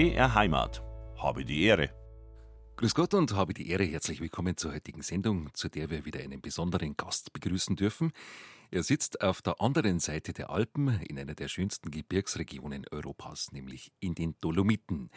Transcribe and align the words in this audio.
BR 0.00 0.34
Heimat. 0.34 0.82
Habe 1.18 1.44
die 1.44 1.64
Ehre. 1.64 1.90
Grüß 2.76 2.94
Gott 2.94 3.12
und 3.12 3.34
habe 3.34 3.52
die 3.52 3.68
Ehre. 3.68 3.84
Herzlich 3.84 4.22
willkommen 4.22 4.56
zur 4.56 4.72
heutigen 4.72 5.02
Sendung, 5.02 5.50
zu 5.52 5.68
der 5.68 5.90
wir 5.90 6.06
wieder 6.06 6.20
einen 6.20 6.40
besonderen 6.40 6.96
Gast 6.96 7.34
begrüßen 7.34 7.76
dürfen. 7.76 8.12
Er 8.70 8.82
sitzt 8.82 9.20
auf 9.20 9.42
der 9.42 9.60
anderen 9.60 10.00
Seite 10.00 10.32
der 10.32 10.48
Alpen 10.48 10.98
in 11.02 11.18
einer 11.18 11.34
der 11.34 11.48
schönsten 11.48 11.90
Gebirgsregionen 11.90 12.86
Europas, 12.90 13.52
nämlich 13.52 13.92
in 14.00 14.14
den 14.14 14.36
Dolomiten. 14.40 15.10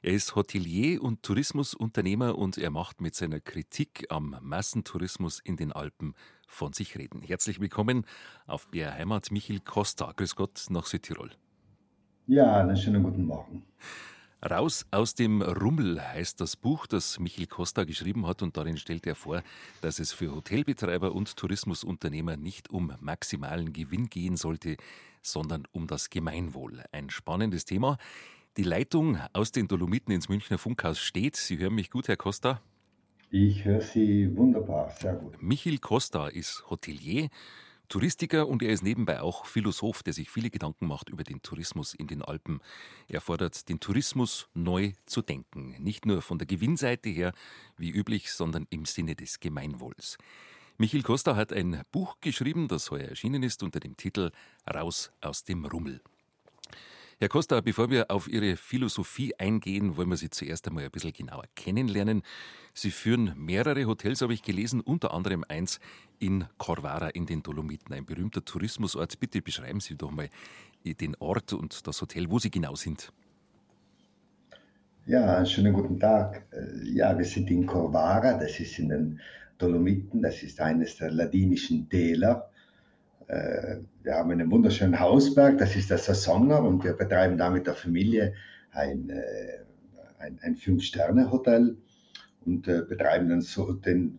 Er 0.00 0.14
ist 0.14 0.34
Hotelier 0.34 1.02
und 1.02 1.22
Tourismusunternehmer 1.22 2.38
und 2.38 2.56
er 2.56 2.70
macht 2.70 3.02
mit 3.02 3.14
seiner 3.14 3.40
Kritik 3.40 4.06
am 4.08 4.38
Massentourismus 4.40 5.38
in 5.38 5.58
den 5.58 5.70
Alpen 5.70 6.14
von 6.48 6.72
sich 6.72 6.96
reden. 6.96 7.20
Herzlich 7.20 7.60
willkommen 7.60 8.06
auf 8.46 8.68
BR 8.68 8.94
Heimat, 8.94 9.30
Michael 9.30 9.60
Costa. 9.60 10.10
Grüß 10.16 10.34
Gott 10.34 10.64
nach 10.70 10.86
Südtirol. 10.86 11.32
Ja, 12.26 12.56
einen 12.56 12.74
schönen 12.74 13.02
guten 13.02 13.26
Morgen. 13.26 13.66
Raus 14.50 14.84
aus 14.90 15.14
dem 15.14 15.40
Rummel 15.40 16.02
heißt 16.02 16.38
das 16.38 16.54
Buch, 16.54 16.86
das 16.86 17.18
Michael 17.18 17.46
Costa 17.46 17.84
geschrieben 17.84 18.26
hat 18.26 18.42
und 18.42 18.58
darin 18.58 18.76
stellt 18.76 19.06
er 19.06 19.14
vor, 19.14 19.42
dass 19.80 19.98
es 19.98 20.12
für 20.12 20.34
Hotelbetreiber 20.34 21.14
und 21.14 21.34
Tourismusunternehmer 21.36 22.36
nicht 22.36 22.68
um 22.68 22.92
maximalen 23.00 23.72
Gewinn 23.72 24.10
gehen 24.10 24.36
sollte, 24.36 24.76
sondern 25.22 25.64
um 25.72 25.86
das 25.86 26.10
Gemeinwohl. 26.10 26.84
Ein 26.92 27.08
spannendes 27.08 27.64
Thema. 27.64 27.96
Die 28.58 28.64
Leitung 28.64 29.18
aus 29.32 29.50
den 29.50 29.66
Dolomiten 29.66 30.12
ins 30.12 30.28
Münchner 30.28 30.58
Funkhaus 30.58 30.98
steht. 30.98 31.36
Sie 31.36 31.56
hören 31.56 31.74
mich 31.74 31.90
gut, 31.90 32.08
Herr 32.08 32.18
Costa? 32.18 32.60
Ich 33.30 33.64
höre 33.64 33.80
Sie 33.80 34.36
wunderbar, 34.36 34.90
sehr 35.00 35.14
gut. 35.14 35.42
Michael 35.42 35.78
Costa 35.78 36.28
ist 36.28 36.64
Hotelier, 36.68 37.30
Touristiker 37.88 38.48
und 38.48 38.62
er 38.62 38.70
ist 38.70 38.82
nebenbei 38.82 39.20
auch 39.20 39.46
Philosoph, 39.46 40.02
der 40.02 40.12
sich 40.12 40.30
viele 40.30 40.50
Gedanken 40.50 40.86
macht 40.86 41.08
über 41.10 41.24
den 41.24 41.42
Tourismus 41.42 41.94
in 41.94 42.06
den 42.06 42.22
Alpen. 42.22 42.60
Er 43.08 43.20
fordert, 43.20 43.68
den 43.68 43.80
Tourismus 43.80 44.48
neu 44.54 44.92
zu 45.06 45.22
denken. 45.22 45.76
Nicht 45.78 46.06
nur 46.06 46.22
von 46.22 46.38
der 46.38 46.46
Gewinnseite 46.46 47.08
her, 47.10 47.32
wie 47.76 47.90
üblich, 47.90 48.32
sondern 48.32 48.66
im 48.70 48.84
Sinne 48.84 49.14
des 49.14 49.40
Gemeinwohls. 49.40 50.18
Michael 50.76 51.02
Costa 51.02 51.36
hat 51.36 51.52
ein 51.52 51.82
Buch 51.92 52.16
geschrieben, 52.20 52.66
das 52.66 52.90
heuer 52.90 53.08
erschienen 53.08 53.42
ist, 53.42 53.62
unter 53.62 53.78
dem 53.78 53.96
Titel 53.96 54.32
Raus 54.68 55.12
aus 55.20 55.44
dem 55.44 55.64
Rummel. 55.64 56.00
Herr 57.24 57.30
Costa, 57.30 57.62
bevor 57.62 57.88
wir 57.88 58.10
auf 58.10 58.28
Ihre 58.28 58.54
Philosophie 58.54 59.32
eingehen, 59.38 59.96
wollen 59.96 60.10
wir 60.10 60.18
Sie 60.18 60.28
zuerst 60.28 60.68
einmal 60.68 60.84
ein 60.84 60.90
bisschen 60.90 61.14
genauer 61.14 61.44
kennenlernen. 61.54 62.20
Sie 62.74 62.90
führen 62.90 63.32
mehrere 63.38 63.86
Hotels, 63.86 64.20
habe 64.20 64.34
ich 64.34 64.42
gelesen, 64.42 64.82
unter 64.82 65.14
anderem 65.14 65.42
eins 65.48 65.80
in 66.18 66.44
Corvara 66.58 67.08
in 67.08 67.24
den 67.24 67.42
Dolomiten, 67.42 67.94
ein 67.94 68.04
berühmter 68.04 68.44
Tourismusort. 68.44 69.18
Bitte 69.20 69.40
beschreiben 69.40 69.80
Sie 69.80 69.96
doch 69.96 70.10
mal 70.10 70.28
den 70.84 71.16
Ort 71.18 71.54
und 71.54 71.86
das 71.86 72.02
Hotel, 72.02 72.28
wo 72.28 72.38
Sie 72.38 72.50
genau 72.50 72.74
sind. 72.74 73.10
Ja, 75.06 75.46
schönen 75.46 75.72
guten 75.72 75.98
Tag. 75.98 76.44
Äh, 76.52 76.86
ja, 76.90 77.16
wir 77.16 77.24
sind 77.24 77.50
in 77.50 77.64
Corvara, 77.64 78.34
das 78.34 78.60
ist 78.60 78.78
in 78.78 78.90
den 78.90 79.20
Dolomiten, 79.56 80.20
das 80.20 80.42
ist 80.42 80.60
eines 80.60 80.98
der 80.98 81.10
ladinischen 81.10 81.88
Täler. 81.88 82.50
Äh, 83.28 83.76
wir 84.02 84.14
haben 84.14 84.30
einen 84.30 84.50
wunderschönen 84.50 85.00
Hausberg, 85.00 85.58
das 85.58 85.76
ist 85.76 85.90
der 85.90 85.98
Saisonner 85.98 86.62
und 86.62 86.84
wir 86.84 86.92
betreiben 86.92 87.38
da 87.38 87.50
mit 87.50 87.66
der 87.66 87.74
Familie 87.74 88.34
ein, 88.72 89.08
äh, 89.08 89.60
ein, 90.18 90.38
ein 90.42 90.56
Fünf-Sterne-Hotel 90.56 91.76
und 92.44 92.68
äh, 92.68 92.82
betreiben 92.82 93.30
dann 93.30 93.40
so 93.40 93.72
den, 93.72 94.18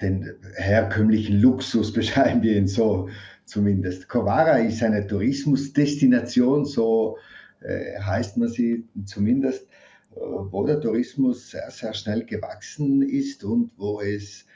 den 0.00 0.30
herkömmlichen 0.54 1.40
Luxus, 1.40 1.92
beschreiben 2.00 2.42
wir 2.42 2.56
ihn 2.56 2.68
so 2.68 3.08
zumindest. 3.44 4.08
Covara 4.08 4.58
ist 4.58 4.82
eine 4.82 5.06
Tourismusdestination, 5.06 6.64
so 6.64 7.16
heißt 7.62 8.38
man 8.38 8.48
sie 8.48 8.88
zumindest, 9.04 9.68
wo 10.12 10.64
der 10.64 10.80
Tourismus 10.80 11.50
sehr, 11.50 11.70
sehr 11.70 11.92
schnell 11.92 12.24
gewachsen 12.24 13.02
ist 13.02 13.44
und 13.44 13.70
wo 13.76 14.00
es 14.00 14.46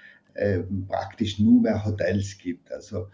praktisch 0.88 1.38
nur 1.38 1.60
mehr 1.60 1.84
Hotels 1.84 2.38
gibt. 2.38 2.72
Also 2.72 3.08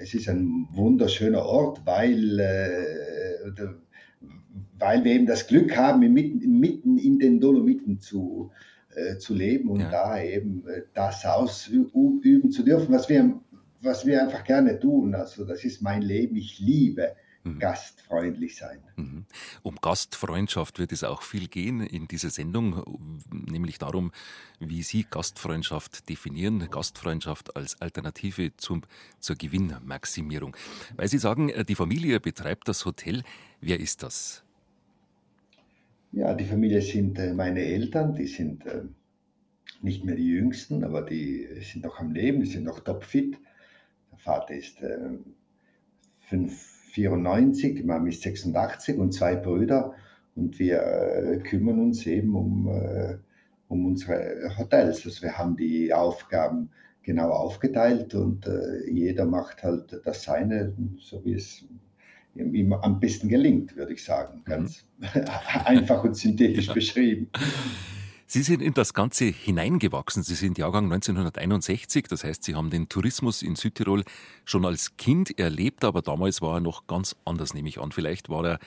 es 0.00 0.14
ist 0.14 0.28
ein 0.28 0.68
wunderschöner 0.72 1.42
Ort, 1.44 1.80
weil 1.84 2.38
äh, 2.40 3.50
weil 4.78 5.04
wir 5.04 5.12
eben 5.12 5.26
das 5.26 5.46
Glück 5.46 5.76
haben, 5.76 6.00
mitten, 6.12 6.60
mitten 6.60 6.98
in 6.98 7.18
den 7.18 7.40
Dolomiten 7.40 8.00
zu, 8.00 8.50
äh, 8.94 9.18
zu 9.18 9.34
leben 9.34 9.68
und 9.68 9.80
ja. 9.80 9.90
da 9.90 10.22
eben 10.22 10.66
äh, 10.68 10.82
das 10.94 11.24
ausüben 11.24 12.50
zu 12.50 12.62
dürfen, 12.62 12.94
was 12.94 13.08
wir, 13.08 13.40
was 13.80 14.06
wir 14.06 14.22
einfach 14.22 14.44
gerne 14.44 14.78
tun. 14.78 15.14
Also 15.14 15.44
das 15.44 15.64
ist 15.64 15.82
mein 15.82 16.02
Leben. 16.02 16.36
Ich 16.36 16.58
liebe 16.60 17.14
mhm. 17.44 17.58
gastfreundlich 17.58 18.56
sein. 18.56 18.78
Mhm. 18.96 19.24
Um 19.62 19.76
Gastfreundschaft 19.76 20.78
wird 20.78 20.92
es 20.92 21.04
auch 21.04 21.22
viel 21.22 21.48
gehen 21.48 21.80
in 21.80 22.08
dieser 22.08 22.30
Sendung, 22.30 22.82
nämlich 23.30 23.78
darum, 23.78 24.12
wie 24.60 24.82
Sie 24.82 25.06
Gastfreundschaft 25.08 26.08
definieren, 26.08 26.70
Gastfreundschaft 26.70 27.56
als 27.56 27.80
Alternative 27.80 28.56
zum, 28.56 28.82
zur 29.20 29.36
Gewinnmaximierung. 29.36 30.56
Weil 30.96 31.08
Sie 31.08 31.18
sagen, 31.18 31.48
äh, 31.48 31.64
die 31.64 31.74
Familie 31.74 32.20
betreibt 32.20 32.68
das 32.68 32.84
Hotel. 32.84 33.22
Wer 33.60 33.80
ist 33.80 34.02
das? 34.02 34.42
Ja, 36.12 36.34
die 36.34 36.46
Familie 36.46 36.80
sind 36.80 37.18
äh, 37.18 37.34
meine 37.34 37.60
Eltern, 37.60 38.14
die 38.14 38.26
sind 38.26 38.64
äh, 38.66 38.82
nicht 39.82 40.04
mehr 40.04 40.16
die 40.16 40.26
Jüngsten, 40.26 40.82
aber 40.82 41.02
die 41.02 41.46
sind 41.60 41.84
noch 41.84 41.98
am 42.00 42.12
Leben, 42.12 42.40
die 42.40 42.50
sind 42.50 42.64
noch 42.64 42.80
topfit. 42.80 43.38
Der 44.10 44.18
Vater 44.18 44.54
ist 44.54 44.80
äh, 44.80 45.10
94, 46.98 47.76
die 47.76 47.82
Mama 47.84 48.08
ist 48.08 48.22
86 48.22 48.98
und 48.98 49.12
zwei 49.12 49.36
Brüder. 49.36 49.94
Und 50.34 50.58
wir 50.58 50.82
äh, 50.82 51.38
kümmern 51.38 51.80
uns 51.80 52.06
eben 52.06 52.34
um, 52.34 52.68
äh, 52.68 53.18
um 53.68 53.86
unsere 53.86 54.52
Hotels. 54.56 55.04
Also 55.04 55.22
wir 55.22 55.38
haben 55.38 55.56
die 55.56 55.92
Aufgaben 55.92 56.70
genau 57.02 57.30
aufgeteilt 57.30 58.14
und 58.14 58.46
äh, 58.46 58.90
jeder 58.90 59.24
macht 59.24 59.62
halt 59.62 60.00
das 60.04 60.24
Seine, 60.24 60.74
so 60.98 61.24
wie 61.24 61.34
es 61.34 61.64
ihm 62.34 62.72
am 62.72 63.00
besten 63.00 63.28
gelingt, 63.28 63.76
würde 63.76 63.94
ich 63.94 64.04
sagen. 64.04 64.42
Ganz 64.44 64.84
mhm. 64.98 65.24
einfach 65.64 66.04
und 66.04 66.16
synthetisch 66.16 66.72
beschrieben. 66.72 67.30
Sie 68.30 68.42
sind 68.42 68.60
in 68.60 68.74
das 68.74 68.92
Ganze 68.92 69.24
hineingewachsen. 69.24 70.22
Sie 70.22 70.34
sind 70.34 70.58
Jahrgang 70.58 70.84
1961, 70.84 72.08
das 72.08 72.24
heißt, 72.24 72.44
Sie 72.44 72.54
haben 72.54 72.68
den 72.68 72.90
Tourismus 72.90 73.40
in 73.40 73.56
Südtirol 73.56 74.04
schon 74.44 74.66
als 74.66 74.98
Kind 74.98 75.38
erlebt, 75.38 75.82
aber 75.82 76.02
damals 76.02 76.42
war 76.42 76.56
er 76.56 76.60
noch 76.60 76.86
ganz 76.86 77.16
anders, 77.24 77.54
nehme 77.54 77.70
ich 77.70 77.80
an. 77.80 77.90
Vielleicht 77.90 78.28
war 78.28 78.44
er, 78.44 78.58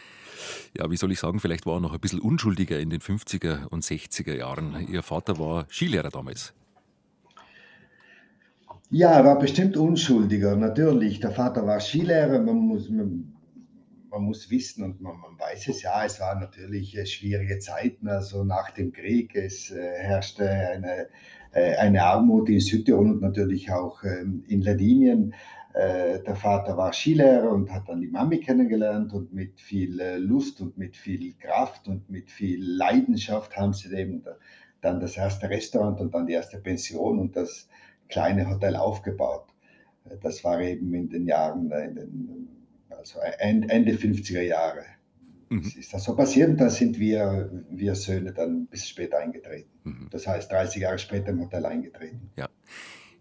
ja, 0.75 0.89
wie 0.89 0.97
soll 0.97 1.11
ich 1.11 1.19
sagen, 1.19 1.39
vielleicht 1.39 1.67
war 1.67 1.75
er 1.75 1.79
noch 1.79 1.93
ein 1.93 1.99
bisschen 1.99 2.19
unschuldiger 2.19 2.79
in 2.79 2.89
den 2.89 3.01
50er 3.01 3.67
und 3.67 3.83
60er 3.83 4.35
Jahren. 4.35 4.87
Ihr 4.89 5.03
Vater 5.03 5.37
war 5.37 5.67
Skilehrer 5.69 6.09
damals. 6.09 6.53
Ja, 8.89 9.11
er 9.11 9.25
war 9.25 9.37
bestimmt 9.37 9.77
unschuldiger, 9.77 10.55
natürlich. 10.55 11.19
Der 11.19 11.33
Vater 11.33 11.67
war 11.67 11.79
Skilehrer, 11.79 12.39
man 12.39 12.55
muss, 12.55 12.89
man 12.89 13.31
man 14.11 14.23
muss 14.23 14.49
wissen 14.51 14.83
und 14.83 15.01
man, 15.01 15.17
man, 15.19 15.39
weiß 15.39 15.69
es 15.69 15.81
ja, 15.81 16.05
es 16.05 16.19
waren 16.19 16.41
natürlich 16.41 16.97
äh, 16.97 17.05
schwierige 17.05 17.59
Zeiten, 17.59 18.07
also 18.09 18.43
nach 18.43 18.71
dem 18.71 18.91
Krieg, 18.91 19.35
es 19.35 19.71
äh, 19.71 19.81
herrschte 19.99 20.47
eine, 20.49 21.07
äh, 21.53 21.75
eine 21.77 22.03
Armut 22.03 22.49
in 22.49 22.59
Südtirol 22.59 23.09
und 23.09 23.21
natürlich 23.21 23.71
auch 23.71 24.03
ähm, 24.03 24.43
in 24.47 24.61
Ladinien. 24.61 25.33
Der 25.73 26.35
Vater 26.35 26.75
war 26.75 26.91
Skilehrer 26.91 27.49
und 27.49 27.71
hat 27.71 27.87
dann 27.87 28.01
die 28.01 28.09
Mami 28.09 28.41
kennengelernt 28.41 29.13
und 29.13 29.33
mit 29.33 29.57
viel 29.61 30.03
Lust 30.17 30.59
und 30.59 30.77
mit 30.77 30.97
viel 30.97 31.33
Kraft 31.39 31.87
und 31.87 32.09
mit 32.09 32.29
viel 32.29 32.61
Leidenschaft 32.61 33.55
haben 33.55 33.71
sie 33.71 33.95
eben 33.95 34.21
dann 34.81 34.99
das 34.99 35.15
erste 35.15 35.49
Restaurant 35.49 36.01
und 36.01 36.13
dann 36.13 36.27
die 36.27 36.33
erste 36.33 36.57
Pension 36.57 37.19
und 37.19 37.37
das 37.37 37.69
kleine 38.09 38.49
Hotel 38.49 38.75
aufgebaut. 38.75 39.45
Das 40.21 40.43
war 40.43 40.59
eben 40.59 40.93
in 40.93 41.07
den 41.07 41.25
Jahren, 41.25 41.71
in 41.71 41.95
den 41.95 42.60
also 43.01 43.19
Ende 43.19 43.93
50er 43.93 44.41
Jahre. 44.41 44.85
Mhm. 45.49 45.71
Ist 45.77 45.93
das 45.93 46.03
so 46.05 46.15
passiert 46.15 46.49
und 46.49 46.57
da 46.57 46.69
sind 46.69 46.97
wir, 46.97 47.51
wir 47.69 47.95
Söhne 47.95 48.31
dann 48.31 48.67
bis 48.67 48.87
später 48.87 49.19
eingetreten. 49.19 49.69
Mhm. 49.83 50.07
Das 50.09 50.25
heißt 50.25 50.49
30 50.51 50.81
Jahre 50.83 50.97
später 50.97 51.29
im 51.29 51.41
Hotel 51.41 51.65
eingetreten. 51.65 52.31
Ja. 52.37 52.47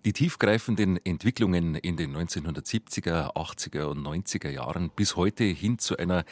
Die 0.05 0.13
tiefgreifenden 0.13 1.05
Entwicklungen 1.05 1.75
in 1.75 1.97
den 1.97 2.17
1970er, 2.17 3.35
80er 3.35 3.85
und 3.85 4.07
90er 4.07 4.49
Jahren 4.49 4.91
bis 4.95 5.17
heute 5.17 5.45
hin 5.45 5.79
zu 5.79 5.97
einer, 5.97 6.25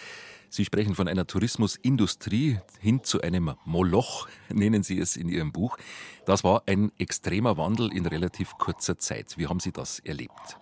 Sie 0.50 0.64
sprechen 0.64 0.94
von 0.94 1.08
einer 1.08 1.26
Tourismusindustrie, 1.26 2.58
hin 2.80 3.02
zu 3.02 3.20
einem 3.20 3.54
Moloch, 3.66 4.28
nennen 4.48 4.82
Sie 4.82 4.98
es 4.98 5.16
in 5.16 5.28
Ihrem 5.28 5.52
Buch. 5.52 5.76
Das 6.24 6.44
war 6.44 6.62
ein 6.66 6.92
extremer 6.98 7.56
Wandel 7.58 7.92
in 7.92 8.06
relativ 8.06 8.52
kurzer 8.56 8.98
Zeit. 8.98 9.36
Wie 9.36 9.48
haben 9.48 9.60
Sie 9.60 9.72
das 9.72 9.98
erlebt? 9.98 10.56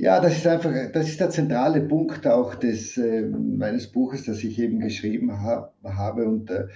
Ja, 0.00 0.20
das 0.20 0.36
ist 0.36 0.46
einfach, 0.46 0.72
das 0.92 1.08
ist 1.08 1.18
der 1.18 1.30
zentrale 1.30 1.80
Punkt 1.80 2.24
auch 2.24 2.54
des, 2.54 2.96
äh, 2.98 3.22
meines 3.22 3.88
Buches, 3.88 4.26
das 4.26 4.44
ich 4.44 4.56
eben 4.60 4.78
geschrieben 4.78 5.42
hab, 5.42 5.74
habe. 5.82 6.28
Und 6.28 6.50
äh, 6.50 6.68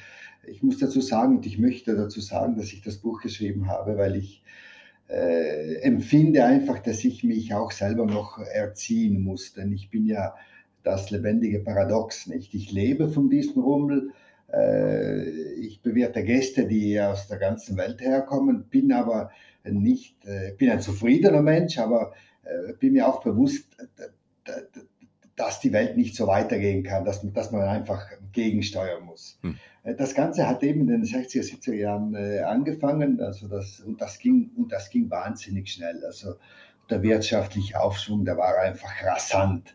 ich 0.48 0.64
muss 0.64 0.78
dazu 0.78 1.00
sagen, 1.00 1.36
und 1.36 1.46
ich 1.46 1.56
möchte 1.56 1.94
dazu 1.94 2.20
sagen, 2.20 2.56
dass 2.56 2.72
ich 2.72 2.82
das 2.82 2.96
Buch 2.96 3.22
geschrieben 3.22 3.68
habe, 3.68 3.96
weil 3.96 4.16
ich 4.16 4.42
äh, 5.08 5.76
empfinde 5.82 6.44
einfach, 6.44 6.80
dass 6.80 7.04
ich 7.04 7.22
mich 7.22 7.54
auch 7.54 7.70
selber 7.70 8.06
noch 8.06 8.40
erziehen 8.40 9.22
muss. 9.22 9.52
Denn 9.52 9.72
ich 9.72 9.88
bin 9.88 10.04
ja 10.04 10.34
das 10.82 11.12
lebendige 11.12 11.60
Paradox. 11.60 12.26
Nicht? 12.26 12.54
Ich 12.54 12.72
lebe 12.72 13.08
von 13.08 13.30
diesem 13.30 13.62
Rummel, 13.62 14.10
äh, 14.52 15.28
ich 15.60 15.80
bewirte 15.80 16.24
Gäste, 16.24 16.66
die 16.66 17.00
aus 17.00 17.28
der 17.28 17.38
ganzen 17.38 17.76
Welt 17.76 18.00
herkommen, 18.00 18.64
bin 18.68 18.90
aber 18.90 19.30
nicht, 19.62 20.16
äh, 20.26 20.54
bin 20.58 20.70
ein 20.70 20.80
zufriedener 20.80 21.40
Mensch, 21.40 21.78
aber 21.78 22.14
bin 22.80 22.94
mir 22.94 23.06
auch 23.06 23.22
bewusst, 23.22 23.64
dass 25.36 25.60
die 25.60 25.72
Welt 25.72 25.96
nicht 25.96 26.16
so 26.16 26.26
weitergehen 26.26 26.82
kann, 26.82 27.04
dass, 27.04 27.22
dass 27.32 27.50
man 27.50 27.62
einfach 27.62 28.06
gegensteuern 28.32 29.04
muss. 29.04 29.38
Hm. 29.42 29.56
Das 29.96 30.14
Ganze 30.14 30.46
hat 30.46 30.62
eben 30.62 30.82
in 30.82 30.88
den 30.88 31.04
60er, 31.04 31.42
70er 31.42 31.74
Jahren 31.74 32.14
angefangen, 32.16 33.20
also 33.20 33.48
das, 33.48 33.80
und, 33.80 34.00
das 34.00 34.18
ging, 34.18 34.50
und 34.56 34.70
das 34.70 34.90
ging 34.90 35.10
wahnsinnig 35.10 35.72
schnell. 35.72 36.04
Also 36.04 36.34
der 36.90 37.02
wirtschaftliche 37.02 37.80
Aufschwung, 37.80 38.24
der 38.24 38.36
war 38.36 38.58
einfach 38.58 38.90
rasant. 39.04 39.74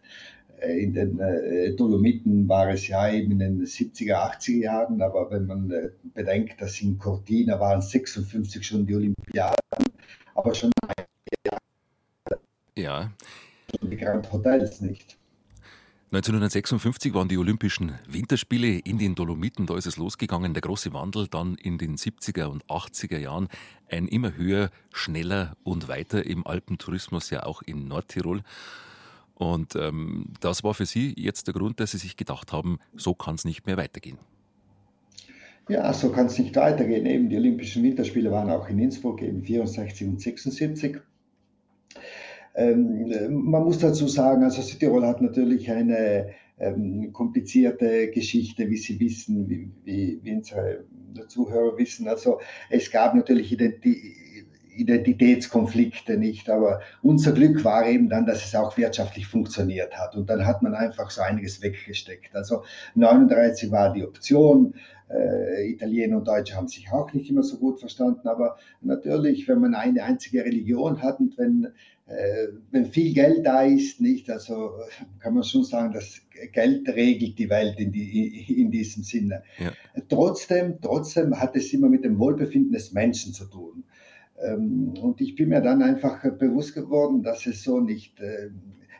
Äh, 0.59 0.83
in 0.83 0.93
den 0.93 1.19
äh, 1.19 1.75
Dolomiten 1.75 2.47
war 2.47 2.69
es 2.69 2.87
ja 2.87 3.11
eben 3.11 3.31
in 3.33 3.39
den 3.39 3.65
70er, 3.65 4.15
80er 4.37 4.57
Jahren, 4.57 5.01
aber 5.01 5.29
wenn 5.31 5.45
man 5.45 5.71
äh, 5.71 5.89
bedenkt, 6.13 6.61
dass 6.61 6.81
in 6.81 6.97
Cortina 6.97 7.59
waren 7.59 7.81
56 7.81 8.65
schon 8.65 8.85
die 8.85 8.95
Olympiaden, 8.95 9.55
aber 10.35 10.53
schon 10.53 10.71
ja. 12.77 13.11
Grand 13.81 14.31
Hotels 14.31 14.81
nicht. 14.81 15.17
1956 16.13 17.13
waren 17.13 17.27
die 17.27 17.37
Olympischen 17.37 17.91
Winterspiele 18.07 18.79
in 18.79 18.97
den 18.97 19.13
Dolomiten, 19.13 19.65
da 19.65 19.75
ist 19.75 19.87
es 19.87 19.97
losgegangen, 19.97 20.53
der 20.53 20.61
große 20.61 20.93
Wandel 20.93 21.27
dann 21.27 21.55
in 21.55 21.77
den 21.77 21.97
70er 21.97 22.45
und 22.45 22.63
80er 22.67 23.17
Jahren, 23.17 23.49
ein 23.89 24.07
immer 24.07 24.33
höher, 24.37 24.69
schneller 24.93 25.57
und 25.65 25.89
weiter 25.89 26.25
im 26.25 26.47
Alpentourismus, 26.47 27.29
ja 27.29 27.43
auch 27.43 27.61
in 27.61 27.89
Nordtirol. 27.89 28.41
Und 29.35 29.75
ähm, 29.75 30.27
das 30.39 30.63
war 30.63 30.73
für 30.73 30.85
Sie 30.85 31.13
jetzt 31.17 31.47
der 31.47 31.53
Grund, 31.53 31.81
dass 31.81 31.91
Sie 31.91 31.97
sich 31.97 32.15
gedacht 32.15 32.53
haben, 32.53 32.79
so 32.95 33.13
kann 33.13 33.35
es 33.35 33.43
nicht 33.43 33.65
mehr 33.65 33.75
weitergehen. 33.75 34.17
Ja, 35.67 35.91
so 35.91 36.09
kann 36.09 36.27
es 36.27 36.39
nicht 36.39 36.55
weitergehen. 36.55 37.05
Eben 37.05 37.27
die 37.27 37.35
Olympischen 37.35 37.83
Winterspiele 37.83 38.31
waren 38.31 38.49
auch 38.49 38.69
in 38.69 38.79
Innsbruck, 38.79 39.21
eben 39.21 39.43
64 39.43 40.07
und 40.07 40.21
76. 40.21 41.01
Ähm, 42.57 43.07
man 43.29 43.63
muss 43.63 43.77
dazu 43.77 44.07
sagen, 44.07 44.43
also 44.43 44.61
Südtirol 44.63 45.05
hat 45.05 45.21
natürlich 45.21 45.69
eine 45.71 46.31
ähm, 46.59 47.13
komplizierte 47.13 48.09
Geschichte, 48.09 48.67
wie 48.69 48.77
Sie 48.77 48.99
wissen, 48.99 49.47
wie, 49.47 49.69
wie, 49.83 50.19
wie 50.23 50.33
unsere 50.33 50.83
Zuhörer 51.27 51.77
wissen. 51.77 52.07
Also 52.07 52.39
es 52.69 52.91
gab 52.91 53.15
natürlich 53.15 53.51
Identi 53.51 54.15
Identitätskonflikte 54.77 56.17
nicht, 56.17 56.51
aber 56.51 56.81
unser 57.01 57.31
Glück 57.31 57.63
war 57.65 57.87
eben 57.87 58.09
dann, 58.09 58.27
dass 58.27 58.45
es 58.45 58.53
auch 58.53 58.77
wirtschaftlich 58.77 59.25
funktioniert 59.25 59.97
hat 59.97 60.15
und 60.15 60.29
dann 60.29 60.45
hat 60.45 60.61
man 60.61 60.75
einfach 60.75 61.09
so 61.09 61.21
einiges 61.21 61.63
weggesteckt. 61.63 62.35
Also 62.35 62.63
39 62.93 63.71
war 63.71 63.91
die 63.91 64.05
Option, 64.05 64.75
äh, 65.09 65.69
Italiener 65.69 66.17
und 66.17 66.27
Deutsche 66.27 66.55
haben 66.55 66.67
sich 66.67 66.91
auch 66.91 67.11
nicht 67.13 67.29
immer 67.29 67.43
so 67.43 67.57
gut 67.57 67.79
verstanden, 67.79 68.27
aber 68.27 68.57
natürlich, 68.81 69.47
wenn 69.47 69.59
man 69.59 69.75
eine 69.75 70.03
einzige 70.03 70.43
Religion 70.43 71.01
hat 71.01 71.19
und 71.19 71.37
wenn 71.37 71.69
äh, 72.07 72.47
wenn 72.71 72.85
viel 72.85 73.13
Geld 73.13 73.45
da 73.45 73.63
ist, 73.63 73.99
nicht, 73.99 74.29
also 74.29 74.71
kann 75.19 75.33
man 75.33 75.43
schon 75.43 75.65
sagen, 75.65 75.91
dass 75.91 76.21
Geld 76.53 76.87
regelt 76.87 77.37
die 77.37 77.49
Welt 77.49 77.79
in, 77.79 77.91
die, 77.91 78.61
in 78.61 78.71
diesem 78.71 79.03
Sinne. 79.03 79.43
Ja. 79.59 79.73
Trotzdem, 80.07 80.79
trotzdem 80.81 81.37
hat 81.37 81.57
es 81.57 81.73
immer 81.73 81.89
mit 81.89 82.05
dem 82.05 82.17
Wohlbefinden 82.17 82.71
des 82.71 82.93
Menschen 82.93 83.33
zu 83.33 83.43
tun. 83.45 83.83
Ähm, 84.41 84.93
und 85.01 85.19
ich 85.19 85.35
bin 85.35 85.49
mir 85.49 85.59
dann 85.59 85.81
einfach 85.81 86.23
bewusst 86.37 86.75
geworden, 86.75 87.23
dass 87.23 87.45
es 87.45 87.63
so 87.63 87.81
nicht, 87.81 88.21
äh, 88.21 88.51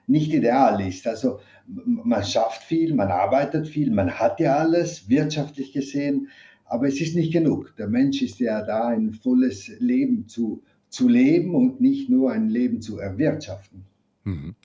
nicht 0.07 0.33
ideal 0.33 0.81
ist. 0.81 1.06
Also 1.06 1.39
man 1.68 2.24
schafft 2.24 2.63
viel, 2.63 2.94
man 2.95 3.12
arbeitet 3.12 3.68
viel, 3.68 3.92
man 3.92 4.12
hat 4.12 4.39
ja 4.39 4.57
alles 4.57 5.09
wirtschaftlich 5.09 5.74
gesehen, 5.74 6.30
aber 6.65 6.88
es 6.88 7.00
ist 7.00 7.15
nicht 7.15 7.31
genug. 7.31 7.75
Der 7.77 7.88
Mensch 7.88 8.21
ist 8.21 8.39
ja 8.39 8.62
da, 8.63 8.88
ein 8.88 9.13
volles 9.13 9.68
Leben 9.80 10.27
zu 10.27 10.63
zu 10.89 11.07
leben 11.07 11.54
und 11.56 11.81
nicht 11.81 12.09
nur 12.09 12.31
ein 12.31 12.50
Leben 12.50 12.81
zu 12.81 12.98
erwirtschaften. 12.98 13.86
Mhm. 14.24 14.56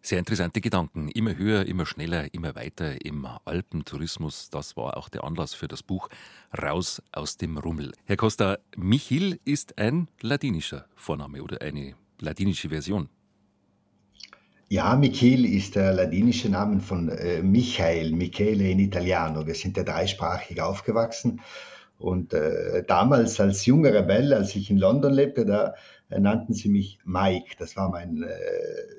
Sehr 0.00 0.20
interessante 0.20 0.60
Gedanken. 0.60 1.08
Immer 1.08 1.36
höher, 1.36 1.66
immer 1.66 1.84
schneller, 1.84 2.32
immer 2.32 2.54
weiter 2.54 3.04
im 3.04 3.26
Alpentourismus. 3.44 4.50
Das 4.50 4.76
war 4.76 4.96
auch 4.96 5.08
der 5.08 5.24
Anlass 5.24 5.52
für 5.52 5.66
das 5.66 5.82
Buch 5.82 6.08
Raus 6.56 7.02
aus 7.10 7.36
dem 7.38 7.58
Rummel. 7.58 7.92
Herr 8.04 8.16
Costa, 8.16 8.58
Michil 8.76 9.40
ist 9.44 9.78
ein 9.78 10.08
latinischer 10.20 10.86
Vorname 10.94 11.42
oder 11.42 11.60
eine 11.60 11.94
latinische 12.20 12.68
Version. 12.68 13.08
Ja, 14.68 14.96
Michil 14.96 15.44
ist 15.44 15.76
der 15.76 15.92
latinische 15.92 16.48
Name 16.48 16.80
von 16.80 17.08
äh, 17.08 17.40
Michael, 17.40 18.10
Michele 18.12 18.68
in 18.68 18.80
Italiano. 18.80 19.46
Wir 19.46 19.54
sind 19.54 19.76
ja 19.76 19.84
dreisprachig 19.84 20.60
aufgewachsen. 20.60 21.40
Und 21.98 22.34
äh, 22.34 22.84
damals 22.84 23.38
als 23.38 23.64
junger 23.64 23.94
Rebell, 23.94 24.32
als 24.34 24.56
ich 24.56 24.68
in 24.70 24.78
London 24.78 25.12
lebte, 25.12 25.46
da 25.46 25.74
nannten 26.08 26.54
sie 26.54 26.68
mich 26.68 26.98
Mike. 27.04 27.56
Das 27.58 27.76
war 27.76 27.90
mein, 27.90 28.22
äh, 28.22 28.28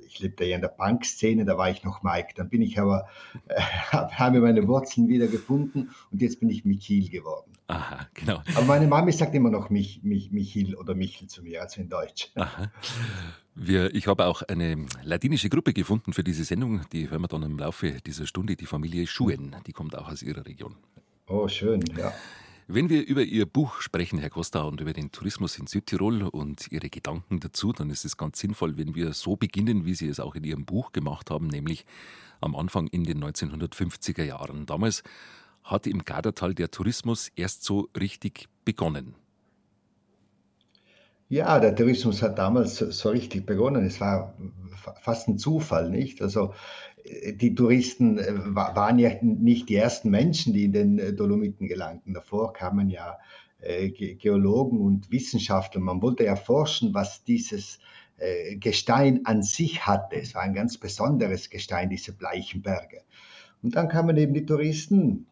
ich 0.07 0.19
lebte 0.19 0.45
ja 0.45 0.55
in 0.55 0.61
der 0.61 0.69
Punk-Szene, 0.69 1.45
da 1.45 1.57
war 1.57 1.69
ich 1.69 1.83
noch 1.83 2.03
Mike. 2.03 2.33
Dann 2.35 2.49
bin 2.49 2.61
ich 2.61 2.79
aber, 2.79 3.07
äh, 3.47 3.59
habe 3.59 4.41
meine 4.41 4.67
Wurzeln 4.67 5.07
wieder 5.07 5.27
gefunden 5.27 5.91
und 6.11 6.21
jetzt 6.21 6.39
bin 6.39 6.49
ich 6.49 6.65
Michil 6.65 7.09
geworden. 7.09 7.51
Aha, 7.67 8.07
genau. 8.13 8.41
Aber 8.55 8.65
meine 8.65 8.87
Mami 8.87 9.11
sagt 9.11 9.35
immer 9.35 9.49
noch 9.49 9.69
Mich, 9.69 10.01
Mich, 10.03 10.31
Michil 10.31 10.75
oder 10.75 10.95
Michel 10.95 11.27
zu 11.27 11.43
mir, 11.43 11.61
also 11.61 11.81
in 11.81 11.89
Deutsch. 11.89 12.31
Aha. 12.35 12.71
Wir, 13.55 13.93
ich 13.93 14.07
habe 14.07 14.25
auch 14.25 14.43
eine 14.43 14.85
latinische 15.03 15.49
Gruppe 15.49 15.73
gefunden 15.73 16.13
für 16.13 16.23
diese 16.23 16.43
Sendung. 16.43 16.81
Die 16.93 17.09
hören 17.09 17.21
wir 17.21 17.27
dann 17.27 17.43
im 17.43 17.57
Laufe 17.57 17.91
dieser 18.05 18.27
Stunde. 18.27 18.55
Die 18.55 18.67
Familie 18.67 19.07
Schuen, 19.07 19.55
die 19.65 19.73
kommt 19.73 19.97
auch 19.97 20.09
aus 20.09 20.21
Ihrer 20.21 20.45
Region. 20.45 20.75
Oh, 21.27 21.47
schön, 21.47 21.83
ja. 21.97 22.13
Wenn 22.69 22.89
wir 22.89 23.07
über 23.07 23.23
Ihr 23.23 23.45
Buch 23.45 23.79
sprechen, 23.79 24.19
Herr 24.19 24.29
Costa, 24.29 24.63
und 24.63 24.81
über 24.81 24.91
den 24.91 25.09
Tourismus 25.09 25.57
in 25.57 25.67
Südtirol 25.67 26.23
und 26.23 26.69
Ihre 26.69 26.89
Gedanken 26.89 27.39
dazu, 27.39 27.71
dann 27.71 27.89
ist 27.89 28.03
es 28.03 28.17
ganz 28.17 28.39
sinnvoll, 28.39 28.77
wenn 28.77 28.93
wir 28.93 29.13
so 29.13 29.37
beginnen, 29.37 29.85
wie 29.85 29.93
Sie 29.93 30.09
es 30.09 30.19
auch 30.19 30.35
in 30.35 30.43
Ihrem 30.43 30.65
Buch 30.65 30.91
gemacht 30.91 31.31
haben, 31.31 31.47
nämlich 31.47 31.85
am 32.41 32.57
Anfang 32.57 32.87
in 32.87 33.05
den 33.05 33.23
1950er 33.23 34.25
Jahren. 34.25 34.65
Damals 34.65 35.03
hatte 35.63 35.89
im 35.89 36.03
Gardertal 36.03 36.53
der 36.53 36.69
Tourismus 36.69 37.31
erst 37.37 37.63
so 37.63 37.87
richtig 37.97 38.49
begonnen. 38.65 39.15
Ja, 41.29 41.61
der 41.61 41.73
Tourismus 41.73 42.21
hat 42.21 42.37
damals 42.37 42.79
so 42.79 43.09
richtig 43.09 43.45
begonnen. 43.45 43.85
Es 43.85 44.01
war 44.01 44.33
fast 45.01 45.29
ein 45.29 45.37
Zufall, 45.37 45.89
nicht? 45.89 46.21
Also 46.21 46.53
die 47.07 47.55
Touristen 47.55 48.17
äh, 48.17 48.33
waren 48.55 48.99
ja 48.99 49.11
nicht 49.21 49.69
die 49.69 49.75
ersten 49.75 50.09
Menschen, 50.09 50.53
die 50.53 50.65
in 50.65 50.73
den 50.73 50.99
äh, 50.99 51.13
Dolomiten 51.13 51.67
gelangten. 51.67 52.13
Davor 52.13 52.53
kamen 52.53 52.89
ja 52.89 53.17
äh, 53.59 53.89
Geologen 53.89 54.79
und 54.79 55.11
Wissenschaftler. 55.11 55.81
Man 55.81 56.01
wollte 56.01 56.25
erforschen, 56.25 56.93
was 56.93 57.23
dieses 57.23 57.79
Gestein 58.59 59.27
an 59.27 59.43
sich 59.43 59.85
hatte. 59.85 60.15
Es 60.15 60.33
war 60.33 60.41
ein 60.41 60.55
ganz 60.55 60.79
besonderes 60.79 61.51
Gestein, 61.51 61.91
diese 61.91 62.13
bleichen 62.13 62.63
Berge. 62.63 63.03
Und 63.61 63.75
dann 63.75 63.89
kamen 63.89 64.17
eben 64.17 64.33
die 64.33 64.43
Touristen, 64.43 65.27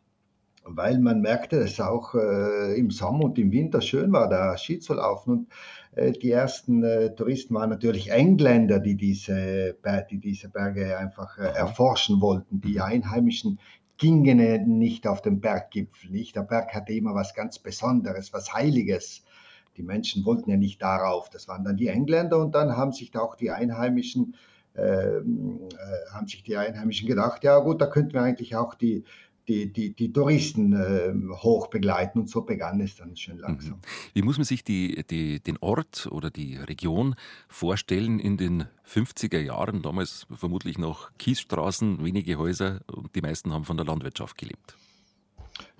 weil 0.64 1.00
man 1.00 1.20
merkte, 1.20 1.62
dass 1.62 1.72
es 1.72 1.80
auch 1.80 2.14
im 2.14 2.92
Sommer 2.92 3.24
und 3.24 3.40
im 3.40 3.52
Winter 3.52 3.82
schön 3.82 4.12
war, 4.12 4.30
da 4.30 4.56
Ski 4.56 4.78
zu 4.78 4.94
laufen. 4.94 5.32
Und 5.32 5.48
die 5.96 6.32
ersten 6.32 6.84
äh, 6.84 7.16
Touristen 7.16 7.56
waren 7.56 7.70
natürlich 7.70 8.12
Engländer, 8.12 8.80
die 8.80 8.96
diese, 8.96 9.78
die 10.10 10.20
diese 10.20 10.50
Berge 10.50 10.98
einfach 10.98 11.38
äh, 11.38 11.44
erforschen 11.44 12.22
wollten. 12.22 12.62
Die 12.62 12.76
mhm. 12.76 12.82
Einheimischen 12.82 13.60
gingen 13.98 14.78
nicht 14.78 15.08
auf 15.08 15.22
den 15.22 15.40
Berggipfel. 15.40 16.12
Nicht? 16.12 16.36
Der 16.36 16.42
Berg 16.42 16.74
hatte 16.74 16.94
immer 16.94 17.16
was 17.16 17.34
ganz 17.34 17.60
Besonderes, 17.60 18.34
was 18.34 18.54
Heiliges. 18.54 19.24
Die 19.78 19.84
Menschen 19.84 20.26
wollten 20.26 20.50
ja 20.50 20.58
nicht 20.58 20.82
darauf. 20.82 21.30
Das 21.30 21.48
waren 21.48 21.64
dann 21.64 21.78
die 21.78 21.88
Engländer 21.88 22.40
und 22.40 22.56
dann 22.56 22.76
haben 22.76 22.92
sich 22.92 23.12
da 23.12 23.20
auch 23.20 23.36
die 23.36 23.52
Einheimischen 23.52 24.36
ähm, 24.78 25.70
äh, 25.72 26.14
haben 26.14 26.28
sich 26.28 26.44
die 26.44 26.58
Einheimischen 26.58 27.08
gedacht, 27.08 27.46
ja 27.46 27.60
gut, 27.60 27.80
da 27.80 27.88
könnten 27.88 28.14
wir 28.14 28.22
eigentlich 28.22 28.58
auch 28.58 28.74
die 28.74 29.06
die, 29.48 29.72
die, 29.72 29.94
die 29.94 30.12
Touristen 30.12 30.74
äh, 30.74 31.14
hoch 31.38 31.68
begleiten. 31.68 32.20
Und 32.20 32.30
so 32.30 32.42
begann 32.42 32.80
es 32.82 32.96
dann 32.96 33.16
schön 33.16 33.38
langsam. 33.38 33.78
Mhm. 33.78 33.82
Wie 34.14 34.22
muss 34.22 34.38
man 34.38 34.46
sich 34.46 34.64
die, 34.64 35.04
die, 35.10 35.40
den 35.40 35.58
Ort 35.58 36.08
oder 36.12 36.30
die 36.30 36.58
Region 36.58 37.16
vorstellen 37.48 38.20
in 38.20 38.38
den 38.38 38.66
50er 38.88 39.40
Jahren? 39.40 39.82
Damals 39.82 40.28
vermutlich 40.36 40.78
noch 40.78 41.12
Kiesstraßen, 41.18 42.04
wenige 42.04 42.38
Häuser 42.38 42.82
und 42.88 43.16
die 43.16 43.22
meisten 43.22 43.54
haben 43.54 43.66
von 43.66 43.78
der 43.78 43.86
Landwirtschaft 43.86 44.38
gelebt. 44.38 44.76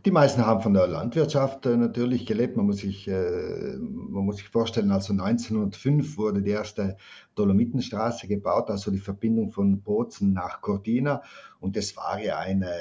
Die 0.06 0.12
meisten 0.12 0.46
haben 0.46 0.62
von 0.62 0.76
der 0.76 0.86
Landwirtschaft 0.86 1.66
äh, 1.66 1.76
natürlich 1.76 2.28
gelebt. 2.28 2.56
Man 2.56 2.68
muss, 2.68 2.78
sich, 2.78 3.08
äh, 3.08 3.76
man 3.80 4.24
muss 4.26 4.38
sich 4.38 4.48
vorstellen, 4.48 4.92
also 4.92 5.14
1905 5.14 6.20
wurde 6.20 6.44
die 6.44 6.52
erste 6.52 6.98
Dolomitenstraße 7.34 8.28
gebaut, 8.28 8.70
also 8.70 8.92
die 8.92 9.00
Verbindung 9.00 9.52
von 9.52 9.82
Bozen 9.82 10.32
nach 10.32 10.62
Cortina. 10.62 11.24
Und 11.60 11.76
das 11.76 11.98
war 11.98 12.22
ja 12.22 12.38
eine 12.38 12.72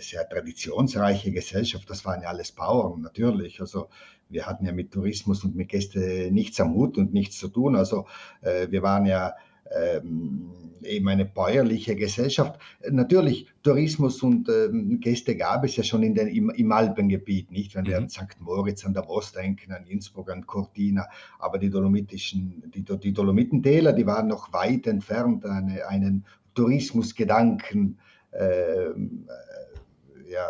sehr 0.00 0.28
traditionsreiche 0.28 1.30
Gesellschaft. 1.30 1.88
Das 1.88 2.04
waren 2.04 2.22
ja 2.22 2.30
alles 2.30 2.50
Bauern, 2.50 3.00
natürlich. 3.00 3.60
Also 3.60 3.86
wir 4.28 4.46
hatten 4.46 4.66
ja 4.66 4.72
mit 4.72 4.90
Tourismus 4.90 5.44
und 5.44 5.54
mit 5.54 5.68
Gästen 5.68 6.34
nichts 6.34 6.60
am 6.60 6.74
Hut 6.74 6.98
und 6.98 7.14
nichts 7.14 7.38
zu 7.38 7.46
tun. 7.46 7.76
Also 7.76 8.06
äh, 8.40 8.66
wir 8.70 8.82
waren 8.82 9.06
ja 9.06 9.34
ähm, 9.74 10.50
eben 10.84 11.08
eine 11.08 11.24
bäuerliche 11.24 11.96
Gesellschaft. 11.96 12.60
Natürlich, 12.90 13.46
Tourismus 13.62 14.22
und 14.22 14.48
ähm, 14.48 15.00
Gäste 15.00 15.36
gab 15.36 15.64
es 15.64 15.76
ja 15.76 15.82
schon 15.82 16.02
in 16.02 16.14
den, 16.14 16.28
im, 16.28 16.50
im 16.50 16.72
Alpengebiet, 16.72 17.50
nicht? 17.50 17.74
Wenn 17.74 17.86
wir 17.86 17.98
mhm. 17.98 18.04
an 18.04 18.10
St. 18.10 18.40
Moritz, 18.40 18.84
an 18.84 18.94
der 18.94 19.04
Voss 19.04 19.32
denken, 19.32 19.72
an 19.72 19.86
Innsbruck, 19.86 20.30
an 20.30 20.46
Cortina, 20.46 21.06
aber 21.38 21.58
die 21.58 21.70
dolomitischen, 21.70 22.70
die, 22.74 22.82
die 22.82 23.12
Dolomitentäler, 23.12 23.92
die 23.92 24.06
waren 24.06 24.28
noch 24.28 24.52
weit 24.52 24.86
entfernt, 24.86 25.44
eine, 25.44 25.86
einen 25.86 26.24
Tourismusgedanken, 26.54 27.98
ähm, 28.32 29.28
äh, 29.28 30.32
ja, 30.32 30.48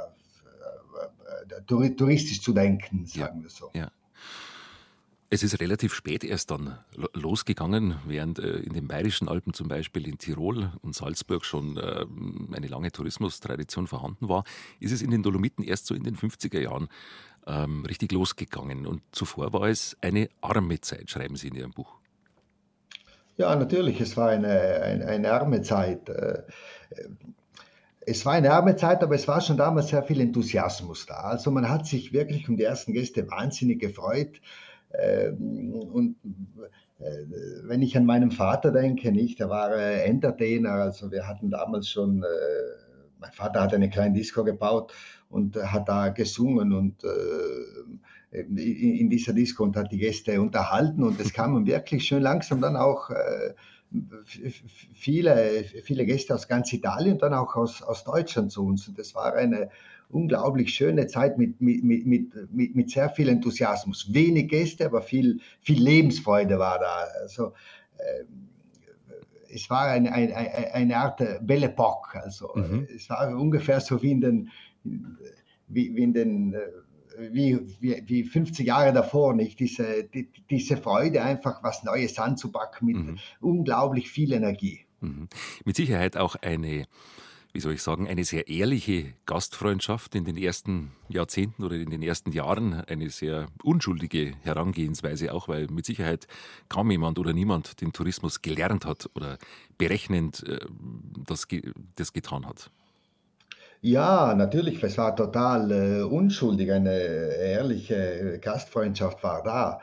äh, 1.68 1.84
äh, 1.84 1.90
touristisch 1.94 2.40
zu 2.40 2.52
denken, 2.52 3.06
sagen 3.06 3.38
ja, 3.38 3.42
wir 3.42 3.50
so. 3.50 3.70
Ja. 3.74 3.90
Es 5.34 5.42
ist 5.42 5.62
relativ 5.62 5.94
spät 5.94 6.24
erst 6.24 6.50
dann 6.50 6.76
losgegangen, 7.14 7.94
während 8.04 8.38
äh, 8.38 8.58
in 8.58 8.74
den 8.74 8.86
Bayerischen 8.86 9.28
Alpen 9.28 9.54
zum 9.54 9.66
Beispiel 9.66 10.06
in 10.06 10.18
Tirol 10.18 10.72
und 10.82 10.94
Salzburg 10.94 11.46
schon 11.46 11.78
äh, 11.78 12.04
eine 12.54 12.66
lange 12.66 12.92
Tourismustradition 12.92 13.86
vorhanden 13.86 14.28
war, 14.28 14.44
ist 14.78 14.92
es 14.92 15.00
in 15.00 15.10
den 15.10 15.22
Dolomiten 15.22 15.64
erst 15.64 15.86
so 15.86 15.94
in 15.94 16.02
den 16.02 16.18
50er 16.18 16.60
Jahren 16.60 16.88
ähm, 17.46 17.86
richtig 17.86 18.12
losgegangen. 18.12 18.86
Und 18.86 19.00
zuvor 19.10 19.54
war 19.54 19.70
es 19.70 19.96
eine 20.02 20.28
arme 20.42 20.82
Zeit, 20.82 21.08
schreiben 21.08 21.36
Sie 21.36 21.48
in 21.48 21.54
Ihrem 21.54 21.70
Buch. 21.70 21.94
Ja, 23.38 23.56
natürlich, 23.56 24.02
es 24.02 24.18
war 24.18 24.28
eine, 24.28 24.82
eine, 24.82 25.06
eine 25.06 25.32
arme 25.32 25.62
Zeit. 25.62 26.10
Äh, 26.10 26.42
es 28.00 28.26
war 28.26 28.34
eine 28.34 28.52
arme 28.52 28.76
Zeit, 28.76 29.02
aber 29.02 29.14
es 29.14 29.26
war 29.26 29.40
schon 29.40 29.56
damals 29.56 29.88
sehr 29.88 30.02
viel 30.02 30.20
Enthusiasmus 30.20 31.06
da. 31.06 31.14
Also 31.14 31.50
man 31.50 31.70
hat 31.70 31.86
sich 31.86 32.12
wirklich 32.12 32.50
um 32.50 32.58
die 32.58 32.64
ersten 32.64 32.92
Gäste 32.92 33.30
wahnsinnig 33.30 33.80
gefreut. 33.80 34.42
Ähm, 34.98 35.72
und 35.72 36.16
äh, 36.98 37.24
wenn 37.64 37.82
ich 37.82 37.96
an 37.96 38.04
meinen 38.04 38.30
Vater 38.30 38.72
denke, 38.72 39.12
nicht, 39.12 39.40
er 39.40 39.48
war 39.48 39.74
Entertainer, 39.74 40.72
also 40.72 41.10
wir 41.10 41.26
hatten 41.26 41.50
damals 41.50 41.88
schon, 41.88 42.22
äh, 42.22 42.26
mein 43.18 43.32
Vater 43.32 43.62
hat 43.62 43.74
eine 43.74 43.90
kleine 43.90 44.14
Disco 44.14 44.44
gebaut 44.44 44.92
und 45.30 45.56
hat 45.56 45.88
da 45.88 46.08
gesungen 46.08 46.72
und 46.72 47.02
äh, 47.04 48.38
in 48.38 49.10
dieser 49.10 49.34
Disco 49.34 49.62
und 49.62 49.76
hat 49.76 49.92
die 49.92 49.98
Gäste 49.98 50.40
unterhalten 50.40 51.02
und 51.02 51.20
es 51.20 51.32
kamen 51.34 51.66
wirklich 51.66 52.04
schön 52.04 52.22
langsam 52.22 52.60
dann 52.60 52.76
auch 52.76 53.10
viele, 54.94 55.64
viele 55.84 56.06
Gäste 56.06 56.34
aus 56.34 56.48
ganz 56.48 56.72
Italien 56.72 57.14
und 57.14 57.22
dann 57.22 57.34
auch 57.34 57.56
aus, 57.56 57.82
aus 57.82 58.04
Deutschland 58.04 58.50
zu 58.50 58.64
uns 58.64 58.88
und 58.88 58.98
das 58.98 59.14
war 59.14 59.34
eine 59.34 59.68
unglaublich 60.12 60.74
schöne 60.74 61.06
Zeit 61.06 61.38
mit, 61.38 61.60
mit, 61.60 61.82
mit, 61.82 62.06
mit, 62.06 62.74
mit 62.74 62.90
sehr 62.90 63.10
viel 63.10 63.28
Enthusiasmus. 63.28 64.12
Wenig 64.12 64.48
Gäste, 64.48 64.86
aber 64.86 65.02
viel, 65.02 65.40
viel 65.60 65.82
Lebensfreude 65.82 66.58
war 66.58 66.78
da. 66.78 67.06
Also, 67.22 67.54
äh, 67.98 68.24
es 69.54 69.68
war 69.68 69.88
eine, 69.88 70.12
eine, 70.12 70.34
eine 70.72 70.96
Art 70.96 71.22
Belle 71.42 71.66
Epoque. 71.66 72.22
Also, 72.22 72.52
mhm. 72.54 72.86
Es 72.94 73.10
war 73.10 73.36
ungefähr 73.36 73.80
so 73.80 74.02
wie 74.02 74.12
in 74.12 74.20
den, 74.20 74.50
wie, 75.68 75.94
wie 75.94 76.02
in 76.02 76.12
den 76.12 76.56
wie, 77.18 77.60
wie, 77.80 78.02
wie 78.06 78.24
50 78.24 78.66
Jahre 78.66 78.92
davor, 78.92 79.34
nicht? 79.34 79.60
Diese, 79.60 80.04
die, 80.04 80.28
diese 80.50 80.76
Freude, 80.76 81.22
einfach 81.22 81.62
was 81.62 81.84
Neues 81.84 82.18
anzupacken 82.18 82.86
mit 82.86 82.96
mhm. 82.96 83.18
unglaublich 83.40 84.10
viel 84.10 84.32
Energie. 84.32 84.80
Mhm. 85.00 85.28
Mit 85.64 85.76
Sicherheit 85.76 86.16
auch 86.16 86.36
eine 86.36 86.86
wie 87.52 87.60
soll 87.60 87.74
ich 87.74 87.82
sagen, 87.82 88.08
eine 88.08 88.24
sehr 88.24 88.48
ehrliche 88.48 89.12
Gastfreundschaft 89.26 90.14
in 90.14 90.24
den 90.24 90.36
ersten 90.36 90.92
Jahrzehnten 91.08 91.64
oder 91.64 91.76
in 91.76 91.90
den 91.90 92.02
ersten 92.02 92.32
Jahren, 92.32 92.82
eine 92.86 93.10
sehr 93.10 93.46
unschuldige 93.62 94.32
Herangehensweise 94.42 95.34
auch, 95.34 95.48
weil 95.48 95.66
mit 95.66 95.84
Sicherheit 95.84 96.26
kaum 96.68 96.90
jemand 96.90 97.18
oder 97.18 97.34
niemand 97.34 97.80
den 97.82 97.92
Tourismus 97.92 98.40
gelernt 98.40 98.86
hat 98.86 99.10
oder 99.14 99.36
berechnend 99.76 100.42
äh, 100.48 100.60
das, 101.26 101.46
das 101.96 102.12
getan 102.12 102.46
hat. 102.46 102.70
Ja, 103.82 104.34
natürlich, 104.34 104.82
es 104.82 104.96
war 104.96 105.14
total 105.14 105.70
äh, 105.72 106.02
unschuldig, 106.02 106.72
eine 106.72 106.90
ehrliche 106.90 108.38
Gastfreundschaft 108.40 109.22
war 109.22 109.42
da. 109.42 109.80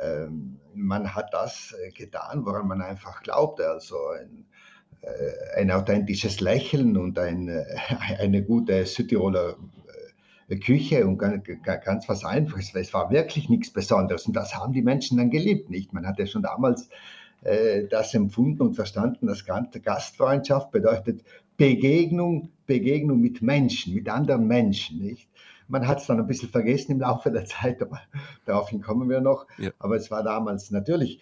Ähm, 0.00 0.58
man 0.74 1.14
hat 1.14 1.32
das 1.32 1.74
äh, 1.80 1.90
getan, 1.92 2.44
woran 2.44 2.66
man 2.66 2.82
einfach 2.82 3.22
glaubte. 3.22 3.70
Also 3.70 3.96
ein, 4.08 4.44
äh, 4.44 4.55
ein 5.56 5.70
authentisches 5.70 6.40
Lächeln 6.40 6.96
und 6.96 7.18
ein, 7.18 7.48
äh, 7.48 7.64
eine 8.18 8.42
gute 8.42 8.84
Südtiroler 8.86 9.56
äh, 10.48 10.56
Küche 10.56 11.06
und 11.06 11.18
ganz 11.18 12.08
was 12.08 12.24
Einfaches. 12.24 12.74
Es 12.74 12.94
war 12.94 13.10
wirklich 13.10 13.48
nichts 13.48 13.70
Besonderes 13.70 14.26
und 14.26 14.34
das 14.34 14.54
haben 14.54 14.72
die 14.72 14.82
Menschen 14.82 15.18
dann 15.18 15.30
geliebt, 15.30 15.70
nicht? 15.70 15.92
Man 15.92 16.06
hat 16.06 16.18
ja 16.18 16.26
schon 16.26 16.42
damals 16.42 16.88
das 17.90 18.12
empfunden 18.14 18.62
und 18.62 18.74
verstanden, 18.74 19.28
dass 19.28 19.44
Gastfreundschaft 19.44 20.72
bedeutet 20.72 21.22
Begegnung, 21.56 22.50
Begegnung 22.66 23.20
mit 23.20 23.40
Menschen, 23.40 23.94
mit 23.94 24.08
anderen 24.08 24.48
Menschen, 24.48 24.98
nicht? 24.98 25.28
Man 25.68 25.86
hat 25.86 26.00
es 26.00 26.06
dann 26.06 26.18
ein 26.18 26.26
bisschen 26.26 26.48
vergessen 26.48 26.92
im 26.92 27.00
Laufe 27.00 27.30
der 27.30 27.44
Zeit, 27.46 27.82
aber 27.82 28.00
daraufhin 28.44 28.80
kommen 28.80 29.08
wir 29.08 29.20
noch. 29.20 29.46
Ja. 29.58 29.70
Aber 29.78 29.96
es 29.96 30.10
war 30.10 30.22
damals 30.22 30.70
natürlich. 30.70 31.20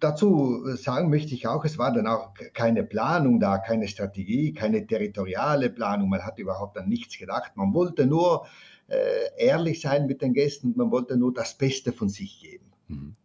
Dazu 0.00 0.64
sagen 0.76 1.10
möchte 1.10 1.34
ich 1.34 1.46
auch, 1.46 1.64
es 1.64 1.78
war 1.78 1.92
dann 1.92 2.06
auch 2.06 2.32
keine 2.52 2.84
Planung 2.84 3.40
da, 3.40 3.58
keine 3.58 3.88
Strategie, 3.88 4.52
keine 4.52 4.86
territoriale 4.86 5.70
Planung. 5.70 6.08
Man 6.08 6.24
hat 6.24 6.38
überhaupt 6.38 6.78
an 6.78 6.88
nichts 6.88 7.18
gedacht. 7.18 7.52
Man 7.56 7.74
wollte 7.74 8.06
nur 8.06 8.46
äh, 8.88 8.96
ehrlich 9.38 9.80
sein 9.80 10.06
mit 10.06 10.20
den 10.20 10.34
Gästen, 10.34 10.74
man 10.76 10.90
wollte 10.90 11.16
nur 11.16 11.32
das 11.32 11.56
Beste 11.56 11.92
von 11.92 12.08
sich 12.08 12.40
geben. 12.40 12.64
Mhm. 12.88 13.16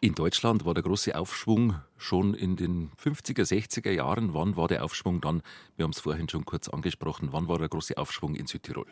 In 0.00 0.14
Deutschland 0.14 0.64
war 0.66 0.74
der 0.74 0.82
große 0.82 1.16
Aufschwung 1.16 1.74
schon 1.96 2.34
in 2.34 2.54
den 2.54 2.90
50er, 3.02 3.42
60er 3.42 3.90
Jahren. 3.90 4.34
Wann 4.34 4.54
war 4.54 4.68
der 4.68 4.84
Aufschwung 4.84 5.20
dann? 5.20 5.42
Wir 5.76 5.84
haben 5.84 5.92
es 5.92 6.00
vorhin 6.00 6.28
schon 6.28 6.44
kurz 6.44 6.68
angesprochen. 6.68 7.30
Wann 7.32 7.48
war 7.48 7.58
der 7.58 7.68
große 7.68 7.96
Aufschwung 7.96 8.34
in 8.34 8.46
Südtirol? 8.46 8.86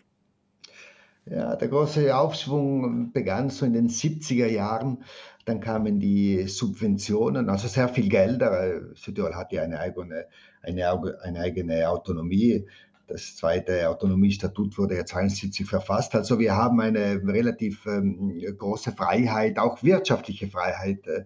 Ja, 1.26 1.56
der 1.56 1.68
große 1.68 2.14
Aufschwung 2.14 3.10
begann 3.12 3.48
so 3.48 3.64
in 3.64 3.72
den 3.72 3.88
70er 3.88 4.46
Jahren. 4.46 5.04
Dann 5.46 5.60
kamen 5.60 5.98
die 5.98 6.46
Subventionen, 6.48 7.48
also 7.48 7.66
sehr 7.66 7.88
viel 7.88 8.08
Geld. 8.10 8.42
Südtirol 8.94 9.34
hat 9.34 9.52
ja 9.52 9.62
eine 9.62 9.80
eigene, 9.80 10.26
eine, 10.62 11.16
eine 11.22 11.40
eigene 11.40 11.88
Autonomie. 11.88 12.66
Das 13.06 13.36
zweite 13.36 13.88
Autonomiestatut 13.88 14.76
wurde 14.76 14.96
ja 14.96 15.04
72 15.06 15.66
verfasst. 15.66 16.14
Also 16.14 16.38
wir 16.38 16.56
haben 16.56 16.80
eine 16.80 17.20
relativ 17.26 17.86
ähm, 17.86 18.32
große 18.58 18.92
Freiheit, 18.92 19.58
auch 19.58 19.82
wirtschaftliche 19.82 20.48
Freiheit, 20.48 21.06
äh, 21.06 21.24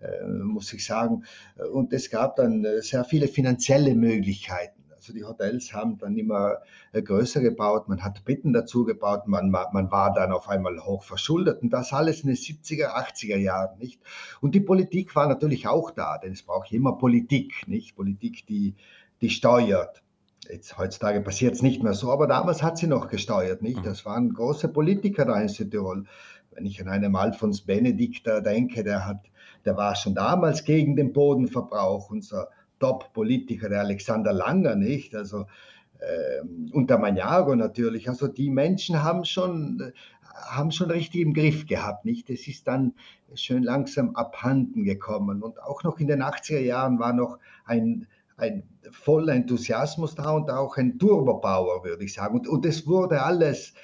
äh 0.00 0.24
muss 0.26 0.72
ich 0.72 0.84
sagen. 0.84 1.24
Und 1.72 1.92
es 1.92 2.10
gab 2.10 2.36
dann 2.36 2.64
äh, 2.64 2.80
sehr 2.82 3.04
viele 3.04 3.28
finanzielle 3.28 3.94
Möglichkeiten. 3.94 4.81
Also 5.02 5.14
die 5.14 5.24
Hotels 5.24 5.72
haben 5.72 5.98
dann 5.98 6.16
immer 6.16 6.58
äh, 6.92 7.02
größer 7.02 7.40
gebaut, 7.40 7.88
man 7.88 8.04
hat 8.04 8.24
Betten 8.24 8.52
dazu 8.52 8.84
gebaut, 8.84 9.26
man, 9.26 9.50
man 9.50 9.90
war 9.90 10.14
dann 10.14 10.30
auf 10.30 10.48
einmal 10.48 10.78
hoch 10.78 11.02
verschuldet 11.02 11.60
und 11.60 11.70
das 11.70 11.92
alles 11.92 12.20
in 12.20 12.28
den 12.28 12.36
70er, 12.36 12.94
80er 12.94 13.36
Jahren, 13.36 13.76
nicht? 13.80 14.00
Und 14.40 14.54
die 14.54 14.60
Politik 14.60 15.16
war 15.16 15.26
natürlich 15.26 15.66
auch 15.66 15.90
da, 15.90 16.18
denn 16.18 16.30
es 16.30 16.44
braucht 16.44 16.70
immer 16.70 16.98
Politik, 16.98 17.66
nicht? 17.66 17.96
Politik, 17.96 18.46
die, 18.46 18.76
die 19.20 19.30
steuert. 19.30 20.04
Jetzt, 20.48 20.78
heutzutage 20.78 21.20
passiert 21.20 21.54
es 21.54 21.62
nicht 21.62 21.82
mehr 21.82 21.94
so, 21.94 22.12
aber 22.12 22.28
damals 22.28 22.62
hat 22.62 22.78
sie 22.78 22.86
noch 22.86 23.08
gesteuert, 23.08 23.60
nicht? 23.60 23.78
Mhm. 23.78 23.82
Das 23.82 24.06
waren 24.06 24.32
große 24.32 24.68
Politiker 24.68 25.24
da 25.24 25.40
in 25.40 25.48
Südtirol. 25.48 26.04
Wenn 26.52 26.64
ich 26.64 26.80
an 26.80 26.88
einen 26.88 27.16
Alfons 27.16 27.62
Benedikter 27.62 28.40
denke, 28.40 28.84
der 28.84 29.04
hat, 29.04 29.24
der 29.64 29.76
war 29.76 29.96
schon 29.96 30.14
damals 30.14 30.64
gegen 30.64 30.94
den 30.94 31.12
Bodenverbrauch, 31.12 32.08
unser 32.08 32.50
Top-Politiker, 32.82 33.68
der 33.68 33.80
Alexander 33.80 34.32
Langer, 34.32 34.74
nicht? 34.74 35.14
Also 35.14 35.46
äh, 36.00 36.42
unter 36.72 36.98
Maniago 36.98 37.54
natürlich. 37.54 38.08
Also 38.08 38.26
die 38.26 38.50
Menschen 38.50 39.04
haben 39.04 39.24
schon, 39.24 39.92
haben 40.48 40.72
schon 40.72 40.90
richtig 40.90 41.20
im 41.20 41.32
Griff 41.32 41.66
gehabt, 41.66 42.04
nicht? 42.04 42.28
Es 42.28 42.48
ist 42.48 42.66
dann 42.66 42.94
schön 43.34 43.62
langsam 43.62 44.16
abhanden 44.16 44.82
gekommen. 44.82 45.44
Und 45.44 45.62
auch 45.62 45.84
noch 45.84 46.00
in 46.00 46.08
den 46.08 46.24
80er 46.24 46.58
Jahren 46.58 46.98
war 46.98 47.12
noch 47.12 47.38
ein, 47.66 48.08
ein 48.36 48.64
voller 48.90 49.34
Enthusiasmus 49.34 50.16
da 50.16 50.32
und 50.32 50.50
auch 50.50 50.76
ein 50.76 50.98
Turbo-Power, 50.98 51.84
würde 51.84 52.02
ich 52.02 52.14
sagen. 52.14 52.34
Und, 52.34 52.48
und 52.48 52.66
es 52.66 52.84
wurde 52.88 53.22
alles 53.22 53.74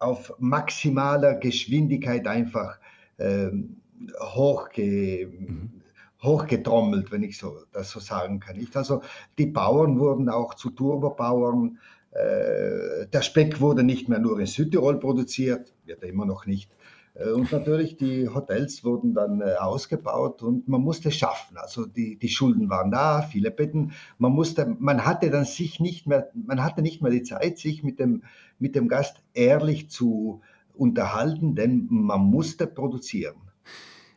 auf 0.00 0.34
maximaler 0.40 1.34
Geschwindigkeit 1.34 2.26
einfach 2.26 2.80
ähm, 3.20 3.76
hochge, 4.18 5.28
mhm 5.28 5.83
hochgetrommelt, 6.24 7.12
wenn 7.12 7.22
ich 7.22 7.38
so, 7.38 7.58
das 7.72 7.90
so 7.90 8.00
sagen 8.00 8.40
kann. 8.40 8.56
Nicht? 8.56 8.76
Also 8.76 9.02
die 9.38 9.46
Bauern 9.46 9.98
wurden 9.98 10.28
auch 10.28 10.54
zu 10.54 10.70
Turbobauern. 10.70 11.78
Äh, 12.10 13.06
der 13.12 13.22
Speck 13.22 13.60
wurde 13.60 13.82
nicht 13.82 14.08
mehr 14.08 14.18
nur 14.18 14.38
in 14.38 14.46
Südtirol 14.46 14.98
produziert, 14.98 15.72
wird 15.84 16.02
er 16.02 16.08
immer 16.08 16.26
noch 16.26 16.46
nicht. 16.46 16.70
Äh, 17.14 17.30
und 17.30 17.50
natürlich 17.52 17.96
die 17.96 18.28
Hotels 18.28 18.84
wurden 18.84 19.14
dann 19.14 19.40
äh, 19.40 19.54
ausgebaut 19.54 20.42
und 20.42 20.68
man 20.68 20.80
musste 20.80 21.10
schaffen. 21.10 21.56
Also 21.56 21.86
die, 21.86 22.16
die 22.16 22.28
Schulden 22.28 22.68
waren 22.70 22.90
da, 22.90 23.22
viele 23.22 23.50
Betten. 23.50 23.92
Man 24.18 24.32
musste, 24.32 24.76
man 24.78 25.04
hatte 25.04 25.30
dann 25.30 25.44
sich 25.44 25.80
nicht 25.80 26.06
mehr, 26.06 26.30
man 26.34 26.62
hatte 26.62 26.82
nicht 26.82 27.02
mehr 27.02 27.10
die 27.10 27.22
Zeit, 27.22 27.58
sich 27.58 27.82
mit 27.82 27.98
dem, 27.98 28.22
mit 28.58 28.74
dem 28.74 28.88
Gast 28.88 29.22
ehrlich 29.34 29.90
zu 29.90 30.40
unterhalten, 30.74 31.54
denn 31.54 31.86
man 31.90 32.20
musste 32.20 32.66
produzieren. 32.66 33.36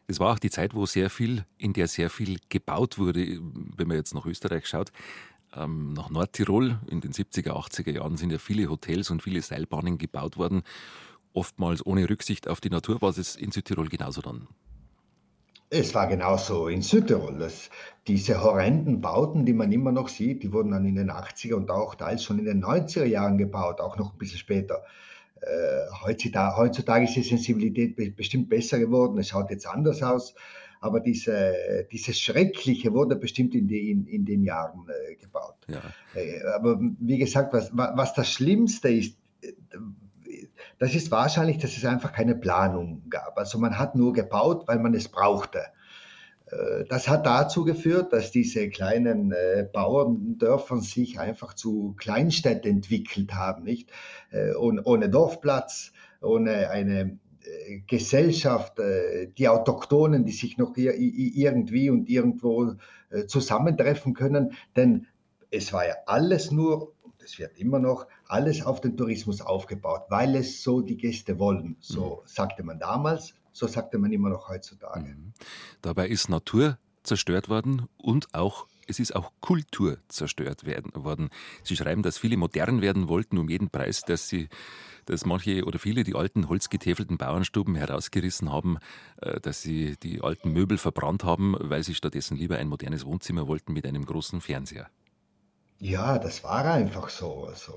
Es 0.10 0.22
war 0.22 0.34
auch 0.34 0.40
die 0.40 0.50
Zeit, 0.50 0.74
wo 0.74 0.86
sehr 0.86 1.10
viel, 1.10 1.44
in 1.58 1.74
der 1.74 1.88
sehr 1.90 2.10
viel 2.10 2.38
gebaut 2.48 2.98
wurde. 2.98 3.40
Wenn 3.76 3.90
man 3.90 3.98
jetzt 3.98 4.14
nach 4.14 4.26
Österreich 4.26 4.66
schaut, 4.66 4.94
ähm, 5.54 5.92
nach 5.94 6.10
Nordtirol 6.10 6.80
in 6.90 7.02
den 7.02 7.12
70er, 7.12 7.52
80er 7.52 7.92
Jahren 7.92 8.16
sind 8.16 8.32
ja 8.32 8.38
viele 8.38 8.70
Hotels 8.70 9.12
und 9.12 9.22
viele 9.22 9.42
Seilbahnen 9.42 9.98
gebaut 9.98 10.38
worden. 10.38 10.64
Oftmals 11.34 11.86
ohne 11.86 12.10
Rücksicht 12.10 12.48
auf 12.48 12.62
die 12.62 12.70
Natur. 12.70 13.02
War 13.02 13.10
es 13.10 13.36
in 13.36 13.52
Südtirol 13.52 13.90
genauso 13.90 14.22
dann? 14.22 14.48
Es 15.70 15.94
war 15.94 16.08
genauso 16.08 16.70
in 16.70 16.82
Südtirol. 16.82 17.38
Das, 17.38 17.70
diese 18.08 18.42
horrenden 18.42 19.02
Bauten, 19.02 19.46
die 19.46 19.52
man 19.52 19.74
immer 19.74 19.92
noch 19.92 20.08
sieht, 20.08 20.42
die 20.42 20.54
wurden 20.54 20.72
dann 20.72 20.86
in 20.86 20.96
den 20.96 21.12
80er 21.12 21.56
und 21.56 21.70
auch 21.70 21.96
teils 21.96 22.24
schon 22.24 22.40
in 22.40 22.46
den 22.46 22.64
90er 22.64 23.04
Jahren 23.04 23.38
gebaut, 23.38 23.82
auch 23.82 23.98
noch 23.98 24.14
ein 24.14 24.18
bisschen 24.18 24.40
später. 24.40 24.86
Äh, 25.42 26.06
heutzutage, 26.06 26.58
heutzutage 26.58 27.06
ist 27.06 27.16
die 27.16 27.24
Sensibilität 27.24 28.16
bestimmt 28.16 28.50
besser 28.50 28.80
geworden, 28.80 29.18
es 29.18 29.30
schaut 29.30 29.50
jetzt 29.50 29.68
anders 29.68 30.02
aus, 30.04 30.36
aber 30.80 31.00
diese, 31.00 31.88
dieses 31.92 32.20
Schreckliche 32.20 32.94
wurde 32.94 33.16
bestimmt 33.16 33.56
in, 33.56 33.68
die, 33.68 33.92
in, 33.92 34.06
in 34.06 34.26
den 34.26 34.44
Jahren 34.44 34.88
äh, 34.90 35.16
gebaut. 35.16 35.56
Ja. 35.68 35.82
Äh, 36.14 36.44
aber 36.56 36.80
wie 37.00 37.18
gesagt, 37.18 37.54
was, 37.54 37.72
was 37.74 38.14
das 38.14 38.32
Schlimmste 38.32 38.90
ist, 38.90 39.18
äh, 39.42 39.54
das 40.80 40.94
ist 40.94 41.10
wahrscheinlich, 41.10 41.58
dass 41.58 41.76
es 41.76 41.86
einfach 41.86 42.14
keine 42.14 42.36
Planung 42.36 43.04
gab. 43.10 43.38
Also 43.38 43.58
man 43.58 43.80
hat 43.80 43.96
nur 43.96 44.14
gebaut, 44.14 44.68
weil 44.68 44.80
man 44.80 44.94
es 44.94 45.08
brauchte. 45.08 45.62
Äh, 46.52 46.86
das 46.86 47.08
hat 47.08 47.26
dazu 47.26 47.64
geführt, 47.64 48.14
dass 48.14 48.32
diese 48.32 48.70
kleinen 48.70 49.32
äh, 49.32 49.68
Bauerndörfer 49.72 50.80
sich 50.80 51.20
einfach 51.20 51.54
zu 51.54 51.96
Kleinstädten 51.98 52.70
entwickelt 52.70 53.34
haben, 53.34 53.64
nicht? 53.64 53.92
Äh, 54.32 54.54
ohne, 54.56 54.84
ohne 54.84 55.10
Dorfplatz, 55.10 55.92
ohne 56.22 56.70
eine 56.70 57.20
äh, 57.48 57.80
Gesellschaft, 57.88 58.80
äh, 58.80 59.28
die 59.38 59.48
Autochtonen, 59.48 60.26
die 60.26 60.32
sich 60.32 60.58
noch 60.58 60.76
irgendwie 60.76 61.90
und 61.90 62.10
irgendwo 62.10 62.76
äh, 63.10 63.26
zusammentreffen 63.26 64.14
können. 64.14 64.54
Denn 64.76 65.08
es 65.52 65.74
war 65.74 65.88
ja 65.88 65.96
alles 66.06 66.52
nur, 66.52 66.94
und 67.04 67.22
es 67.24 67.40
wird 67.40 67.58
immer 67.58 67.80
noch, 67.80 68.08
alles 68.28 68.66
auf 68.66 68.82
den 68.82 68.98
Tourismus 68.98 69.42
aufgebaut, 69.42 70.04
weil 70.10 70.36
es 70.36 70.64
so 70.64 70.82
die 70.82 70.98
Gäste 70.98 71.40
wollen. 71.40 71.78
So 71.80 72.22
mhm. 72.22 72.28
sagte 72.28 72.64
man 72.64 72.80
damals, 72.80 73.34
so 73.58 73.68
sagte 73.68 73.98
man 73.98 74.12
immer 74.12 74.30
noch 74.30 74.50
heutzutage. 74.50 75.16
Mhm. 75.16 75.34
Dabei 75.82 76.08
ist 76.08 76.30
Natur 76.30 76.78
zerstört 77.04 77.50
worden 77.50 77.88
und 77.98 78.34
auch 78.34 78.68
es 78.90 79.00
ist 79.00 79.16
auch 79.16 79.34
Kultur 79.42 79.98
zerstört 80.08 80.66
werden, 80.66 80.92
worden. 80.96 81.30
Sie 81.64 81.76
schreiben, 81.76 82.04
dass 82.04 82.18
viele 82.18 82.38
modern 82.38 82.82
werden 82.82 83.10
wollten 83.10 83.38
um 83.38 83.50
jeden 83.50 83.70
Preis, 83.70 84.04
dass 84.04 84.30
sie 84.30 84.48
dass 85.06 85.26
manche 85.26 85.64
oder 85.64 85.80
viele 85.80 86.04
die 86.04 86.16
alten 86.16 86.50
holzgetäfelten 86.50 87.18
Bauernstuben 87.18 87.76
herausgerissen 87.76 88.52
haben, 88.52 88.78
äh, 89.22 89.40
dass 89.40 89.62
sie 89.62 89.96
die 90.04 90.22
alten 90.22 90.52
Möbel 90.52 90.78
verbrannt 90.78 91.24
haben, 91.24 91.56
weil 91.60 91.82
sie 91.84 91.96
stattdessen 91.96 92.36
lieber 92.36 92.58
ein 92.58 92.68
modernes 92.68 93.06
Wohnzimmer 93.06 93.48
wollten 93.48 93.72
mit 93.72 93.86
einem 93.86 94.06
großen 94.06 94.42
Fernseher. 94.42 94.90
Ja, 95.80 96.20
das 96.20 96.44
war 96.44 96.66
einfach 96.66 97.08
so. 97.08 97.46
Also, 97.46 97.72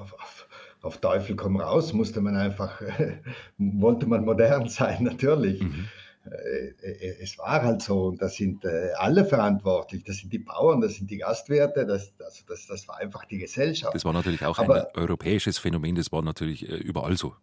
auf, 0.00 0.12
auf, 0.14 0.45
auf 0.82 0.98
Teufel 0.98 1.36
komm 1.36 1.60
raus, 1.60 1.92
musste 1.92 2.20
man 2.20 2.36
einfach, 2.36 2.80
wollte 3.58 4.06
man 4.06 4.24
modern 4.24 4.68
sein, 4.68 5.04
natürlich. 5.04 5.62
Mhm. 5.62 5.88
Äh, 6.30 6.74
äh, 6.82 7.16
es 7.22 7.38
war 7.38 7.62
halt 7.62 7.82
so 7.82 8.06
und 8.06 8.20
da 8.20 8.28
sind 8.28 8.64
äh, 8.64 8.90
alle 8.96 9.24
verantwortlich. 9.24 10.04
Das 10.04 10.18
sind 10.18 10.32
die 10.32 10.38
Bauern, 10.38 10.80
das 10.80 10.94
sind 10.94 11.10
die 11.10 11.18
Gastwirte, 11.18 11.86
das, 11.86 12.12
also 12.18 12.42
das, 12.48 12.66
das 12.66 12.88
war 12.88 12.98
einfach 12.98 13.24
die 13.26 13.38
Gesellschaft. 13.38 13.94
Das 13.94 14.04
war 14.04 14.12
natürlich 14.12 14.44
auch 14.44 14.58
Aber, 14.58 14.88
ein 14.88 15.00
europäisches 15.00 15.58
Phänomen, 15.58 15.94
das 15.94 16.10
war 16.12 16.22
natürlich 16.22 16.62
überall 16.62 17.16
so. 17.16 17.34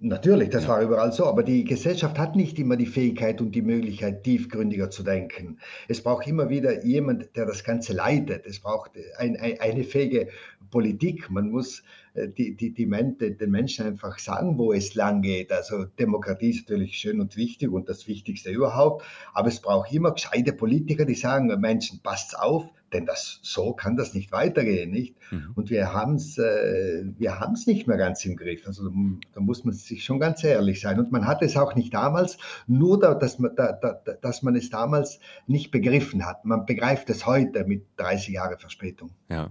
Natürlich, 0.00 0.50
das 0.50 0.62
ja. 0.62 0.68
war 0.68 0.82
überall 0.82 1.12
so, 1.12 1.26
aber 1.26 1.42
die 1.42 1.64
Gesellschaft 1.64 2.20
hat 2.20 2.36
nicht 2.36 2.56
immer 2.60 2.76
die 2.76 2.86
Fähigkeit 2.86 3.40
und 3.40 3.50
die 3.50 3.62
Möglichkeit, 3.62 4.22
tiefgründiger 4.22 4.90
zu 4.90 5.02
denken. 5.02 5.58
Es 5.88 6.00
braucht 6.04 6.28
immer 6.28 6.50
wieder 6.50 6.84
jemand, 6.84 7.34
der 7.34 7.46
das 7.46 7.64
Ganze 7.64 7.94
leitet. 7.94 8.46
Es 8.46 8.60
braucht 8.60 8.92
ein, 9.16 9.36
ein, 9.36 9.58
eine 9.58 9.82
fähige 9.82 10.28
Politik. 10.70 11.28
Man 11.30 11.50
muss 11.50 11.82
äh, 12.18 12.28
die, 12.28 12.54
die, 12.56 12.72
die, 12.72 12.88
den 12.88 13.50
Menschen 13.50 13.86
einfach 13.86 14.18
sagen, 14.18 14.58
wo 14.58 14.72
es 14.72 14.94
lang 14.94 15.22
geht. 15.22 15.52
Also 15.52 15.84
Demokratie 15.84 16.50
ist 16.50 16.68
natürlich 16.68 16.96
schön 16.96 17.20
und 17.20 17.36
wichtig 17.36 17.70
und 17.70 17.88
das 17.88 18.06
Wichtigste 18.08 18.50
überhaupt, 18.50 19.04
aber 19.34 19.48
es 19.48 19.60
braucht 19.60 19.92
immer 19.92 20.12
gescheite 20.12 20.52
Politiker, 20.52 21.04
die 21.04 21.14
sagen, 21.14 21.48
Menschen, 21.60 22.00
passt 22.02 22.38
auf, 22.38 22.64
denn 22.92 23.06
das, 23.06 23.40
so 23.42 23.72
kann 23.72 23.96
das 23.96 24.14
nicht 24.14 24.32
weitergehen, 24.32 24.90
nicht? 24.90 25.14
Mhm. 25.30 25.52
Und 25.54 25.70
wir 25.70 25.92
haben 25.92 26.14
es 26.14 26.38
äh, 26.38 27.04
wir 27.18 27.38
haben's 27.38 27.66
nicht 27.66 27.86
mehr 27.86 27.98
ganz 27.98 28.24
im 28.24 28.36
Griff. 28.36 28.66
Also 28.66 28.90
da 29.34 29.40
muss 29.40 29.64
man 29.64 29.74
sich 29.74 30.04
schon 30.04 30.18
ganz 30.18 30.42
ehrlich 30.42 30.80
sein. 30.80 30.98
Und 30.98 31.12
man 31.12 31.26
hat 31.26 31.42
es 31.42 31.56
auch 31.56 31.74
nicht 31.74 31.92
damals, 31.92 32.38
nur 32.66 32.98
da, 32.98 33.14
dass, 33.14 33.38
man, 33.38 33.54
da, 33.56 33.72
da, 33.72 33.92
dass 34.22 34.42
man 34.42 34.56
es 34.56 34.70
damals 34.70 35.20
nicht 35.46 35.70
begriffen 35.70 36.24
hat. 36.24 36.44
Man 36.44 36.64
begreift 36.64 37.10
es 37.10 37.26
heute 37.26 37.64
mit 37.64 37.84
30 37.96 38.28
Jahre 38.28 38.58
Verspätung. 38.58 39.10
Ja. 39.28 39.50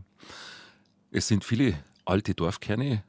Es 1.12 1.27
sind 1.27 1.43
viele 1.43 1.75
alte 2.07 2.33
Dorfkerne 2.33 3.03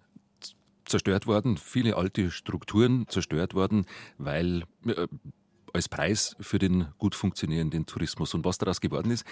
zerstört 0.85 1.27
worden, 1.27 1.57
viele 1.57 1.97
alte 1.97 2.31
Strukturen 2.31 3.07
zerstört 3.09 3.55
worden, 3.55 3.87
weil 4.17 4.65
äh, 4.87 5.07
als 5.73 5.89
Preis 5.89 6.35
für 6.41 6.59
den 6.59 6.89
gut 6.99 7.15
funktionierenden 7.15 7.87
Tourismus. 7.87 8.35
Und 8.35 8.45
was 8.45 8.59
daraus 8.59 8.81
geworden 8.81 9.11
ist, 9.11 9.25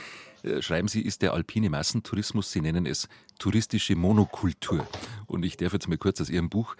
äh, 0.43 0.61
schreiben 0.63 0.89
Sie, 0.89 1.01
ist 1.03 1.23
der 1.23 1.33
alpine 1.33 1.71
Massentourismus. 1.71 2.53
Sie 2.53 2.61
nennen 2.61 2.87
es 2.87 3.09
touristische 3.39 3.97
Monokultur. 3.97 4.87
Und 5.27 5.45
ich 5.45 5.57
darf 5.57 5.73
jetzt 5.73 5.89
mal 5.89 5.99
kurz 5.99 6.21
aus 6.21 6.31
Ihrem 6.31 6.51
Buch 6.51 6.77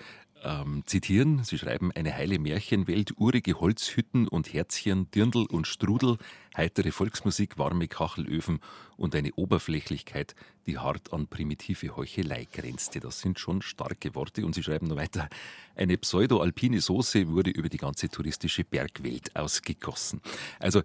ähm, 0.47 0.85
zitieren. 0.87 1.43
Sie 1.45 1.59
schreiben, 1.59 1.91
eine 1.93 2.15
heile 2.15 2.39
Märchenwelt, 2.39 3.15
urige 3.19 3.61
Holzhütten 3.61 4.29
und 4.29 4.53
Herzchen, 4.53 5.11
Dirndl 5.11 5.47
und 5.47 5.67
Strudel, 5.67 6.19
heitere 6.57 6.93
Volksmusik, 6.93 7.59
warme 7.59 7.89
Kachelöfen 7.89 8.61
und 8.97 9.15
eine 9.15 9.33
Oberflächlichkeit, 9.35 10.35
die 10.67 10.79
hart 10.79 11.13
an 11.13 11.27
primitive 11.27 11.97
Heuchelei 11.97 12.47
grenzte. 12.51 13.01
Das 13.01 13.21
sind 13.21 13.39
schon 13.39 13.61
starke 13.61 14.15
Worte. 14.15 14.47
Und 14.47 14.55
Sie 14.55 14.63
schreiben 14.63 14.87
noch 14.87 14.97
weiter, 14.97 15.29
eine 15.75 15.99
pseudo-alpine 15.99 16.81
Soße 16.81 17.29
wurde 17.29 17.51
über 17.51 17.69
die 17.69 17.79
ganze 17.79 18.09
touristische 18.09 18.65
Bergwelt 18.65 19.35
ausgegossen. 19.35 20.21
Also 20.61 20.83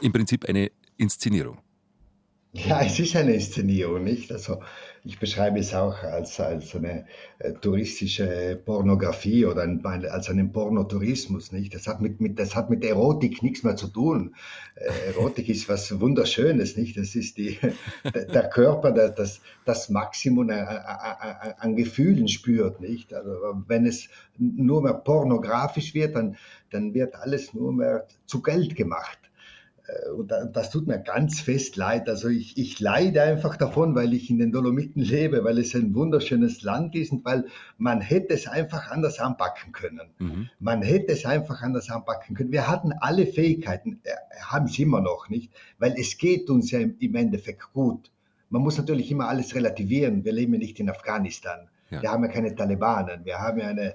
im 0.00 0.12
Prinzip 0.12 0.44
eine 0.46 0.70
Inszenierung. 0.96 1.58
Ja, 2.52 2.82
es 2.82 2.98
ist 2.98 3.14
eine 3.14 3.34
Inszenierung, 3.34 4.02
nicht? 4.02 4.32
Also 4.32 4.60
ich 5.04 5.20
beschreibe 5.20 5.60
es 5.60 5.72
auch 5.72 6.02
als, 6.02 6.40
als 6.40 6.74
eine 6.74 7.06
äh, 7.38 7.52
touristische 7.52 8.60
Pornografie 8.64 9.46
oder 9.46 9.62
ein, 9.62 9.84
als 9.86 10.28
einen 10.28 10.50
Pornotourismus, 10.50 11.52
nicht? 11.52 11.72
Das 11.76 11.86
hat 11.86 12.00
mit, 12.00 12.20
mit, 12.20 12.40
das 12.40 12.56
hat 12.56 12.68
mit 12.68 12.84
Erotik 12.84 13.44
nichts 13.44 13.62
mehr 13.62 13.76
zu 13.76 13.86
tun. 13.86 14.34
Äh, 14.74 15.12
Erotik 15.12 15.48
ist 15.48 15.68
was 15.68 16.00
Wunderschönes, 16.00 16.76
nicht? 16.76 16.96
Das 16.96 17.14
ist 17.14 17.36
die, 17.36 17.56
der 18.14 18.50
Körper, 18.50 18.90
der 18.90 19.10
das, 19.10 19.40
das 19.64 19.88
Maximum 19.88 20.50
an, 20.50 20.58
an, 20.58 21.54
an 21.56 21.76
Gefühlen 21.76 22.26
spürt, 22.26 22.80
nicht? 22.80 23.14
Also 23.14 23.30
wenn 23.68 23.86
es 23.86 24.08
nur 24.38 24.82
mehr 24.82 24.94
pornografisch 24.94 25.94
wird, 25.94 26.16
dann, 26.16 26.36
dann 26.70 26.94
wird 26.94 27.14
alles 27.14 27.54
nur 27.54 27.72
mehr 27.72 28.08
zu 28.26 28.42
Geld 28.42 28.74
gemacht. 28.74 29.29
Äh, 29.90 30.10
und 30.10 30.30
das 30.30 30.70
tut 30.70 30.86
mir 30.86 30.98
ganz 30.98 31.40
fest 31.40 31.76
leid. 31.76 32.08
Also 32.08 32.28
ich, 32.28 32.56
ich 32.56 32.80
leide 32.80 33.22
einfach 33.22 33.56
davon, 33.56 33.94
weil 33.94 34.12
ich 34.14 34.30
in 34.30 34.38
den 34.38 34.52
Dolomiten 34.52 35.02
lebe, 35.02 35.44
weil 35.44 35.58
es 35.58 35.74
ein 35.74 35.94
wunderschönes 35.94 36.62
Land 36.62 36.94
ist 36.94 37.12
und 37.12 37.24
weil 37.24 37.46
man 37.78 38.00
hätte 38.00 38.34
es 38.34 38.46
einfach 38.46 38.90
anders 38.90 39.18
anpacken 39.18 39.72
können. 39.72 40.10
Mhm. 40.18 40.50
Man 40.58 40.82
hätte 40.82 41.12
es 41.12 41.26
einfach 41.26 41.62
anders 41.62 41.90
anpacken 41.90 42.36
können. 42.36 42.52
Wir 42.52 42.68
hatten 42.68 42.92
alle 42.92 43.26
Fähigkeiten, 43.26 44.00
äh, 44.04 44.10
haben 44.42 44.68
sie 44.68 44.82
immer 44.82 45.00
noch 45.00 45.28
nicht, 45.28 45.52
weil 45.78 45.94
es 45.98 46.18
geht 46.18 46.50
uns 46.50 46.70
ja 46.70 46.80
im 46.80 47.14
Endeffekt 47.14 47.72
gut. 47.72 48.10
Man 48.48 48.62
muss 48.62 48.78
natürlich 48.78 49.10
immer 49.10 49.28
alles 49.28 49.54
relativieren. 49.54 50.24
Wir 50.24 50.32
leben 50.32 50.54
ja 50.54 50.58
nicht 50.58 50.80
in 50.80 50.90
Afghanistan. 50.90 51.68
Ja. 51.90 52.02
Wir 52.02 52.10
haben 52.10 52.24
ja 52.24 52.30
keine 52.30 52.54
Talibanen. 52.54 53.24
Wir 53.24 53.38
haben 53.38 53.60
ja 53.60 53.68
eine, 53.68 53.94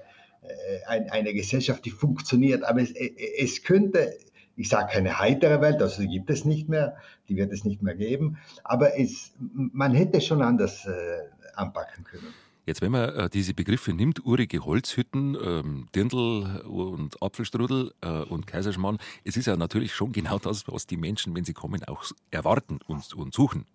äh, 0.88 1.10
eine 1.10 1.34
Gesellschaft, 1.34 1.84
die 1.84 1.90
funktioniert. 1.90 2.64
Aber 2.64 2.80
es, 2.80 2.92
es 2.92 3.62
könnte 3.62 4.14
ich 4.56 4.68
sage 4.68 4.92
keine 4.92 5.18
heitere 5.18 5.60
Welt, 5.60 5.80
also 5.82 6.02
die 6.02 6.08
gibt 6.08 6.30
es 6.30 6.44
nicht 6.44 6.68
mehr, 6.68 6.96
die 7.28 7.36
wird 7.36 7.52
es 7.52 7.64
nicht 7.64 7.82
mehr 7.82 7.94
geben, 7.94 8.38
aber 8.64 8.98
es, 8.98 9.32
man 9.38 9.94
hätte 9.94 10.20
schon 10.20 10.42
anders 10.42 10.86
äh, 10.86 11.18
anpacken 11.54 12.04
können. 12.04 12.34
Jetzt, 12.66 12.82
wenn 12.82 12.90
man 12.90 13.10
äh, 13.10 13.30
diese 13.30 13.54
Begriffe 13.54 13.92
nimmt, 13.92 14.26
urige 14.26 14.64
Holzhütten, 14.64 15.36
ähm, 15.40 15.86
Dirndl 15.94 16.62
und 16.62 17.22
Apfelstrudel 17.22 17.92
äh, 18.00 18.22
und 18.22 18.48
Kaiserschmarrn, 18.48 18.98
es 19.22 19.36
ist 19.36 19.46
ja 19.46 19.56
natürlich 19.56 19.94
schon 19.94 20.10
genau 20.10 20.40
das, 20.40 20.66
was 20.66 20.84
die 20.84 20.96
Menschen, 20.96 21.36
wenn 21.36 21.44
sie 21.44 21.52
kommen, 21.52 21.84
auch 21.84 22.04
erwarten 22.32 22.80
und, 22.88 23.14
und 23.14 23.32
suchen. 23.32 23.66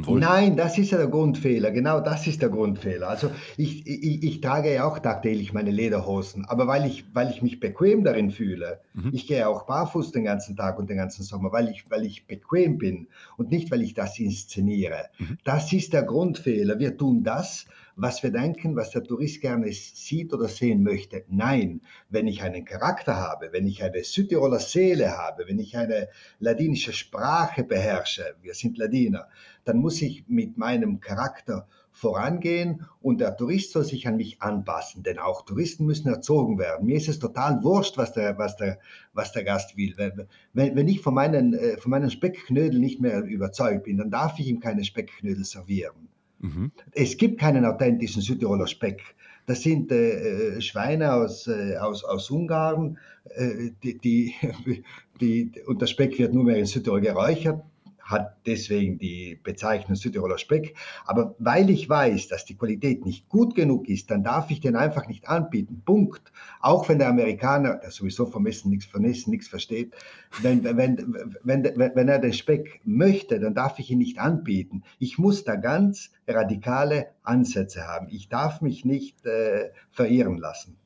Nein, 0.00 0.56
das 0.56 0.78
ist 0.78 0.90
ja 0.90 0.98
der 0.98 1.08
Grundfehler. 1.08 1.70
Genau 1.70 2.00
das 2.00 2.26
ist 2.26 2.40
der 2.40 2.48
Grundfehler. 2.48 3.08
Also 3.08 3.30
ich, 3.56 3.86
ich, 3.86 4.22
ich 4.22 4.40
trage 4.40 4.72
ja 4.72 4.84
auch 4.84 4.98
tagtäglich 4.98 5.52
meine 5.52 5.70
Lederhosen, 5.70 6.44
aber 6.46 6.66
weil 6.66 6.86
ich, 6.86 7.04
weil 7.12 7.30
ich 7.30 7.42
mich 7.42 7.60
bequem 7.60 8.04
darin 8.04 8.30
fühle. 8.30 8.80
Mhm. 8.94 9.10
Ich 9.12 9.26
gehe 9.26 9.46
auch 9.46 9.66
barfuß 9.66 10.12
den 10.12 10.24
ganzen 10.24 10.56
Tag 10.56 10.78
und 10.78 10.88
den 10.88 10.96
ganzen 10.96 11.22
Sommer, 11.22 11.52
weil 11.52 11.68
ich, 11.68 11.90
weil 11.90 12.04
ich 12.04 12.26
bequem 12.26 12.78
bin 12.78 13.08
und 13.36 13.50
nicht, 13.50 13.70
weil 13.70 13.82
ich 13.82 13.94
das 13.94 14.18
inszeniere. 14.18 15.10
Mhm. 15.18 15.38
Das 15.44 15.72
ist 15.72 15.92
der 15.92 16.04
Grundfehler. 16.04 16.78
Wir 16.78 16.96
tun 16.96 17.22
das, 17.22 17.66
was 17.96 18.22
wir 18.22 18.30
denken, 18.30 18.76
was 18.76 18.90
der 18.90 19.04
Tourist 19.04 19.40
gerne 19.40 19.72
sieht 19.72 20.32
oder 20.32 20.48
sehen 20.48 20.82
möchte. 20.82 21.24
Nein, 21.28 21.80
wenn 22.08 22.26
ich 22.26 22.42
einen 22.42 22.64
Charakter 22.64 23.16
habe, 23.16 23.50
wenn 23.52 23.66
ich 23.66 23.82
eine 23.82 24.02
Südtiroler 24.04 24.60
Seele 24.60 25.16
habe, 25.16 25.44
wenn 25.46 25.58
ich 25.58 25.76
eine 25.76 26.08
ladinische 26.38 26.92
Sprache 26.92 27.64
beherrsche, 27.64 28.34
wir 28.42 28.54
sind 28.54 28.78
Ladiner, 28.78 29.28
dann 29.64 29.78
muss 29.78 30.00
ich 30.02 30.24
mit 30.28 30.56
meinem 30.56 31.00
Charakter 31.00 31.66
vorangehen 31.92 32.86
und 33.02 33.20
der 33.20 33.36
Tourist 33.36 33.72
soll 33.72 33.84
sich 33.84 34.06
an 34.08 34.16
mich 34.16 34.40
anpassen, 34.40 35.02
denn 35.02 35.18
auch 35.18 35.44
Touristen 35.44 35.84
müssen 35.84 36.08
erzogen 36.08 36.58
werden. 36.58 36.86
Mir 36.86 36.96
ist 36.96 37.08
es 37.08 37.18
total 37.18 37.62
wurscht, 37.62 37.98
was 37.98 38.12
der, 38.12 38.38
was 38.38 38.56
der, 38.56 38.78
was 39.12 39.32
der 39.32 39.44
Gast 39.44 39.76
will. 39.76 39.94
Wenn, 39.96 40.74
wenn 40.74 40.88
ich 40.88 41.00
von 41.02 41.14
meinen, 41.14 41.52
äh, 41.52 41.76
von 41.76 41.90
meinen 41.90 42.10
Speckknödeln 42.10 42.80
nicht 42.80 43.00
mehr 43.00 43.22
überzeugt 43.22 43.84
bin, 43.84 43.98
dann 43.98 44.10
darf 44.10 44.38
ich 44.38 44.48
ihm 44.48 44.60
keine 44.60 44.84
Speckknödel 44.84 45.44
servieren. 45.44 46.08
Mhm. 46.42 46.72
Es 46.92 47.16
gibt 47.16 47.40
keinen 47.40 47.64
authentischen 47.64 48.20
Südtiroler 48.20 48.66
Speck. 48.66 49.00
Das 49.46 49.62
sind 49.62 49.90
äh, 49.90 50.60
Schweine 50.60 51.14
aus, 51.14 51.48
äh, 51.48 51.76
aus, 51.76 52.04
aus 52.04 52.30
Ungarn, 52.30 52.98
äh, 53.34 53.70
die, 53.82 53.98
die, 53.98 54.34
die, 55.20 55.52
und 55.66 55.80
der 55.80 55.86
Speck 55.86 56.18
wird 56.18 56.34
nur 56.34 56.44
mehr 56.44 56.58
in 56.58 56.66
Südtirol 56.66 57.00
geräuchert 57.00 57.64
hat 58.12 58.36
deswegen 58.46 58.98
die 58.98 59.40
Bezeichnung 59.42 59.96
Südtiroler 59.96 60.38
Speck. 60.38 60.76
Aber 61.04 61.34
weil 61.38 61.70
ich 61.70 61.88
weiß, 61.88 62.28
dass 62.28 62.44
die 62.44 62.56
Qualität 62.56 63.04
nicht 63.04 63.28
gut 63.28 63.54
genug 63.54 63.88
ist, 63.88 64.10
dann 64.10 64.22
darf 64.22 64.50
ich 64.50 64.60
den 64.60 64.76
einfach 64.76 65.08
nicht 65.08 65.28
anbieten. 65.28 65.82
Punkt. 65.84 66.32
Auch 66.60 66.88
wenn 66.88 66.98
der 66.98 67.08
Amerikaner, 67.08 67.76
der 67.76 67.90
sowieso 67.90 68.26
vom 68.26 68.46
Essen 68.46 68.70
nichts, 68.70 68.86
von 68.86 69.02
nichts 69.02 69.48
versteht, 69.48 69.92
wenn, 70.40 70.62
wenn, 70.62 71.16
wenn, 71.42 71.64
wenn 71.64 72.08
er 72.08 72.18
den 72.18 72.32
Speck 72.32 72.80
möchte, 72.84 73.40
dann 73.40 73.54
darf 73.54 73.78
ich 73.78 73.90
ihn 73.90 73.98
nicht 73.98 74.18
anbieten. 74.18 74.82
Ich 74.98 75.18
muss 75.18 75.44
da 75.44 75.56
ganz 75.56 76.10
radikale 76.28 77.08
Ansätze 77.22 77.86
haben. 77.86 78.08
Ich 78.10 78.28
darf 78.28 78.60
mich 78.60 78.84
nicht 78.84 79.24
äh, 79.26 79.70
verirren 79.90 80.38
lassen. 80.38 80.76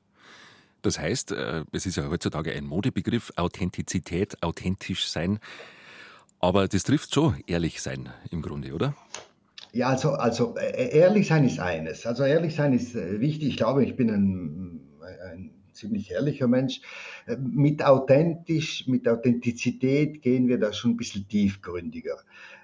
Das 0.82 1.00
heißt, 1.00 1.32
äh, 1.32 1.64
es 1.72 1.84
ist 1.84 1.96
ja 1.96 2.08
heutzutage 2.08 2.52
ein 2.52 2.64
Modebegriff, 2.64 3.32
Authentizität, 3.34 4.40
authentisch 4.42 5.08
sein. 5.08 5.40
Aber 6.46 6.68
das 6.68 6.84
trifft 6.84 7.12
schon 7.12 7.42
ehrlich 7.48 7.82
sein 7.82 8.08
im 8.30 8.40
Grunde, 8.40 8.72
oder? 8.72 8.94
Ja, 9.72 9.88
also, 9.88 10.12
also 10.12 10.54
äh, 10.56 10.96
ehrlich 10.96 11.26
sein 11.26 11.42
ist 11.44 11.58
eines. 11.58 12.06
Also 12.06 12.22
ehrlich 12.22 12.54
sein 12.54 12.72
ist 12.72 12.94
äh, 12.94 13.18
wichtig. 13.18 13.48
Ich 13.48 13.56
glaube, 13.56 13.84
ich 13.84 13.96
bin 13.96 14.10
ein, 14.10 14.80
ein 15.32 15.50
ziemlich 15.72 16.12
ehrlicher 16.12 16.46
Mensch. 16.46 16.82
Äh, 17.26 17.36
mit 17.36 17.84
authentisch, 17.84 18.86
mit 18.86 19.08
Authentizität 19.08 20.22
gehen 20.22 20.46
wir 20.46 20.60
da 20.60 20.72
schon 20.72 20.92
ein 20.92 20.96
bisschen 20.96 21.26
tiefgründiger. 21.26 22.16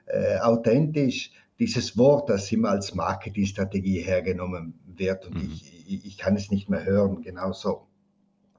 Äh, 0.06 0.38
authentisch, 0.38 1.32
dieses 1.58 1.98
Wort, 1.98 2.30
das 2.30 2.52
immer 2.52 2.70
als 2.70 2.94
Marketingstrategie 2.94 3.98
hergenommen 3.98 4.74
wird 4.86 5.26
und 5.26 5.34
mhm. 5.34 5.60
ich, 5.88 6.06
ich 6.06 6.18
kann 6.18 6.36
es 6.36 6.52
nicht 6.52 6.68
mehr 6.68 6.84
hören, 6.84 7.20
genauso 7.20 7.88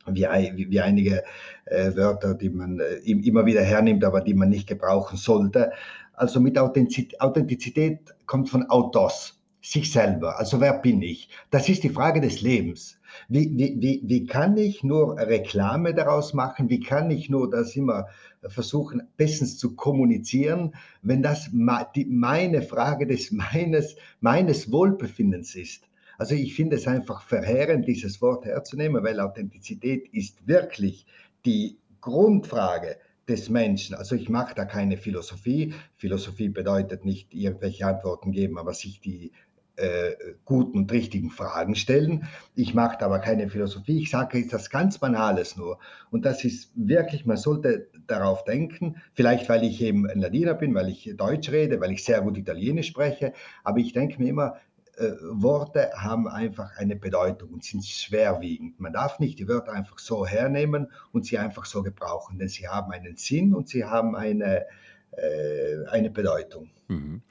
wie, 0.08 0.28
wie 0.70 0.82
einige 0.82 1.24
äh, 1.66 1.96
Wörter, 1.96 2.34
die 2.34 2.50
man 2.50 2.80
äh, 2.80 2.96
immer 3.06 3.46
wieder 3.46 3.62
hernimmt, 3.62 4.04
aber 4.04 4.22
die 4.22 4.34
man 4.34 4.50
nicht 4.50 4.68
gebrauchen 4.68 5.18
sollte. 5.18 5.72
Also 6.14 6.40
mit 6.40 6.58
Authentizität, 6.58 7.20
Authentizität 7.22 8.00
kommt 8.26 8.50
von 8.50 8.70
Autos, 8.70 9.40
sich 9.62 9.92
selber. 9.92 10.38
Also 10.38 10.60
wer 10.60 10.74
bin 10.74 11.02
ich? 11.02 11.30
Das 11.50 11.70
ist 11.70 11.84
die 11.84 11.90
Frage 11.90 12.22
des 12.22 12.42
Lebens. 12.42 13.00
Wie, 13.30 13.50
wie, 13.58 13.78
wie, 13.80 14.02
wie 14.04 14.26
kann 14.26 14.58
ich 14.58 14.84
nur 14.84 15.18
Reklame 15.18 15.94
daraus 15.94 16.34
machen? 16.34 16.70
Wie 16.70 16.82
kann 16.82 17.10
ich 17.12 17.30
nur 17.30 17.50
das 17.50 17.76
immer 17.76 18.08
versuchen, 18.44 19.04
bestens 19.16 19.58
zu 19.58 19.76
kommunizieren, 19.76 20.76
wenn 21.02 21.24
das 21.24 21.50
meine 21.52 22.62
Frage 22.62 23.08
des 23.08 23.32
meines, 23.54 23.96
meines 24.20 24.72
Wohlbefindens 24.72 25.56
ist? 25.56 25.84
Also 26.24 26.36
ich 26.36 26.56
finde 26.56 26.78
es 26.78 26.88
einfach 26.88 27.22
verheerend, 27.22 27.86
dieses 27.86 28.22
Wort 28.22 28.46
herzunehmen, 28.46 29.04
weil 29.04 29.20
Authentizität 29.20 30.08
ist 30.14 30.48
wirklich 30.48 31.06
die 31.44 31.80
Grundfrage 32.00 32.96
des 33.28 33.50
Menschen. 33.50 33.94
Also 33.94 34.16
ich 34.16 34.30
mache 34.30 34.56
da 34.56 34.64
keine 34.64 34.96
Philosophie. 34.96 35.74
Philosophie 35.98 36.48
bedeutet 36.48 37.04
nicht 37.04 37.34
irgendwelche 37.34 37.86
Antworten 37.86 38.32
geben, 38.32 38.58
aber 38.58 38.74
sich 38.74 39.02
die 39.02 39.34
äh, 39.76 40.12
guten 40.46 40.78
und 40.78 40.92
richtigen 40.94 41.30
Fragen 41.30 41.76
stellen. 41.76 42.26
Ich 42.56 42.74
mache 42.74 42.96
da 42.98 43.08
aber 43.08 43.20
keine 43.20 43.50
Philosophie. 43.50 44.04
Ich 44.04 44.10
sage 44.10 44.38
etwas 44.38 44.70
ganz 44.70 45.00
Banales 45.00 45.58
nur. 45.58 45.78
Und 46.10 46.24
das 46.24 46.46
ist 46.46 46.72
wirklich, 46.76 47.26
man 47.26 47.36
sollte 47.36 47.90
darauf 48.08 48.46
denken, 48.46 48.96
vielleicht 49.14 49.50
weil 49.50 49.66
ich 49.66 49.82
eben 49.82 50.10
ein 50.10 50.22
Ladiner 50.22 50.54
bin, 50.54 50.74
weil 50.74 50.88
ich 50.88 51.14
Deutsch 51.18 51.52
rede, 51.52 51.82
weil 51.82 51.92
ich 51.92 52.06
sehr 52.06 52.22
gut 52.22 52.38
Italienisch 52.38 52.88
spreche, 52.88 53.34
aber 53.66 53.80
ich 53.80 53.92
denke 53.92 54.22
mir 54.22 54.30
immer, 54.30 54.56
äh, 54.98 55.12
Worte 55.22 55.92
haben 55.96 56.28
einfach 56.28 56.78
eine 56.78 56.96
Bedeutung 56.96 57.50
und 57.50 57.64
sind 57.64 57.84
schwerwiegend. 57.86 58.80
Man 58.80 58.94
darf 58.94 59.20
nicht 59.20 59.40
die 59.40 59.48
Wörter 59.48 59.74
einfach 59.74 59.98
so 59.98 60.26
hernehmen 60.26 60.92
und 61.12 61.26
sie 61.26 61.38
einfach 61.38 61.66
so 61.66 61.82
gebrauchen, 61.82 62.38
denn 62.38 62.48
sie 62.48 62.68
haben 62.68 62.92
einen 62.92 63.18
Sinn 63.18 63.54
und 63.56 63.68
sie 63.70 63.86
haben 63.86 64.16
eine, 64.16 64.66
äh, 65.12 65.86
eine 65.90 66.12
Bedeutung. 66.12 66.70
Mhm. 66.88 67.22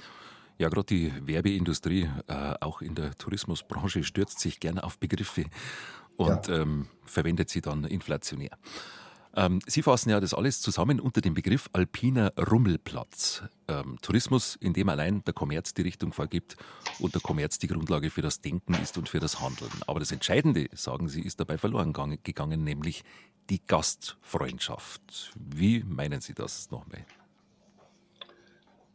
Ja, 0.59 0.69
gerade 0.69 0.87
die 0.87 1.13
Werbeindustrie, 1.25 2.09
äh, 2.29 2.55
auch 2.61 2.83
in 2.83 2.95
der 2.95 3.15
Tourismusbranche, 3.15 4.05
stürzt 4.05 4.41
sich 4.41 4.61
gerne 4.61 4.85
auf 4.85 4.99
Begriffe 4.99 5.45
und 6.17 6.49
ja. 6.49 6.63
ähm, 6.63 6.89
verwendet 7.05 7.49
sie 7.49 7.61
dann 7.61 7.85
inflationär. 7.85 8.59
Ähm, 9.35 9.61
Sie 9.67 9.83
fassen 9.83 10.11
ja 10.11 10.21
das 10.21 10.35
alles 10.35 10.61
zusammen 10.61 11.01
unter 11.01 11.21
dem 11.21 11.35
Begriff 11.35 11.71
alpiner 11.73 12.33
Rummelplatz. 12.37 13.43
Ähm, 13.69 13.99
Tourismus, 14.03 14.57
in 14.57 14.75
dem 14.75 14.89
allein 14.89 15.25
der 15.25 15.33
Kommerz 15.33 15.73
die 15.73 15.83
Richtung 15.83 16.13
vorgibt 16.13 16.57
und 16.99 17.15
der 17.15 17.23
Kommerz 17.23 17.59
die 17.59 17.69
Grundlage 17.69 18.11
für 18.11 18.23
das 18.23 18.41
Denken 18.41 18.75
ist 18.75 18.99
und 18.99 19.09
für 19.09 19.21
das 19.21 19.41
Handeln. 19.41 19.71
Aber 19.87 20.01
das 20.01 20.13
Entscheidende, 20.13 20.69
sagen 20.73 21.09
Sie, 21.09 21.23
ist 21.23 21.41
dabei 21.41 21.57
verloren 21.57 21.93
gegangen, 22.23 22.65
nämlich 22.65 23.05
die 23.49 23.61
Gastfreundschaft. 23.67 25.33
Wie 25.37 25.83
meinen 25.83 26.21
Sie 26.21 26.35
das 26.35 26.71
nochmal? 26.71 27.05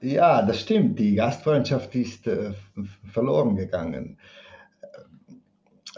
Ja, 0.01 0.43
das 0.43 0.61
stimmt. 0.61 0.99
Die 0.99 1.15
Gastfreundschaft 1.15 1.95
ist 1.95 2.27
äh, 2.27 2.53
verloren 3.11 3.55
gegangen. 3.55 4.17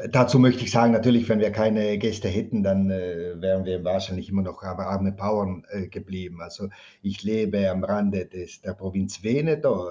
Dazu 0.07 0.39
möchte 0.39 0.63
ich 0.63 0.71
sagen, 0.71 0.93
natürlich, 0.93 1.27
wenn 1.27 1.39
wir 1.39 1.51
keine 1.51 1.97
Gäste 1.97 2.29
hätten, 2.29 2.63
dann 2.63 2.89
äh, 2.89 3.33
wären 3.41 3.65
wir 3.65 3.83
wahrscheinlich 3.83 4.29
immer 4.29 4.41
noch 4.41 4.63
arme 4.63 5.11
Bauern 5.11 5.65
äh, 5.69 5.87
geblieben. 5.87 6.41
Also 6.41 6.69
ich 7.01 7.23
lebe 7.23 7.69
am 7.69 7.83
Rande 7.83 8.25
des, 8.25 8.61
der 8.61 8.73
Provinz 8.73 9.23
Veneto. 9.23 9.89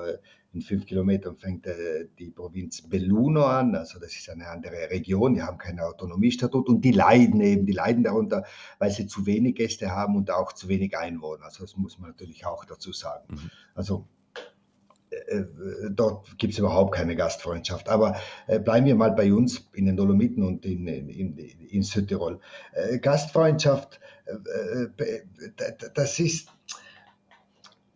In 0.55 0.62
fünf 0.62 0.87
Kilometern 0.87 1.37
fängt 1.37 1.66
äh, 1.66 2.07
die 2.18 2.31
Provinz 2.31 2.81
Belluno 2.83 3.44
an. 3.44 3.75
Also 3.75 3.99
das 3.99 4.14
ist 4.16 4.31
eine 4.31 4.49
andere 4.49 4.90
Region. 4.90 5.35
Die 5.35 5.42
haben 5.42 5.59
keinen 5.59 5.81
Autonomiestatut 5.81 6.68
und 6.68 6.83
die 6.83 6.92
leiden 6.92 7.42
eben. 7.42 7.66
Die 7.66 7.73
leiden 7.73 8.03
darunter, 8.03 8.44
weil 8.79 8.90
sie 8.90 9.07
zu 9.07 9.27
wenig 9.27 9.57
Gäste 9.57 9.90
haben 9.90 10.16
und 10.16 10.31
auch 10.31 10.55
zu 10.55 10.68
wenig 10.68 10.97
Einwohner. 10.97 11.44
Also 11.44 11.64
das 11.64 11.77
muss 11.77 11.99
man 11.99 12.11
natürlich 12.11 12.47
auch 12.47 12.64
dazu 12.64 12.92
sagen. 12.92 13.27
Mhm. 13.29 13.51
Also 13.75 14.07
dort 15.90 16.38
gibt 16.38 16.53
es 16.53 16.59
überhaupt 16.59 16.94
keine 16.94 17.16
Gastfreundschaft. 17.16 17.88
Aber 17.88 18.16
äh, 18.47 18.59
bleiben 18.59 18.87
wir 18.87 18.94
mal 18.94 19.12
bei 19.12 19.33
uns 19.33 19.68
in 19.75 19.87
den 19.87 19.97
Dolomiten 19.97 20.42
und 20.42 20.64
in, 20.64 20.87
in, 20.87 21.37
in 21.37 21.83
Südtirol. 21.83 22.40
Äh, 22.73 22.99
Gastfreundschaft, 22.99 24.01
das 25.94 26.18
ist, 26.18 26.49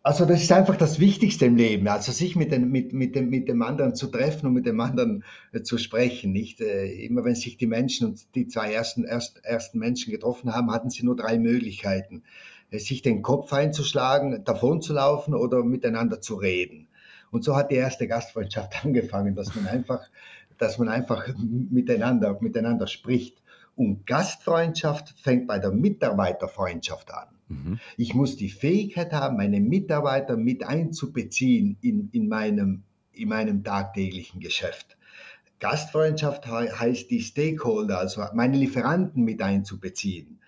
also 0.01 0.25
das 0.25 0.41
ist 0.41 0.51
einfach 0.51 0.75
das 0.75 0.99
Wichtigste 0.99 1.45
im 1.45 1.55
Leben, 1.55 1.87
also 1.87 2.11
sich 2.11 2.35
mit, 2.35 2.51
den, 2.51 2.69
mit, 2.69 2.91
mit, 2.91 3.15
dem, 3.15 3.29
mit 3.29 3.47
dem 3.47 3.61
anderen 3.61 3.95
zu 3.95 4.07
treffen 4.07 4.47
und 4.47 4.53
mit 4.53 4.65
dem 4.65 4.79
anderen 4.79 5.23
zu 5.63 5.77
sprechen. 5.77 6.31
Nicht 6.31 6.59
immer, 6.59 7.23
wenn 7.23 7.35
sich 7.35 7.57
die 7.57 7.67
Menschen 7.67 8.07
und 8.07 8.35
die 8.35 8.47
zwei 8.47 8.73
ersten, 8.73 9.03
erst, 9.03 9.45
ersten 9.45 9.79
Menschen 9.79 10.11
getroffen 10.11 10.53
haben, 10.53 10.71
hatten 10.71 10.89
sie 10.89 11.05
nur 11.05 11.15
drei 11.15 11.37
Möglichkeiten 11.37 12.23
sich 12.71 13.03
den 13.03 13.21
Kopf 13.21 13.53
einzuschlagen, 13.53 14.43
davon 14.43 14.81
zu 14.81 14.93
laufen 14.93 15.35
oder 15.35 15.63
miteinander 15.63 16.21
zu 16.21 16.35
reden. 16.35 16.87
Und 17.33 17.43
so 17.43 17.55
hat 17.55 17.71
die 17.71 17.75
erste 17.75 18.07
Gastfreundschaft 18.07 18.73
angefangen, 18.85 19.33
dass 19.35 19.55
man 19.55 19.65
einfach, 19.65 20.07
dass 20.59 20.77
man 20.77 20.87
einfach 20.87 21.27
miteinander, 21.35 22.37
miteinander 22.39 22.85
spricht. 22.85 23.41
Und 23.75 24.05
Gastfreundschaft 24.05 25.15
fängt 25.19 25.47
bei 25.47 25.57
der 25.57 25.71
Mitarbeiterfreundschaft 25.71 27.11
an. 27.11 27.27
Mhm. 27.47 27.79
Ich 27.97 28.13
muss 28.13 28.37
die 28.37 28.49
Fähigkeit 28.49 29.11
haben, 29.13 29.37
meine 29.37 29.59
Mitarbeiter 29.59 30.37
mit 30.37 30.63
einzubeziehen 30.63 31.77
in, 31.81 32.09
in, 32.11 32.27
meinem, 32.27 32.83
in 33.13 33.29
meinem 33.29 33.63
tagtäglichen 33.63 34.39
Geschäft. 34.39 34.95
Gastfreundschaft 35.59 36.45
heißt 36.45 37.09
die 37.09 37.21
Stakeholder, 37.21 37.97
also 37.97 38.23
meine 38.35 38.57
Lieferanten 38.57 39.23
mit 39.23 39.41
einzubeziehen. 39.41 40.39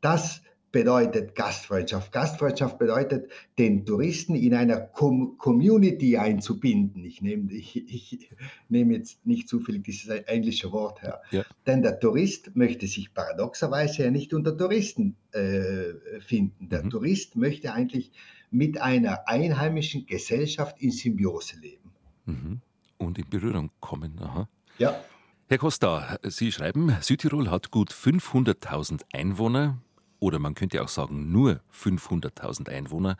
Das 0.00 0.42
bedeutet 0.70 1.34
Gastfreundschaft. 1.34 2.12
Gastfreundschaft 2.12 2.78
bedeutet, 2.78 3.30
den 3.58 3.86
Touristen 3.86 4.34
in 4.34 4.54
einer 4.54 4.80
Com 4.80 5.38
Community 5.38 6.18
einzubinden. 6.18 7.04
Ich 7.04 7.22
nehme, 7.22 7.52
ich, 7.52 7.76
ich 7.76 8.30
nehme 8.68 8.94
jetzt 8.94 9.24
nicht 9.26 9.48
zufällig 9.48 9.84
dieses 9.84 10.08
englische 10.08 10.70
Wort 10.72 11.02
her. 11.02 11.22
Ja. 11.30 11.44
Denn 11.66 11.82
der 11.82 11.98
Tourist 11.98 12.54
möchte 12.54 12.86
sich 12.86 13.14
paradoxerweise 13.14 14.04
ja 14.04 14.10
nicht 14.10 14.34
unter 14.34 14.56
Touristen 14.56 15.16
äh, 15.32 16.20
finden. 16.20 16.68
Der 16.68 16.84
mhm. 16.84 16.90
Tourist 16.90 17.36
möchte 17.36 17.72
eigentlich 17.72 18.12
mit 18.50 18.80
einer 18.80 19.28
einheimischen 19.28 20.06
Gesellschaft 20.06 20.80
in 20.80 20.90
Symbiose 20.90 21.56
leben. 21.60 21.92
Mhm. 22.26 22.60
Und 22.98 23.18
in 23.18 23.28
Berührung 23.28 23.70
kommen. 23.80 24.18
Aha. 24.20 24.48
Ja. 24.78 25.00
Herr 25.48 25.58
Costa, 25.58 26.18
Sie 26.24 26.52
schreiben, 26.52 26.94
Südtirol 27.00 27.50
hat 27.50 27.70
gut 27.70 27.90
500.000 27.90 29.00
Einwohner 29.14 29.78
oder 30.20 30.38
man 30.38 30.54
könnte 30.54 30.82
auch 30.82 30.88
sagen 30.88 31.30
nur 31.32 31.60
500.000 31.72 32.68
Einwohner 32.68 33.16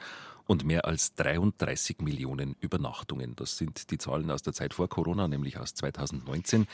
und 0.47 0.65
mehr 0.65 0.87
als 0.87 1.15
33 1.15 2.01
Millionen 2.01 2.57
Übernachtungen. 2.61 3.37
Das 3.37 3.59
sind 3.59 3.91
die 3.91 3.99
Zahlen 3.99 4.31
aus 4.31 4.43
der 4.43 4.55
Zeit 4.55 4.75
vor 4.75 4.89
Corona, 4.89 5.29
nämlich 5.29 5.59
aus 5.59 5.75
2019. 5.75 6.67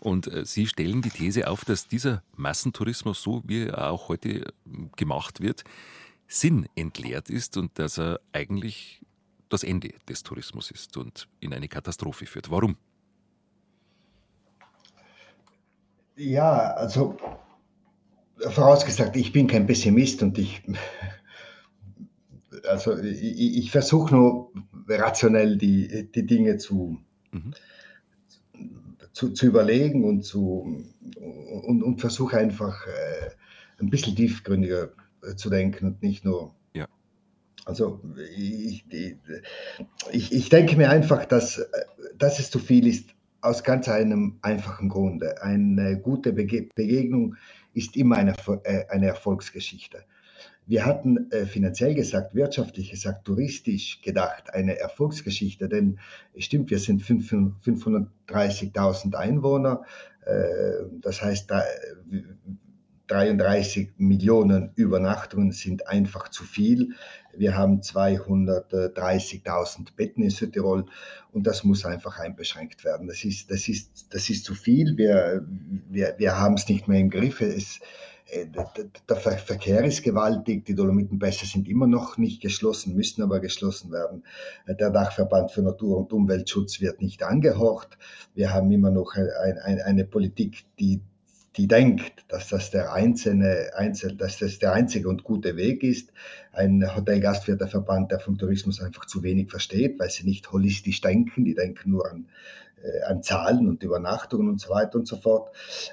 Und 0.00 0.26
äh, 0.26 0.44
Sie 0.44 0.66
stellen 0.66 1.00
die 1.00 1.10
These 1.10 1.48
auf, 1.48 1.64
dass 1.64 1.86
dieser 1.86 2.22
Massentourismus, 2.36 3.22
so 3.22 3.42
wie 3.46 3.68
er 3.68 3.90
auch 3.90 4.08
heute 4.08 4.52
gemacht 4.96 5.40
wird, 5.40 5.64
sinnentleert 6.26 7.30
ist 7.30 7.56
und 7.56 7.78
dass 7.78 7.98
er 7.98 8.20
eigentlich 8.32 9.00
das 9.48 9.62
Ende 9.62 9.94
des 10.08 10.24
Tourismus 10.24 10.70
ist 10.70 10.96
und 10.96 11.28
in 11.38 11.54
eine 11.54 11.68
Katastrophe 11.68 12.26
führt. 12.26 12.50
Warum? 12.50 12.76
Ja, 16.16 16.72
also 16.74 17.16
vorausgesagt, 18.38 19.16
ich 19.16 19.32
bin 19.32 19.46
kein 19.46 19.66
Pessimist 19.66 20.22
und 20.22 20.38
ich, 20.38 20.62
also 22.68 22.98
ich, 22.98 23.58
ich 23.58 23.70
versuche 23.70 24.14
nur 24.14 24.52
rationell 24.88 25.56
die, 25.56 26.10
die 26.10 26.26
Dinge 26.26 26.56
zu, 26.58 26.98
mhm. 27.32 27.54
zu, 29.12 29.30
zu, 29.30 29.46
überlegen 29.46 30.04
und, 30.04 30.24
zu, 30.24 30.84
und, 31.66 31.82
und 31.82 32.00
versuche 32.00 32.38
einfach 32.38 32.86
äh, 32.86 33.30
ein 33.80 33.90
bisschen 33.90 34.16
tiefgründiger 34.16 34.90
zu 35.36 35.50
denken 35.50 35.86
und 35.86 36.02
nicht 36.02 36.24
nur. 36.24 36.54
Ja. 36.74 36.86
Also 37.64 38.00
ich, 38.36 38.84
ich, 40.12 40.32
ich 40.32 40.48
denke 40.48 40.76
mir 40.76 40.90
einfach, 40.90 41.24
dass, 41.24 41.64
dass 42.18 42.38
es 42.38 42.50
zu 42.50 42.58
viel 42.58 42.86
ist, 42.86 43.10
aus 43.40 43.62
ganz 43.62 43.88
einem 43.88 44.38
einfachen 44.42 44.88
Grunde. 44.88 45.42
Eine 45.42 46.00
gute 46.00 46.32
Bege 46.32 46.68
Begegnung 46.74 47.36
ist 47.74 47.96
immer 47.96 48.16
eine, 48.16 48.34
äh, 48.64 48.86
eine 48.88 49.06
Erfolgsgeschichte. 49.06 50.04
Wir 50.66 50.86
hatten 50.86 51.30
äh, 51.30 51.44
finanziell 51.44 51.94
gesagt, 51.94 52.34
wirtschaftlich 52.34 52.90
gesagt, 52.90 53.26
touristisch 53.26 54.00
gedacht 54.00 54.54
eine 54.54 54.78
Erfolgsgeschichte, 54.78 55.68
denn 55.68 55.98
es 56.32 56.46
stimmt, 56.46 56.70
wir 56.70 56.78
sind 56.78 57.02
530.000 57.02 59.14
Einwohner. 59.14 59.82
Äh, 60.24 60.86
das 61.02 61.20
heißt, 61.20 61.50
da, 61.50 61.62
33 63.08 63.92
Millionen 63.98 64.70
Übernachtungen 64.76 65.52
sind 65.52 65.88
einfach 65.88 66.30
zu 66.30 66.44
viel. 66.44 66.94
Wir 67.36 67.56
haben 67.56 67.80
230.000 67.80 69.96
Betten 69.96 70.22
in 70.22 70.30
Südtirol 70.30 70.86
und 71.32 71.46
das 71.46 71.64
muss 71.64 71.84
einfach 71.84 72.18
einbeschränkt 72.18 72.84
werden. 72.84 73.06
Das 73.06 73.24
ist, 73.24 73.50
das 73.50 73.68
ist, 73.68 74.14
das 74.14 74.30
ist 74.30 74.44
zu 74.44 74.54
viel. 74.54 74.96
Wir, 74.96 75.44
wir, 75.90 76.14
wir 76.16 76.38
haben 76.38 76.54
es 76.54 76.68
nicht 76.68 76.88
mehr 76.88 77.00
im 77.00 77.10
Griff. 77.10 77.40
Es, 77.40 77.80
äh, 78.26 78.46
der 79.08 79.16
Verkehr 79.16 79.84
ist 79.84 80.02
gewaltig, 80.02 80.64
die 80.64 80.74
Dolomitenpässe 80.74 81.44
sind 81.44 81.68
immer 81.68 81.86
noch 81.86 82.16
nicht 82.16 82.40
geschlossen, 82.40 82.94
müssen 82.94 83.22
aber 83.22 83.40
geschlossen 83.40 83.92
werden. 83.92 84.24
Der 84.66 84.90
Dachverband 84.90 85.50
für 85.50 85.62
Natur- 85.62 85.98
und 85.98 86.12
Umweltschutz 86.12 86.80
wird 86.80 87.02
nicht 87.02 87.22
angehorcht. 87.22 87.98
Wir 88.34 88.54
haben 88.54 88.72
immer 88.72 88.90
noch 88.90 89.14
eine 89.14 90.04
Politik, 90.06 90.64
die 90.78 91.02
die 91.56 91.68
denkt, 91.68 92.24
dass 92.28 92.48
das 92.48 92.70
der 92.70 92.92
einzelne, 92.92 93.70
einzel, 93.76 94.16
dass 94.16 94.38
das 94.38 94.58
der 94.58 94.72
einzige 94.72 95.08
und 95.08 95.22
gute 95.22 95.56
Weg 95.56 95.82
ist. 95.82 96.12
Ein 96.52 96.94
Hotelgastwirteverband, 96.94 98.10
der 98.10 98.20
vom 98.20 98.38
Tourismus 98.38 98.80
einfach 98.80 99.04
zu 99.04 99.22
wenig 99.22 99.50
versteht, 99.50 99.98
weil 99.98 100.10
sie 100.10 100.24
nicht 100.24 100.50
holistisch 100.50 101.00
denken, 101.00 101.44
die 101.44 101.54
denken 101.54 101.90
nur 101.90 102.10
an 102.10 102.26
an 103.06 103.22
Zahlen 103.22 103.68
und 103.68 103.82
Übernachtungen 103.82 104.48
und 104.48 104.60
so 104.60 104.70
weiter 104.70 104.98
und 104.98 105.06
so 105.06 105.16
fort. 105.16 105.50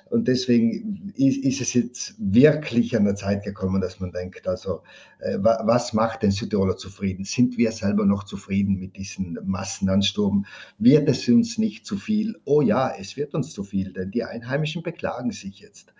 Und 0.09 0.27
deswegen 0.27 1.13
ist, 1.15 1.43
ist, 1.43 1.61
es 1.61 1.73
jetzt 1.73 2.15
wirklich 2.17 2.95
an 2.95 3.05
der 3.05 3.15
Zeit 3.15 3.43
gekommen, 3.43 3.81
dass 3.81 3.99
man 3.99 4.11
denkt, 4.11 4.47
also 4.47 4.81
äh, 5.19 5.37
was 5.39 5.93
macht 5.93 6.23
den 6.23 6.31
Südtiroler 6.31 6.77
zufrieden? 6.77 7.23
Sind 7.23 7.57
wir 7.57 7.71
selber 7.71 8.05
noch 8.05 8.23
zufrieden 8.23 8.77
mit 8.79 8.95
diesen 8.95 9.37
Massenansturm? 9.43 10.45
Wird 10.77 11.07
es 11.09 11.27
uns 11.27 11.57
nicht 11.57 11.85
zu 11.85 11.97
viel? 11.97 12.39
Oh 12.45 12.61
ja, 12.61 12.93
es 12.99 13.15
wird 13.17 13.33
uns 13.33 13.53
zu 13.53 13.63
viel, 13.63 13.93
denn 13.93 14.11
die 14.11 14.23
Einheimischen 14.23 14.83
beklagen 14.83 15.31
sich 15.31 15.59
jetzt. 15.59 15.93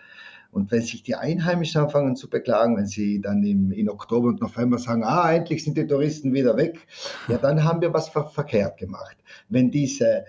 Und 0.52 0.70
wenn 0.72 0.82
sich 0.82 1.02
die 1.02 1.16
Einheimischen 1.16 1.82
anfangen 1.82 2.18
zu 2.18 2.30
beklagen, 2.30 2.76
wenn 2.76 2.86
sie 2.86 3.22
dann 3.22 3.42
im, 3.44 3.72
in 3.72 3.90
Oktober 3.90 4.28
und 4.28 4.42
November 4.42 4.78
sagen, 4.78 5.04
ah, 5.06 5.32
endlich 5.32 5.64
sind 5.64 5.78
die 5.78 5.88
Touristen 5.88 6.34
wieder 6.34 6.58
weg, 6.58 6.88
ja, 7.30 7.38
dann 7.38 7.64
haben 7.64 7.80
wir 7.80 7.94
was 7.94 8.10
ver 8.10 8.26
verkehrt 8.26 8.78
gemacht. 8.78 9.16
Wenn 9.48 9.72
diese 9.72 10.26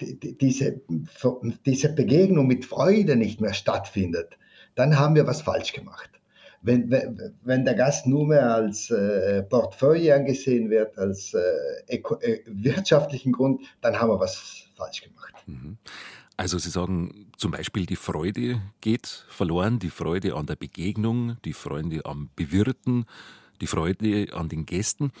diese, 0.00 0.80
diese 1.64 1.92
Begegnung 1.92 2.46
mit 2.46 2.64
Freude 2.64 3.16
nicht 3.16 3.40
mehr 3.40 3.54
stattfindet, 3.54 4.36
dann 4.74 4.98
haben 4.98 5.14
wir 5.14 5.26
was 5.26 5.42
falsch 5.42 5.72
gemacht. 5.72 6.10
Wenn, 6.62 6.90
wenn 7.44 7.64
der 7.64 7.74
Gast 7.74 8.06
nur 8.06 8.26
mehr 8.26 8.54
als 8.54 8.90
äh, 8.90 9.42
Portfolio 9.44 10.14
angesehen 10.14 10.68
wird, 10.68 10.98
als 10.98 11.32
äh, 11.34 11.96
äh, 11.96 12.40
wirtschaftlichen 12.46 13.32
Grund, 13.32 13.62
dann 13.82 14.00
haben 14.00 14.10
wir 14.10 14.18
was 14.18 14.64
falsch 14.76 15.02
gemacht. 15.02 15.34
Mhm. 15.46 15.76
Also 16.36 16.58
Sie 16.58 16.70
sagen 16.70 17.28
zum 17.36 17.52
Beispiel, 17.52 17.86
die 17.86 17.96
Freude 17.96 18.60
geht 18.80 19.06
verloren, 19.28 19.78
die 19.78 19.90
Freude 19.90 20.34
an 20.34 20.46
der 20.46 20.56
Begegnung, 20.56 21.36
die 21.44 21.54
Freude 21.54 22.04
am 22.04 22.30
Bewirten, 22.36 23.06
die 23.60 23.66
Freude 23.66 24.32
an 24.32 24.48
den 24.48 24.66
Gästen. 24.66 25.12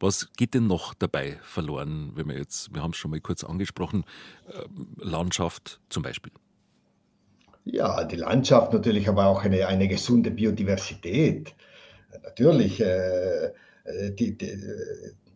Was 0.00 0.28
geht 0.36 0.54
denn 0.54 0.66
noch 0.66 0.94
dabei 0.94 1.38
verloren, 1.42 2.12
wenn 2.14 2.28
wir 2.28 2.36
jetzt, 2.36 2.74
wir 2.74 2.82
haben 2.82 2.92
es 2.92 2.96
schon 2.96 3.10
mal 3.10 3.20
kurz 3.20 3.44
angesprochen, 3.44 4.04
äh, 4.48 4.62
Landschaft 4.98 5.80
zum 5.88 6.02
Beispiel? 6.02 6.32
Ja, 7.64 8.04
die 8.04 8.16
Landschaft 8.16 8.72
natürlich, 8.72 9.08
aber 9.08 9.26
auch 9.26 9.42
eine, 9.42 9.66
eine 9.66 9.88
gesunde 9.88 10.30
Biodiversität. 10.30 11.54
Natürlich, 12.22 12.80
äh, 12.80 13.46
äh 13.84 14.10
die, 14.10 14.36
die, 14.36 14.58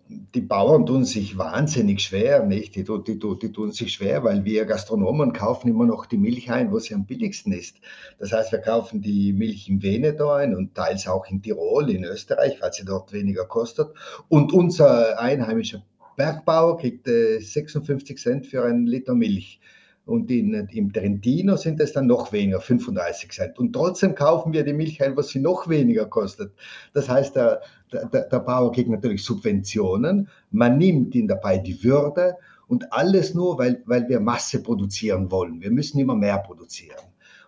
die 0.08 0.40
Bauern 0.40 0.86
tun 0.86 1.04
sich 1.04 1.36
wahnsinnig 1.36 2.00
schwer, 2.00 2.44
nicht? 2.44 2.74
Die, 2.76 2.84
die, 2.84 3.18
die, 3.18 3.52
tun 3.52 3.72
sich 3.72 3.92
schwer, 3.92 4.24
weil 4.24 4.44
wir 4.44 4.64
Gastronomen 4.64 5.32
kaufen 5.32 5.68
immer 5.68 5.84
noch 5.84 6.06
die 6.06 6.16
Milch 6.16 6.50
ein, 6.50 6.72
wo 6.72 6.78
sie 6.78 6.94
am 6.94 7.04
billigsten 7.04 7.52
ist. 7.52 7.76
Das 8.18 8.32
heißt, 8.32 8.52
wir 8.52 8.60
kaufen 8.60 9.02
die 9.02 9.32
Milch 9.32 9.68
im 9.68 9.82
Veneto 9.82 10.30
ein 10.30 10.54
und 10.54 10.74
teils 10.74 11.06
auch 11.06 11.26
in 11.28 11.42
Tirol, 11.42 11.90
in 11.90 12.04
Österreich, 12.04 12.60
weil 12.60 12.72
sie 12.72 12.84
dort 12.84 13.12
weniger 13.12 13.44
kostet. 13.44 13.88
Und 14.28 14.52
unser 14.52 15.18
einheimischer 15.20 15.82
Bergbauer 16.16 16.78
kriegt 16.78 17.06
äh, 17.06 17.38
56 17.38 18.18
Cent 18.18 18.46
für 18.46 18.64
einen 18.64 18.86
Liter 18.86 19.14
Milch 19.14 19.60
und 20.08 20.30
in, 20.30 20.54
im 20.54 20.92
Trentino 20.92 21.56
sind 21.56 21.80
es 21.80 21.92
dann 21.92 22.06
noch 22.06 22.32
weniger, 22.32 22.60
35 22.60 23.30
Cent. 23.30 23.58
Und 23.58 23.74
trotzdem 23.74 24.14
kaufen 24.14 24.54
wir 24.54 24.64
die 24.64 24.72
Milch 24.72 25.02
ein, 25.02 25.16
was 25.16 25.28
sie 25.28 25.38
noch 25.38 25.68
weniger 25.68 26.06
kostet. 26.06 26.52
Das 26.94 27.10
heißt, 27.10 27.36
der, 27.36 27.60
der, 27.92 28.24
der 28.24 28.38
Bauer 28.40 28.72
kriegt 28.72 28.88
natürlich 28.88 29.22
Subventionen, 29.22 30.28
man 30.50 30.78
nimmt 30.78 31.14
ihm 31.14 31.28
dabei 31.28 31.58
die 31.58 31.84
Würde 31.84 32.36
und 32.68 32.90
alles 32.90 33.34
nur, 33.34 33.58
weil, 33.58 33.82
weil 33.84 34.08
wir 34.08 34.18
Masse 34.18 34.62
produzieren 34.62 35.30
wollen. 35.30 35.60
Wir 35.60 35.70
müssen 35.70 35.98
immer 35.98 36.16
mehr 36.16 36.38
produzieren. 36.38 36.96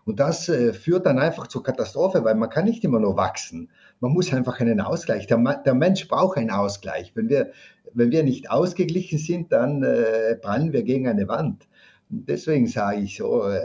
Und 0.05 0.20
das 0.20 0.49
äh, 0.51 0.75
führt 0.75 1.07
dann 1.07 1.18
einfach 1.18 1.46
zur 1.46 1.62
Katastrophe, 1.62 2.25
weil 2.25 2.35
man 2.35 2.51
kann 2.51 2.66
nicht 2.66 2.85
immer 2.85 3.01
nur 3.01 3.16
wachsen. 3.16 3.70
Man 4.01 4.12
muss 4.12 4.33
einfach 4.35 4.61
einen 4.61 4.81
Ausgleich. 4.81 5.27
Der, 5.27 5.38
der 5.38 5.75
Mensch 5.75 6.09
braucht 6.09 6.37
einen 6.37 6.51
Ausgleich. 6.51 7.12
Wenn 7.14 7.31
wir, 7.31 7.53
wenn 7.94 8.11
wir 8.11 8.23
nicht 8.23 8.51
ausgeglichen 8.51 9.18
sind, 9.18 9.53
dann 9.53 9.83
äh, 9.83 10.37
prallen 10.37 10.75
wir 10.75 10.83
gegen 10.83 11.09
eine 11.09 11.27
Wand. 11.29 11.66
Deswegen 12.11 12.66
sage 12.66 13.03
ich 13.03 13.16
so, 13.16 13.49
äh, 13.49 13.61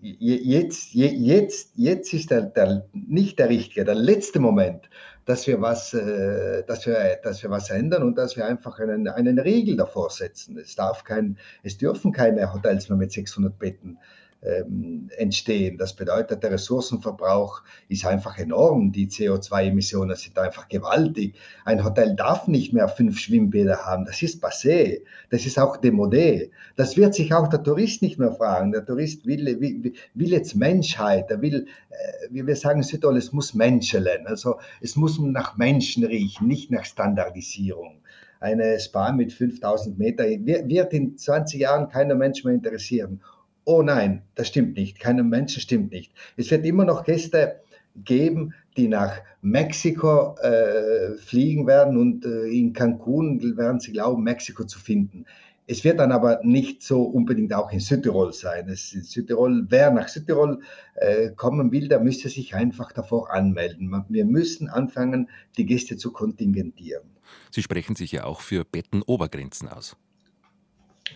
jetzt, 0.00 0.92
jetzt, 0.92 1.70
jetzt 1.76 2.12
ist 2.12 2.30
der, 2.30 2.42
der, 2.42 2.86
nicht 2.92 3.38
der 3.38 3.48
richtige, 3.48 3.84
der 3.84 3.94
letzte 3.94 4.40
Moment, 4.40 4.90
dass 5.24 5.46
wir 5.46 5.60
was, 5.60 5.94
äh, 5.94 6.64
dass 6.66 6.84
wir, 6.86 7.20
dass 7.22 7.42
wir 7.42 7.50
was 7.50 7.70
ändern 7.70 8.02
und 8.02 8.18
dass 8.18 8.36
wir 8.36 8.44
einfach 8.44 8.80
einen, 8.80 9.08
einen 9.08 9.38
Riegel 9.38 9.76
davor 9.76 10.10
setzen. 10.10 10.58
Es 10.58 10.74
darf 10.74 11.04
kein, 11.04 11.38
es 11.62 11.78
dürfen 11.78 12.12
keine 12.12 12.52
Hotels 12.52 12.88
mehr 12.88 12.98
mit 12.98 13.12
600 13.12 13.56
Betten 13.58 13.98
ähm, 14.44 15.10
entstehen. 15.16 15.78
Das 15.78 15.94
bedeutet, 15.94 16.42
der 16.42 16.52
Ressourcenverbrauch 16.52 17.62
ist 17.88 18.04
einfach 18.04 18.38
enorm. 18.38 18.92
Die 18.92 19.08
CO2-Emissionen 19.08 20.16
sind 20.16 20.38
einfach 20.38 20.68
gewaltig. 20.68 21.34
Ein 21.64 21.84
Hotel 21.84 22.14
darf 22.14 22.46
nicht 22.46 22.72
mehr 22.72 22.88
fünf 22.88 23.18
Schwimmbäder 23.18 23.78
haben. 23.84 24.04
Das 24.04 24.22
ist 24.22 24.44
passé. 24.44 25.02
Das 25.30 25.46
ist 25.46 25.58
auch 25.58 25.78
demodé. 25.78 26.50
Das 26.76 26.96
wird 26.96 27.14
sich 27.14 27.32
auch 27.32 27.48
der 27.48 27.62
Tourist 27.62 28.02
nicht 28.02 28.18
mehr 28.18 28.32
fragen. 28.32 28.72
Der 28.72 28.84
Tourist 28.84 29.26
will, 29.26 29.60
will, 29.60 29.92
will 30.14 30.30
jetzt 30.30 30.54
Menschheit. 30.54 31.30
Er 31.30 31.40
will, 31.40 31.66
äh, 31.90 31.94
wie 32.30 32.46
wir 32.46 32.56
sagen 32.56 32.82
Südtirol, 32.82 33.16
es 33.16 33.32
muss 33.32 33.54
menscheln. 33.54 34.26
Also 34.26 34.56
es 34.80 34.96
muss 34.96 35.18
nach 35.18 35.56
Menschen 35.56 36.04
riechen, 36.04 36.46
nicht 36.48 36.70
nach 36.70 36.84
Standardisierung 36.84 38.00
eine 38.40 38.78
Spa 38.78 39.10
mit 39.10 39.32
5000 39.32 39.98
Meter 39.98 40.24
wird 40.24 40.92
in 40.92 41.16
20 41.16 41.60
Jahren 41.60 41.88
keiner 41.88 42.14
Mensch 42.14 42.44
mehr 42.44 42.52
interessieren 42.52 43.22
oh 43.64 43.82
nein, 43.82 44.22
das 44.34 44.48
stimmt 44.48 44.76
nicht, 44.76 45.00
keinem 45.00 45.28
Menschen 45.28 45.60
stimmt 45.60 45.92
nicht. 45.92 46.12
Es 46.36 46.50
wird 46.50 46.64
immer 46.64 46.84
noch 46.84 47.04
Gäste 47.04 47.60
geben, 47.96 48.54
die 48.76 48.88
nach 48.88 49.20
Mexiko 49.42 50.36
äh, 50.38 51.16
fliegen 51.16 51.66
werden 51.66 51.96
und 51.96 52.24
äh, 52.24 52.46
in 52.46 52.72
Cancun 52.72 53.56
werden 53.56 53.80
sie 53.80 53.92
glauben, 53.92 54.24
Mexiko 54.24 54.64
zu 54.64 54.78
finden. 54.78 55.24
Es 55.66 55.82
wird 55.82 55.98
dann 55.98 56.12
aber 56.12 56.40
nicht 56.42 56.82
so 56.82 57.02
unbedingt 57.02 57.54
auch 57.54 57.72
in 57.72 57.80
Südtirol 57.80 58.34
sein. 58.34 58.68
Es 58.68 58.92
in 58.92 59.02
Südtirol, 59.02 59.64
wer 59.70 59.90
nach 59.90 60.08
Südtirol 60.08 60.60
äh, 60.96 61.30
kommen 61.30 61.72
will, 61.72 61.88
der 61.88 62.00
müsste 62.00 62.28
sich 62.28 62.54
einfach 62.54 62.92
davor 62.92 63.32
anmelden. 63.32 63.90
Wir 64.08 64.26
müssen 64.26 64.68
anfangen, 64.68 65.30
die 65.56 65.64
Gäste 65.64 65.96
zu 65.96 66.12
kontingentieren. 66.12 67.04
Sie 67.50 67.62
sprechen 67.62 67.96
sich 67.96 68.12
ja 68.12 68.24
auch 68.24 68.42
für 68.42 68.64
Bettenobergrenzen 68.64 69.68
aus. 69.68 69.96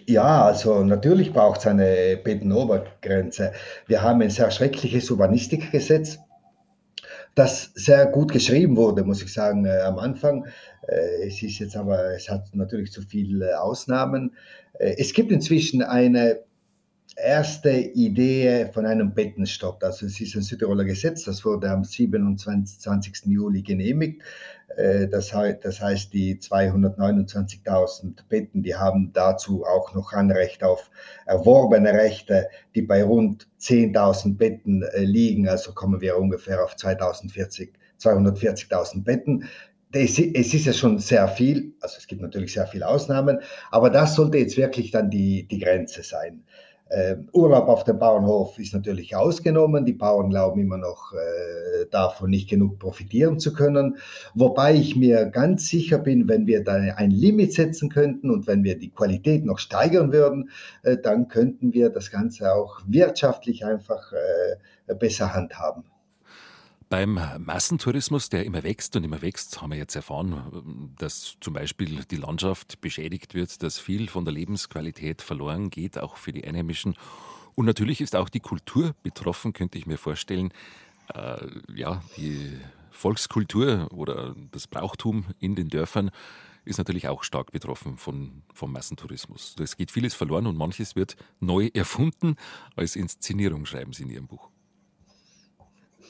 Ja, 0.07 0.45
also 0.45 0.85
natürlich 0.85 1.33
braucht 1.33 1.61
es 1.61 1.67
eine 1.67 2.19
Bettenobergrenze. 2.23 3.53
Wir 3.87 4.03
haben 4.03 4.23
ein 4.23 4.31
sehr 4.31 4.51
schreckliches 4.51 5.11
Urbanistikgesetz, 5.11 6.19
das 7.35 7.71
sehr 7.75 8.07
gut 8.07 8.33
geschrieben 8.33 8.77
wurde, 8.77 9.05
muss 9.05 9.23
ich 9.23 9.33
sagen, 9.33 9.65
äh, 9.65 9.81
am 9.81 9.99
Anfang. 9.99 10.47
Äh, 10.89 11.27
es 11.27 11.43
ist 11.43 11.59
jetzt 11.61 11.77
aber, 11.77 12.15
es 12.15 12.29
hat 12.29 12.55
natürlich 12.55 12.91
zu 12.91 13.03
viele 13.03 13.61
Ausnahmen. 13.61 14.35
Äh, 14.79 14.97
es 14.99 15.13
gibt 15.13 15.31
inzwischen 15.31 15.83
eine 15.83 16.41
erste 17.17 17.71
Idee 17.71 18.69
von 18.73 18.87
einem 18.87 19.15
Bettenstopp. 19.15 19.83
Also 19.83 20.07
es 20.07 20.21
ist 20.21 20.35
ein 20.35 20.43
Südtiroler 20.43 20.85
Gesetz, 20.85 21.25
das 21.25 21.45
wurde 21.45 21.71
am 21.71 21.85
27. 21.85 23.27
Juli 23.27 23.63
genehmigt. 23.63 24.23
Äh, 24.77 25.09
das 25.09 25.33
heißt, 25.33 26.13
die 26.13 26.37
229.000 26.37 28.29
Betten, 28.29 28.63
die 28.63 28.75
haben 28.75 29.13
dazu 29.13 29.65
auch 29.65 29.95
noch 29.95 30.13
Anrecht 30.13 30.63
auf 30.63 30.91
erworbene 31.27 31.93
Rechte, 31.93 32.49
die 32.75 32.83
bei 32.83 33.03
rund 33.03 33.49
10.000 33.61 34.37
Betten 34.37 34.83
äh, 34.83 35.05
liegen. 35.05 35.49
Also 35.49 35.73
kommen 35.73 36.01
wir 36.01 36.19
ungefähr 36.19 36.63
auf 36.63 36.75
240.000 36.75 39.05
Betten. 39.05 39.49
Es 39.91 40.19
ist 40.19 40.67
ja 40.67 40.75
schon 40.75 40.99
sehr 40.99 41.27
viel, 41.29 41.73
also 41.81 41.97
es 41.97 42.07
gibt 42.07 42.21
natürlich 42.21 42.53
sehr 42.53 42.67
viele 42.67 42.87
Ausnahmen, 42.87 43.39
aber 43.71 43.89
das 43.89 44.17
sollte 44.17 44.37
jetzt 44.37 44.59
wirklich 44.59 44.91
dann 44.91 45.09
die, 45.09 45.49
die 45.49 45.61
Grenze 45.61 46.03
sein. 46.03 46.45
Äh, 46.91 47.17
Urlaub 47.33 47.69
auf 47.69 47.85
dem 47.85 47.99
Bauernhof 47.99 48.59
ist 48.59 48.73
natürlich 48.73 49.15
ausgenommen. 49.15 49.85
Die 49.85 49.93
Bauern 49.93 50.31
glauben 50.31 50.61
immer 50.61 50.79
noch, 50.79 51.13
äh, 51.13 51.87
davon 51.91 52.31
nicht 52.31 52.49
genug 52.49 52.79
profitieren 52.79 53.39
zu 53.39 53.53
können. 53.53 53.99
Wobei 54.35 54.75
ich 54.75 54.97
mir 54.97 55.27
ganz 55.27 55.69
sicher 55.69 55.99
bin, 55.99 56.29
wenn 56.29 56.47
wir 56.47 56.65
da 56.65 56.75
ein 56.75 57.11
Limit 57.11 57.53
setzen 57.53 57.91
könnten 57.91 58.31
und 58.31 58.47
wenn 58.47 58.65
wir 58.65 58.79
die 58.79 58.91
Qualität 58.91 59.45
noch 59.45 59.59
steigern 59.59 60.13
würden, 60.13 60.51
äh, 60.83 60.97
dann 60.97 61.29
könnten 61.29 61.75
wir 61.75 61.91
das 61.91 62.11
Ganze 62.11 62.55
auch 62.55 62.81
wirtschaftlich 62.87 63.65
einfach 63.65 64.13
äh, 64.13 64.95
besser 64.95 65.35
handhaben. 65.35 65.85
Beim 66.89 67.21
Massentourismus, 67.39 68.31
der 68.31 68.47
immer 68.47 68.63
wächst 68.63 68.97
und 68.97 69.05
immer 69.05 69.21
wächst, 69.21 69.61
haben 69.61 69.73
wir 69.73 69.79
jetzt 69.79 69.95
erfahren, 69.95 70.95
dass 70.99 71.37
zum 71.39 71.53
Beispiel 71.53 72.05
die 72.11 72.17
Landschaft 72.17 72.81
beschädigt 72.81 73.35
wird, 73.35 73.63
dass 73.63 73.79
viel 73.79 74.09
von 74.09 74.25
der 74.25 74.33
Lebensqualität 74.33 75.21
verloren 75.21 75.69
geht, 75.69 75.99
auch 75.99 76.17
für 76.17 76.33
die 76.33 76.45
Einheimischen. 76.47 76.95
Und 77.55 77.67
natürlich 77.67 78.01
ist 78.01 78.17
auch 78.17 78.31
die 78.31 78.41
Kultur 78.41 78.95
betroffen, 79.03 79.53
könnte 79.53 79.77
ich 79.77 79.87
mir 79.87 79.99
vorstellen. 79.99 80.51
Äh, 81.13 81.47
ja, 81.75 82.03
die 82.17 82.59
Volkskultur 82.91 83.89
oder 83.93 84.35
das 84.51 84.67
Brauchtum 84.67 85.27
in 85.39 85.57
den 85.57 85.69
Dörfern 85.69 86.11
ist 86.65 86.79
natürlich 86.79 87.09
auch 87.09 87.23
stark 87.23 87.53
betroffen 87.53 87.99
von, 87.99 88.43
vom 88.55 88.73
Massentourismus. 88.73 89.57
Es 89.61 89.77
geht 89.77 89.91
vieles 89.91 90.15
verloren 90.15 90.47
und 90.47 90.57
manches 90.57 90.97
wird 90.97 91.17
neu 91.39 91.71
erfunden 91.75 92.37
als 92.77 92.97
Inszenierung, 92.97 93.67
schreiben 93.67 93.93
Sie 93.93 94.05
in 94.05 94.11
Ihrem 94.11 94.27
Buch. 94.27 94.51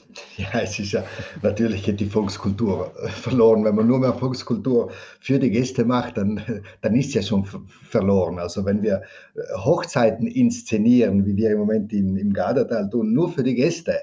Ja, 0.37 0.61
es 0.61 0.79
ist 0.79 0.91
ja 0.91 1.03
natürlich 1.41 1.83
geht 1.83 1.99
die 1.99 2.09
Volkskultur 2.09 2.91
äh, 3.01 3.09
verloren. 3.09 3.63
Wenn 3.63 3.75
man 3.75 3.87
nur 3.87 3.99
mehr 3.99 4.13
Volkskultur 4.13 4.91
für 5.19 5.39
die 5.39 5.51
Gäste 5.51 5.85
macht, 5.85 6.17
dann, 6.17 6.41
dann 6.81 6.95
ist 6.95 7.13
ja 7.13 7.21
schon 7.21 7.45
verloren. 7.45 8.39
Also 8.39 8.65
wenn 8.65 8.81
wir 8.81 9.03
äh, 9.35 9.39
Hochzeiten 9.57 10.27
inszenieren, 10.27 11.25
wie 11.25 11.35
wir 11.35 11.51
im 11.51 11.59
Moment 11.59 11.93
in, 11.93 12.17
im 12.17 12.33
Gardatal 12.33 12.89
tun, 12.89 13.13
nur 13.13 13.31
für 13.31 13.43
die 13.43 13.55
Gäste, 13.55 13.99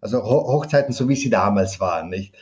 also 0.00 0.22
Hochzeiten, 0.22 0.92
so 0.92 1.08
wie 1.08 1.16
sie 1.16 1.30
damals 1.30 1.80
waren, 1.80 2.10
nicht? 2.10 2.34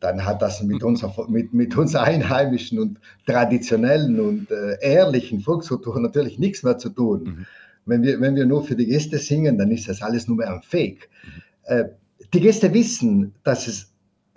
Dann 0.00 0.24
hat 0.24 0.40
das 0.40 0.62
mit 0.62 0.82
uns, 0.82 1.04
mit, 1.28 1.52
mit 1.52 1.76
uns 1.76 1.94
einheimischen 1.94 2.78
und 2.78 2.98
traditionellen 3.26 4.18
und 4.18 4.50
äh, 4.50 4.78
ehrlichen 4.80 5.40
Volkskultur 5.40 6.00
natürlich 6.00 6.38
nichts 6.38 6.62
mehr 6.62 6.78
zu 6.78 6.88
tun. 6.88 7.24
Mhm. 7.24 7.46
Wenn, 7.84 8.02
wir, 8.02 8.18
wenn 8.22 8.36
wir 8.36 8.46
nur 8.46 8.64
für 8.64 8.74
die 8.74 8.86
Gäste 8.86 9.18
singen, 9.18 9.58
dann 9.58 9.70
ist 9.70 9.86
das 9.86 10.00
alles 10.00 10.28
nur 10.28 10.38
mehr 10.38 10.50
ein 10.50 10.62
Fake. 10.62 11.10
Mhm. 11.22 11.42
Äh, 11.64 11.84
die 12.32 12.40
Gäste 12.40 12.72
wissen, 12.72 13.34
dass, 13.44 13.66
es, 13.66 13.92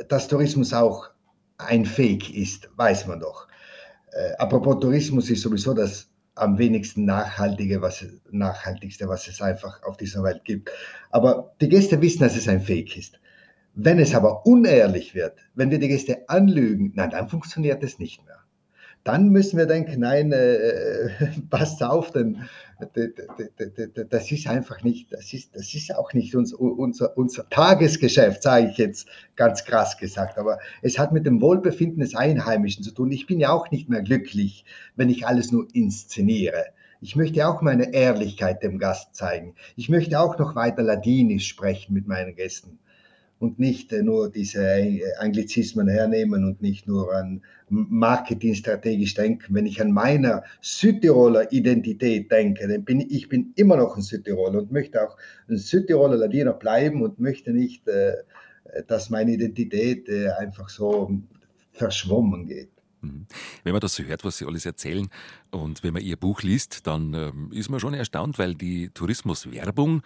dass 0.10 0.28
Tourismus 0.28 0.74
auch 0.74 1.10
ein 1.58 1.86
Fake 1.86 2.34
ist, 2.36 2.70
weiß 2.76 3.08
man 3.08 3.20
doch. 3.20 3.48
Äh, 4.12 4.34
apropos 4.38 4.80
Tourismus 4.80 5.30
ist 5.30 5.42
sowieso 5.42 5.74
das 5.74 6.10
am 6.36 6.58
wenigsten 6.58 7.06
nachhaltige, 7.06 7.82
was, 7.82 8.06
nachhaltigste, 8.32 9.08
was 9.08 9.28
es 9.28 9.42
einfach 9.42 9.84
auf 9.84 9.98
dieser 9.98 10.24
Welt 10.24 10.44
gibt. 10.46 10.72
Aber 11.12 11.54
die 11.62 11.70
Gäste 11.70 12.02
wissen, 12.02 12.22
dass 12.22 12.36
es 12.36 12.48
ein 12.48 12.62
Fake 12.62 12.98
ist. 12.98 13.20
Wenn 13.76 14.00
es 14.00 14.16
aber 14.16 14.46
unehrlich 14.46 15.16
wird, 15.16 15.38
wenn 15.56 15.72
wir 15.72 15.80
die 15.80 15.88
Gäste 15.88 16.28
anlügen, 16.28 16.92
nein, 16.96 17.12
dann 17.12 17.30
funktioniert 17.30 17.84
es 17.84 18.00
nicht 18.00 18.26
mehr 18.26 18.43
dann 19.04 19.30
müssen 19.30 19.58
wir 19.58 19.66
denken, 19.66 20.00
nein, 20.00 20.32
äh, 20.32 21.10
passt 21.50 21.84
auf, 21.84 22.12
denn 22.12 22.44
das 24.10 24.32
ist 24.32 24.48
einfach 24.48 24.84
nicht, 24.84 25.12
das 25.14 25.34
ist, 25.34 25.56
das 25.56 25.74
ist 25.74 25.96
auch 25.96 26.14
nicht 26.14 26.36
uns, 26.36 26.54
unser, 26.54 27.18
unser 27.18 27.50
Tagesgeschäft, 27.50 28.44
sage 28.44 28.70
ich 28.72 28.78
jetzt 28.78 29.08
ganz 29.36 29.64
krass 29.66 29.98
gesagt, 29.98 30.38
aber 30.38 30.60
es 30.82 30.98
hat 30.98 31.12
mit 31.12 31.26
dem 31.26 31.42
Wohlbefinden 31.42 32.00
des 32.00 32.16
Einheimischen 32.16 32.84
zu 32.84 32.92
tun. 32.92 33.12
Ich 33.12 33.28
bin 33.28 33.40
ja 33.40 33.52
auch 33.52 33.72
nicht 33.72 33.90
mehr 33.90 34.02
glücklich, 34.02 34.66
wenn 34.96 35.10
ich 35.10 35.28
alles 35.28 35.52
nur 35.52 35.68
inszeniere. 35.74 36.66
Ich 37.02 37.16
möchte 37.16 37.46
auch 37.48 37.62
meine 37.62 37.94
Ehrlichkeit 37.94 38.64
dem 38.64 38.80
Gast 38.80 39.16
zeigen. 39.16 39.56
Ich 39.76 39.90
möchte 39.90 40.20
auch 40.20 40.38
noch 40.38 40.56
weiter 40.56 40.84
Ladinisch 40.84 41.48
sprechen 41.48 41.94
mit 41.94 42.08
meinen 42.08 42.36
Gästen 42.36 42.80
und 43.44 43.60
nicht 43.60 43.92
äh, 43.92 44.02
nur 44.02 44.32
diese 44.32 44.64
äh, 44.64 45.04
Anglizismen 45.20 45.90
hernehmen 45.90 46.46
und 46.46 46.62
nicht 46.62 46.88
nur 46.88 47.14
an 47.14 47.42
Marketing 47.68 48.56
strategisch 48.56 49.16
denken. 49.16 49.54
Wenn 49.54 49.66
ich 49.66 49.82
an 49.82 49.92
meiner 49.92 50.44
Südtiroler 50.62 51.52
Identität 51.52 52.32
denke, 52.32 52.66
dann 52.70 52.86
bin 52.86 53.02
ich, 53.02 53.28
bin 53.28 53.52
immer 53.58 53.76
noch 53.76 53.98
ein 53.98 54.02
Südtiroler 54.02 54.60
und 54.60 54.72
möchte 54.72 55.06
auch 55.06 55.18
ein 55.50 55.58
Südtiroler 55.58 56.16
Ladiner 56.16 56.54
bleiben 56.54 57.02
und 57.02 57.20
möchte 57.20 57.52
nicht, 57.52 57.86
äh, 57.90 58.14
dass 58.88 59.10
meine 59.10 59.34
Identität 59.34 60.10
einfach 60.40 60.70
so 60.70 61.12
verschwommen 61.74 62.48
geht. 62.48 62.70
Mhm. 63.02 63.28
Wenn 63.64 63.74
man 63.74 63.82
das 63.82 63.96
so 63.96 64.04
hört, 64.04 64.24
was 64.24 64.38
Sie 64.38 64.46
alles 64.46 64.66
erzählen 64.66 65.10
und 65.52 65.84
wenn 65.84 65.94
man 65.94 66.02
Ihr 66.02 66.16
Buch 66.16 66.42
liest, 66.42 66.88
dann 66.88 67.14
ähm, 67.14 67.52
ist 67.52 67.70
man 67.70 67.82
schon 67.82 67.94
erstaunt, 67.94 68.40
weil 68.40 68.56
die 68.56 68.90
Tourismuswerbung, 68.90 70.02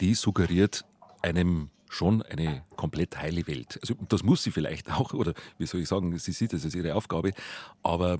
die 0.00 0.14
suggeriert 0.14 0.84
einem 1.22 1.70
schon 1.92 2.22
eine 2.22 2.62
komplett 2.76 3.18
heile 3.18 3.46
Welt. 3.46 3.78
Also 3.82 3.94
das 4.08 4.22
muss 4.22 4.42
sie 4.42 4.50
vielleicht 4.50 4.90
auch, 4.90 5.12
oder 5.12 5.34
wie 5.58 5.66
soll 5.66 5.80
ich 5.80 5.88
sagen, 5.88 6.16
sie 6.18 6.32
sieht 6.32 6.52
das 6.52 6.64
als 6.64 6.74
ihre 6.74 6.94
Aufgabe. 6.94 7.32
Aber 7.82 8.18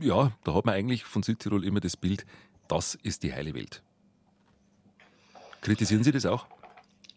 ja, 0.00 0.32
da 0.44 0.54
hat 0.54 0.66
man 0.66 0.74
eigentlich 0.74 1.04
von 1.04 1.22
Südtirol 1.22 1.64
immer 1.64 1.80
das 1.80 1.96
Bild, 1.96 2.26
das 2.68 2.96
ist 3.02 3.22
die 3.22 3.32
heile 3.32 3.54
Welt. 3.54 3.82
Kritisieren 5.62 6.04
Sie 6.04 6.12
das 6.12 6.26
auch? 6.26 6.46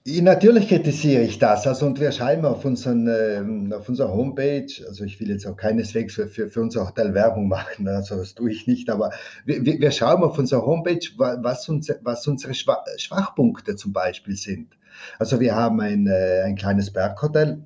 Natürlich 0.05 0.69
kritisiere 0.69 1.21
ich 1.21 1.37
das. 1.37 1.67
Also, 1.67 1.85
und 1.85 1.99
wir 1.99 2.11
schreiben 2.11 2.45
auf, 2.45 2.65
unseren, 2.65 3.07
äh, 3.07 3.75
auf 3.75 3.89
unserer 3.89 4.11
Homepage, 4.11 4.67
also 4.87 5.03
ich 5.03 5.19
will 5.19 5.29
jetzt 5.29 5.45
auch 5.45 5.57
keineswegs 5.57 6.15
für, 6.15 6.27
für, 6.27 6.61
unser 6.61 6.87
Hotel 6.87 7.13
Werbung 7.13 7.47
machen, 7.47 7.87
also 7.87 8.15
das 8.15 8.33
tue 8.33 8.51
ich 8.51 8.65
nicht, 8.65 8.89
aber 8.89 9.11
wir, 9.45 9.63
wir 9.63 9.91
schauen 9.91 10.23
auf 10.23 10.39
unserer 10.39 10.65
Homepage, 10.65 11.05
was, 11.17 11.67
uns, 11.69 11.93
was 12.01 12.25
unsere 12.25 12.53
Schwachpunkte 12.53 13.75
zum 13.75 13.93
Beispiel 13.93 14.35
sind. 14.35 14.78
Also 15.17 15.39
wir 15.39 15.55
haben 15.55 15.79
ein, 15.81 16.07
äh, 16.07 16.41
ein 16.45 16.55
kleines 16.55 16.91
Berghotel 16.91 17.63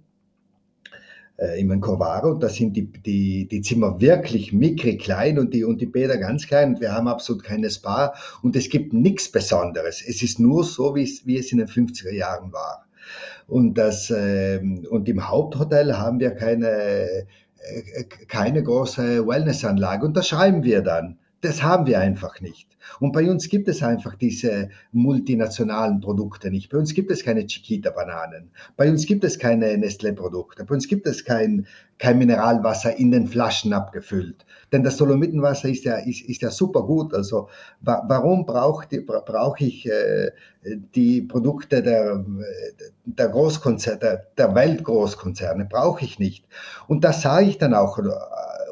äh, 1.37 1.59
im 1.59 1.81
Corvaro 1.81 2.31
und 2.31 2.43
da 2.43 2.49
sind 2.49 2.75
die, 2.75 2.91
die, 2.91 3.47
die 3.47 3.61
Zimmer 3.61 3.99
wirklich 3.99 4.53
mickrig 4.53 5.01
klein 5.01 5.39
und 5.39 5.53
die, 5.53 5.63
und 5.63 5.81
die 5.81 5.85
Bäder 5.85 6.17
ganz 6.17 6.47
klein 6.47 6.75
und 6.75 6.81
wir 6.81 6.93
haben 6.93 7.07
absolut 7.07 7.43
keine 7.43 7.69
Spa 7.69 8.13
und 8.41 8.55
es 8.55 8.69
gibt 8.69 8.93
nichts 8.93 9.31
Besonderes. 9.31 10.03
Es 10.05 10.21
ist 10.21 10.39
nur 10.39 10.63
so, 10.63 10.95
wie 10.95 11.03
es, 11.03 11.51
in 11.51 11.57
den 11.57 11.67
50er 11.67 12.13
Jahren 12.13 12.53
war. 12.53 12.85
Und, 13.47 13.77
das, 13.77 14.09
äh, 14.09 14.59
und 14.89 15.09
im 15.09 15.27
Haupthotel 15.27 15.97
haben 15.97 16.19
wir 16.19 16.31
keine, 16.31 16.67
äh, 16.67 17.25
keine 18.27 18.63
große 18.63 19.27
Wellnessanlage 19.27 20.05
und 20.05 20.15
da 20.15 20.23
schreiben 20.23 20.63
wir 20.63 20.81
dann. 20.81 21.17
Das 21.43 21.61
haben 21.61 21.87
wir 21.87 21.99
einfach 21.99 22.39
nicht. 22.39 22.69
Und 23.01 23.11
bei 23.11 23.29
uns 23.29 23.49
gibt 23.49 23.67
es 23.67 23.83
einfach 23.83 24.15
diese 24.15 24.69
multinationalen 24.93 25.99
Produkte 25.99 26.49
nicht. 26.49 26.69
Bei 26.69 26.77
uns 26.77 26.93
gibt 26.93 27.11
es 27.11 27.21
keine 27.21 27.45
Chiquita-Bananen. 27.45 28.49
Bei 28.77 28.89
uns 28.89 29.05
gibt 29.05 29.25
es 29.25 29.37
keine 29.37 29.73
Nestlé-Produkte. 29.75 30.63
Bei 30.63 30.73
uns 30.73 30.87
gibt 30.87 31.05
es 31.05 31.25
kein, 31.25 31.67
kein 31.97 32.17
Mineralwasser 32.17 32.95
in 32.97 33.11
den 33.11 33.27
Flaschen 33.27 33.73
abgefüllt. 33.73 34.45
Denn 34.71 34.83
das 34.83 34.95
Dolomitenwasser 34.95 35.67
ist 35.67 35.83
ja, 35.83 35.95
ist, 35.97 36.21
ist 36.21 36.41
ja 36.41 36.49
super 36.49 36.83
gut. 36.83 37.13
Also 37.13 37.49
wa 37.81 38.03
warum 38.07 38.45
brauche 38.45 38.87
brauch 39.01 39.59
ich 39.59 39.85
äh, 39.85 40.31
die 40.95 41.23
Produkte 41.23 41.83
der, 41.83 42.23
der 43.03 43.27
Großkonzerne, 43.27 44.27
der, 44.37 44.55
Weltgroßkonzerne? 44.55 45.65
Brauche 45.65 46.05
ich 46.05 46.19
nicht. 46.19 46.45
Und 46.87 47.03
das 47.03 47.21
sage 47.21 47.47
ich 47.47 47.57
dann 47.57 47.73
auch 47.73 47.99
äh, 47.99 48.03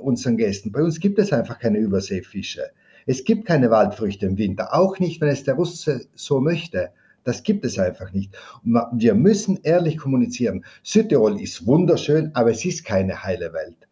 unseren 0.01 0.37
Gästen. 0.37 0.71
Bei 0.71 0.81
uns 0.81 0.99
gibt 0.99 1.19
es 1.19 1.31
einfach 1.31 1.59
keine 1.59 1.79
Überseefische. 1.79 2.71
Es 3.05 3.23
gibt 3.23 3.45
keine 3.45 3.71
Waldfrüchte 3.71 4.25
im 4.25 4.37
Winter, 4.37 4.73
auch 4.73 4.99
nicht, 4.99 5.21
wenn 5.21 5.29
es 5.29 5.43
der 5.43 5.55
Russe 5.55 6.05
so 6.15 6.39
möchte. 6.39 6.91
Das 7.23 7.43
gibt 7.43 7.65
es 7.65 7.77
einfach 7.77 8.11
nicht. 8.13 8.35
Wir 8.63 9.13
müssen 9.13 9.59
ehrlich 9.63 9.97
kommunizieren. 9.97 10.65
Südtirol 10.83 11.39
ist 11.39 11.65
wunderschön, 11.67 12.31
aber 12.33 12.51
es 12.51 12.65
ist 12.65 12.83
keine 12.83 13.23
heile 13.23 13.53
Welt. 13.53 13.87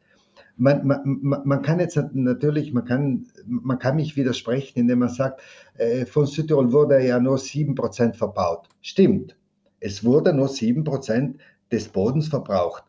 Man, 0.58 0.86
man, 0.86 1.42
man, 1.46 1.62
kann 1.62 1.80
jetzt 1.80 1.98
natürlich, 2.14 2.74
man 2.74 2.86
kann, 2.86 3.28
man 3.46 3.80
kann 3.80 3.96
mich 3.96 4.18
widersprechen, 4.18 4.80
indem 4.80 5.00
man 5.00 5.10
sagt, 5.10 5.42
äh, 5.78 6.06
von 6.06 6.26
Südtirol 6.26 6.74
wurde 6.74 7.06
ja 7.06 7.20
nur 7.20 7.38
7% 7.38 8.14
verbaut. 8.14 8.68
Stimmt, 8.82 9.38
es 9.80 10.04
wurde 10.04 10.34
nur 10.34 10.48
7% 10.50 11.36
des 11.72 11.88
Bodens 11.88 12.28
verbraucht. 12.28 12.84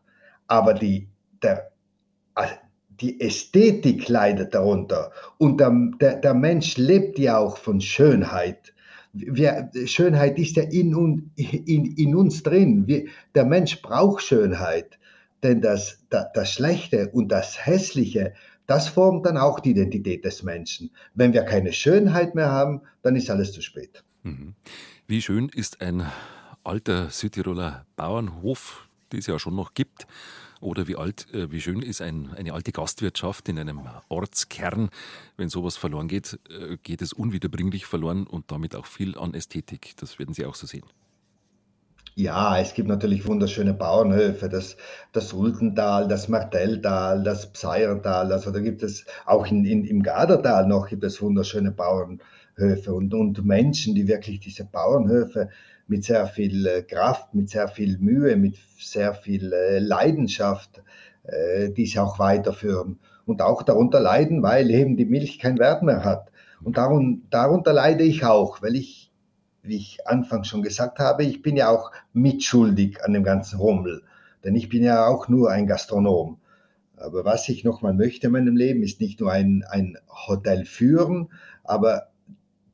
Aber 0.47 0.73
die, 0.73 1.07
der, 1.41 1.71
die 3.01 3.19
Ästhetik 3.19 4.07
leidet 4.07 4.53
darunter. 4.53 5.11
Und 5.37 5.59
der, 5.59 5.71
der, 5.99 6.15
der 6.17 6.33
Mensch 6.33 6.77
lebt 6.77 7.19
ja 7.19 7.37
auch 7.37 7.57
von 7.57 7.81
Schönheit 7.81 8.73
wir, 9.13 9.69
Schönheit 9.85 10.39
ist 10.39 10.55
ja 10.55 10.63
in, 10.63 11.31
in, 11.35 11.85
in 11.97 12.15
uns 12.15 12.43
drin. 12.43 12.87
Wir, 12.87 13.05
der 13.35 13.45
Mensch 13.45 13.81
braucht 13.81 14.23
Schönheit, 14.23 14.97
denn 15.43 15.61
das, 15.61 15.99
das, 16.09 16.27
das 16.33 16.53
Schlechte 16.53 17.09
und 17.09 17.29
das 17.29 17.65
Hässliche, 17.65 18.33
das 18.67 18.87
formt 18.87 19.25
dann 19.25 19.37
auch 19.37 19.59
die 19.59 19.71
Identität 19.71 20.23
des 20.23 20.43
Menschen. 20.43 20.91
Wenn 21.13 21.33
wir 21.33 21.43
keine 21.43 21.73
Schönheit 21.73 22.35
mehr 22.35 22.49
haben, 22.49 22.81
dann 23.01 23.15
ist 23.15 23.29
alles 23.29 23.51
zu 23.51 23.61
spät. 23.61 24.03
Mhm. 24.23 24.53
Wie 25.07 25.21
schön 25.21 25.49
ist 25.49 25.81
ein 25.81 26.05
alter 26.63 27.09
Südtiroler 27.09 27.85
Bauernhof, 27.95 28.87
den 29.11 29.19
es 29.19 29.27
ja 29.27 29.39
schon 29.39 29.55
noch 29.55 29.73
gibt, 29.73 30.07
oder 30.61 30.87
wie 30.87 30.95
alt, 30.95 31.27
äh, 31.33 31.51
wie 31.51 31.59
schön 31.59 31.81
ist 31.81 32.01
ein, 32.01 32.29
eine 32.35 32.53
alte 32.53 32.71
Gastwirtschaft 32.71 33.49
in 33.49 33.59
einem 33.59 33.81
Ortskern. 34.07 34.89
Wenn 35.37 35.49
sowas 35.49 35.75
verloren 35.75 36.07
geht, 36.07 36.39
äh, 36.49 36.77
geht 36.81 37.01
es 37.01 37.13
unwiederbringlich 37.13 37.85
verloren 37.85 38.25
und 38.25 38.51
damit 38.51 38.75
auch 38.75 38.85
viel 38.85 39.17
an 39.17 39.33
Ästhetik. 39.33 39.93
Das 39.97 40.19
werden 40.19 40.33
Sie 40.33 40.45
auch 40.45 40.55
so 40.55 40.67
sehen. 40.67 40.85
Ja, 42.15 42.59
es 42.59 42.73
gibt 42.73 42.89
natürlich 42.89 43.25
wunderschöne 43.25 43.73
Bauernhöfe, 43.73 44.49
das, 44.49 44.75
das 45.13 45.31
Ultental, 45.31 46.09
das 46.09 46.27
Martelltal, 46.27 47.23
das 47.23 47.51
Pseiertal, 47.53 48.33
also 48.33 48.51
da 48.51 48.59
gibt 48.59 48.83
es 48.83 49.05
auch 49.25 49.47
in, 49.47 49.63
in, 49.63 49.85
im 49.85 50.03
Gadertal 50.03 50.67
noch 50.67 50.89
gibt 50.89 51.05
es 51.05 51.21
wunderschöne 51.21 51.71
Bauernhöfe 51.71 52.93
und, 52.93 53.13
und 53.13 53.45
Menschen, 53.45 53.95
die 53.95 54.09
wirklich 54.09 54.41
diese 54.41 54.65
Bauernhöfe 54.65 55.49
mit 55.91 56.05
sehr 56.05 56.25
viel 56.25 56.65
äh, 56.65 56.83
Kraft, 56.83 57.35
mit 57.35 57.49
sehr 57.49 57.67
viel 57.67 57.97
Mühe, 57.97 58.37
mit 58.37 58.55
sehr 58.79 59.13
viel 59.13 59.51
äh, 59.51 59.79
Leidenschaft 59.79 60.81
äh, 61.23 61.69
diese 61.69 62.01
auch 62.01 62.17
weiterführen 62.17 62.97
und 63.25 63.41
auch 63.41 63.61
darunter 63.61 63.99
leiden, 63.99 64.41
weil 64.41 64.71
eben 64.71 64.95
die 64.95 65.05
Milch 65.05 65.37
keinen 65.37 65.59
Wert 65.59 65.83
mehr 65.83 66.05
hat. 66.05 66.31
Und 66.63 66.77
darum, 66.77 67.23
darunter 67.29 67.73
leide 67.73 68.05
ich 68.05 68.23
auch, 68.23 68.61
weil 68.61 68.75
ich, 68.75 69.11
wie 69.63 69.75
ich 69.75 70.07
anfangs 70.07 70.47
schon 70.47 70.63
gesagt 70.63 70.97
habe, 70.99 71.25
ich 71.25 71.41
bin 71.41 71.57
ja 71.57 71.67
auch 71.67 71.91
mitschuldig 72.13 73.03
an 73.03 73.11
dem 73.11 73.25
ganzen 73.25 73.59
Rummel, 73.59 74.01
denn 74.45 74.55
ich 74.55 74.69
bin 74.69 74.83
ja 74.83 75.05
auch 75.05 75.27
nur 75.27 75.51
ein 75.51 75.67
Gastronom. 75.67 76.39
Aber 76.95 77.25
was 77.25 77.49
ich 77.49 77.65
nochmal 77.65 77.93
möchte 77.93 78.27
in 78.27 78.33
meinem 78.33 78.55
Leben, 78.55 78.81
ist 78.81 79.01
nicht 79.01 79.19
nur 79.19 79.29
ein, 79.29 79.65
ein 79.69 79.97
Hotel 80.07 80.63
führen, 80.63 81.27
aber 81.65 82.11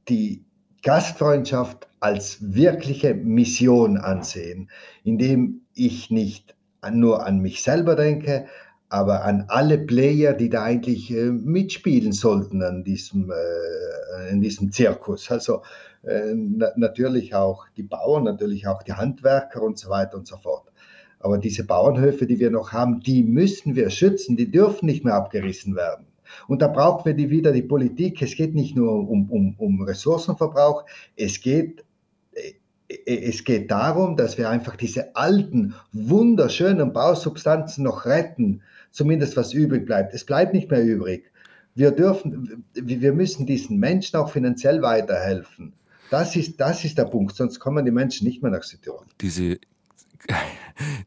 die 0.07 0.43
Gastfreundschaft 0.87 1.89
als 1.99 2.37
wirkliche 2.55 3.13
Mission 3.13 3.97
ansehen, 3.97 4.69
indem 5.03 5.63
ich 5.73 6.09
nicht 6.11 6.55
nur 6.89 7.25
an 7.25 7.41
mich 7.41 7.61
selber 7.61 7.97
denke, 7.97 8.45
aber 8.87 9.25
an 9.25 9.43
alle 9.49 9.79
Player, 9.79 10.31
die 10.31 10.49
da 10.49 10.63
eigentlich 10.63 11.11
äh, 11.11 11.25
mitspielen 11.25 12.13
sollten 12.13 12.63
an 12.63 12.85
diesem, 12.85 13.29
äh, 13.31 14.29
in 14.31 14.39
diesem 14.39 14.71
Zirkus. 14.71 15.29
Also 15.29 15.61
äh, 16.03 16.33
na 16.33 16.71
natürlich 16.77 17.35
auch 17.35 17.65
die 17.75 17.83
Bauern, 17.83 18.23
natürlich 18.23 18.65
auch 18.65 18.81
die 18.81 18.93
Handwerker 18.93 19.61
und 19.61 19.77
so 19.77 19.89
weiter 19.89 20.15
und 20.15 20.25
so 20.25 20.37
fort. 20.37 20.71
Aber 21.19 21.37
diese 21.37 21.65
Bauernhöfe, 21.65 22.27
die 22.27 22.39
wir 22.39 22.49
noch 22.49 22.71
haben, 22.71 23.01
die 23.01 23.23
müssen 23.23 23.75
wir 23.75 23.89
schützen, 23.89 24.37
die 24.37 24.49
dürfen 24.49 24.85
nicht 24.85 25.03
mehr 25.03 25.15
abgerissen 25.15 25.75
werden. 25.75 26.06
Und 26.47 26.61
da 26.61 26.67
brauchen 26.67 27.05
wir 27.05 27.13
die 27.13 27.29
wieder 27.29 27.51
die 27.51 27.61
Politik. 27.61 28.21
Es 28.21 28.35
geht 28.35 28.55
nicht 28.55 28.75
nur 28.75 29.09
um, 29.09 29.29
um, 29.29 29.55
um 29.57 29.81
Ressourcenverbrauch, 29.81 30.85
es 31.15 31.41
geht 31.41 31.83
äh, 32.33 32.53
es 33.05 33.43
geht 33.43 33.69
darum, 33.69 34.15
dass 34.15 34.37
wir 34.37 34.49
einfach 34.49 34.77
diese 34.77 35.13
alten, 35.15 35.75
wunderschönen 35.91 36.93
Bausubstanzen 36.93 37.83
noch 37.83 38.05
retten, 38.05 38.61
zumindest 38.91 39.35
was 39.35 39.53
übrig 39.53 39.85
bleibt. 39.85 40.13
Es 40.13 40.25
bleibt 40.25 40.53
nicht 40.53 40.71
mehr 40.71 40.83
übrig. 40.83 41.29
Wir 41.75 41.91
dürfen, 41.91 42.63
wir 42.73 43.13
müssen 43.13 43.45
diesen 43.45 43.77
Menschen 43.77 44.17
auch 44.17 44.31
finanziell 44.31 44.81
weiterhelfen. 44.81 45.73
Das 46.09 46.35
ist, 46.35 46.59
das 46.59 46.85
ist 46.85 46.97
der 46.97 47.05
Punkt, 47.05 47.35
sonst 47.35 47.59
kommen 47.59 47.83
die 47.83 47.91
Menschen 47.91 48.25
nicht 48.25 48.41
mehr 48.41 48.51
nach 48.51 48.63
Südtirol. 48.63 49.05
Diese 49.19 49.59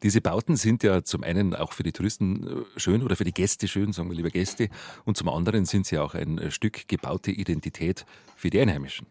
diese 0.02 0.20
Bauten 0.20 0.56
sind 0.56 0.82
ja 0.82 1.02
zum 1.02 1.22
einen 1.22 1.54
auch 1.54 1.72
für 1.72 1.82
die 1.82 1.92
Touristen 1.92 2.64
äh, 2.76 2.80
schön 2.80 3.02
oder 3.02 3.16
für 3.16 3.24
die 3.24 3.32
Gäste 3.32 3.68
schön, 3.68 3.92
sagen 3.92 4.08
wir 4.08 4.16
lieber 4.16 4.30
Gäste, 4.30 4.68
und 5.04 5.16
zum 5.16 5.28
anderen 5.28 5.64
sind 5.64 5.86
sie 5.86 5.98
auch 5.98 6.14
ein 6.14 6.38
äh, 6.38 6.50
Stück 6.50 6.88
gebaute 6.88 7.30
Identität 7.30 8.04
für 8.36 8.50
die 8.50 8.60
Einheimischen. 8.60 9.06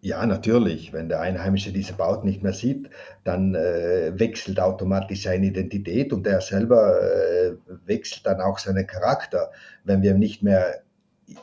Ja, 0.00 0.24
natürlich. 0.24 0.92
Wenn 0.92 1.08
der 1.08 1.20
Einheimische 1.20 1.72
diese 1.72 1.92
Bauten 1.94 2.28
nicht 2.28 2.42
mehr 2.42 2.52
sieht, 2.52 2.88
dann 3.24 3.56
äh, 3.56 4.12
wechselt 4.14 4.60
automatisch 4.60 5.22
seine 5.24 5.46
Identität 5.46 6.12
und 6.12 6.24
er 6.26 6.40
selber 6.40 7.00
äh, 7.02 7.54
wechselt 7.84 8.24
dann 8.24 8.40
auch 8.40 8.58
seinen 8.58 8.86
Charakter. 8.86 9.50
Wenn 9.84 10.02
wir 10.02 10.14
nicht 10.14 10.42
mehr 10.42 10.82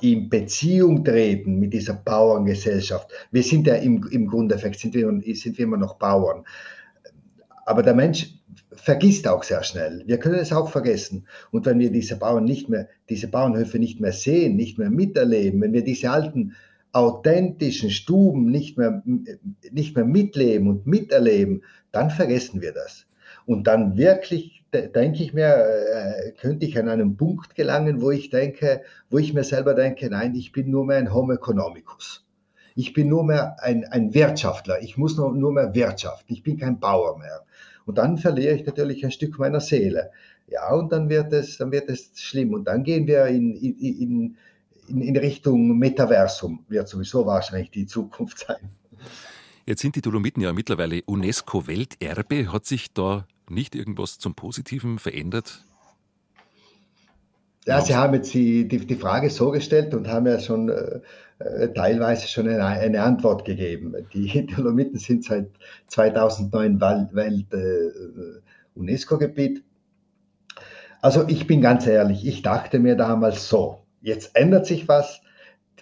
in 0.02 0.30
Beziehung 0.30 1.04
treten 1.04 1.60
mit 1.60 1.74
dieser 1.74 1.94
Bauerngesellschaft. 1.94 3.12
Wir 3.32 3.44
sind 3.44 3.68
ja 3.68 3.76
im, 3.76 4.08
im 4.10 4.28
Grundeffekt, 4.28 4.80
sind 4.80 4.96
wir, 4.96 5.08
sind 5.36 5.58
wir 5.58 5.66
immer 5.66 5.78
noch 5.78 5.96
Bauern. 5.96 6.44
Aber 7.66 7.84
der 7.84 7.96
Mensch 7.96 8.36
vergisst 8.76 9.28
auch 9.28 9.44
sehr 9.44 9.64
schnell. 9.64 10.04
Wir 10.06 10.20
können 10.20 10.36
es 10.36 10.54
auch 10.54 10.70
vergessen. 10.70 11.28
Und 11.52 11.66
wenn 11.66 11.80
wir 11.80 11.92
diese 11.92 12.16
Bauern 12.16 12.46
nicht 12.46 12.70
mehr, 12.70 12.88
diese 13.10 13.28
Bauernhöfe 13.28 13.80
nicht 13.80 14.00
mehr 14.00 14.14
sehen, 14.14 14.56
nicht 14.56 14.78
mehr 14.78 14.92
miterleben, 14.92 15.62
wenn 15.62 15.74
wir 15.74 15.84
diese 15.84 16.12
alten 16.12 16.56
authentischen 16.92 17.90
Stuben 17.90 18.46
nicht 18.52 18.78
mehr, 18.78 19.04
nicht 19.72 19.96
mehr 19.96 20.06
mitleben 20.06 20.70
und 20.70 20.88
miterleben, 20.88 21.64
dann 21.92 22.10
vergessen 22.10 22.62
wir 22.62 22.72
das. 22.72 23.06
Und 23.46 23.68
dann 23.68 23.98
wirklich, 23.98 24.64
denke 24.72 25.24
ich 25.24 25.34
mir, 25.34 25.56
äh, 25.56 26.32
könnte 26.40 26.66
ich 26.66 26.78
an 26.80 26.88
einen 26.88 27.18
Punkt 27.18 27.56
gelangen, 27.56 28.02
wo 28.02 28.12
ich 28.12 28.30
denke, 28.30 28.82
wo 29.10 29.18
ich 29.18 29.34
mir 29.34 29.44
selber 29.44 29.74
denke, 29.74 30.10
nein, 30.10 30.36
ich 30.36 30.52
bin 30.52 30.72
nur 30.72 30.86
mehr 30.86 30.98
ein 30.98 31.14
Homo 31.14 31.34
economicus. 31.34 32.26
Ich 32.76 32.94
bin 32.94 33.08
nur 33.08 33.24
mehr 33.24 33.56
ein, 33.62 33.86
ein 33.86 34.14
Wirtschaftler. 34.14 34.82
Ich 34.82 34.98
muss 34.98 35.18
nur, 35.18 35.34
nur 35.34 35.54
mehr 35.54 35.74
wirtschaften. 35.74 36.34
Ich 36.34 36.44
bin 36.44 36.58
kein 36.58 36.80
Bauer 36.80 37.18
mehr. 37.18 37.46
Und 37.86 37.98
dann 37.98 38.18
verliere 38.18 38.56
ich 38.56 38.66
natürlich 38.66 39.04
ein 39.04 39.12
Stück 39.12 39.38
meiner 39.38 39.60
Seele. 39.60 40.12
Ja, 40.48 40.74
und 40.74 40.92
dann 40.92 41.10
wird 41.10 41.34
es, 41.34 41.58
dann 41.58 41.72
wird 41.72 41.90
es 41.90 42.12
schlimm. 42.16 42.54
Und 42.54 42.66
dann 42.66 42.84
gehen 42.84 43.08
wir 43.08 43.26
in, 43.28 43.56
in, 43.56 44.38
in, 44.88 45.02
in 45.02 45.18
Richtung 45.18 45.78
Metaversum. 45.78 46.66
Wird 46.68 46.88
sowieso 46.88 47.26
wahrscheinlich 47.26 47.72
die 47.72 47.86
Zukunft 47.86 48.40
sein. 48.40 48.70
Jetzt 49.66 49.82
sind 49.82 49.96
die 49.96 50.02
Dolomiten 50.02 50.42
ja 50.42 50.54
mittlerweile 50.54 51.02
UNESCO-Welterbe. 51.06 52.52
Hat 52.52 52.66
sich 52.66 52.94
da 52.94 53.28
nicht 53.50 53.76
irgendwas 53.76 54.20
zum 54.20 54.36
Positiven 54.36 55.00
verändert? 55.00 55.64
Ja, 57.66 57.82
Sie 57.82 57.96
haben 57.96 58.14
jetzt 58.14 58.34
die, 58.34 58.68
die, 58.68 58.86
die, 58.86 58.96
Frage 58.96 59.30
so 59.32 59.50
gestellt 59.50 59.96
und 59.96 60.08
haben 60.08 60.28
ja 60.28 60.40
schon 60.40 60.70
äh, 60.70 61.00
äh 61.40 61.74
teilweise 61.74 62.28
schon 62.28 62.48
eine, 62.48 62.64
eine, 62.64 63.02
Antwort 63.02 63.44
gegeben. 63.44 63.96
Die 64.14 64.46
Dolomiten 64.56 65.00
sind 65.00 65.24
seit 65.24 65.50
2009 65.88 66.80
Welt, 67.14 67.54
äh, 67.54 68.40
UNESCO-Gebiet. 68.76 69.64
Also 71.02 71.28
ich 71.28 71.48
bin 71.48 71.62
ganz 71.62 71.88
ehrlich, 71.88 72.26
ich 72.28 72.44
dachte 72.44 72.78
mir 72.78 72.96
damals 72.96 73.50
so, 73.50 73.80
jetzt 74.02 74.36
ändert 74.36 74.68
sich 74.68 74.88
was, 74.88 75.22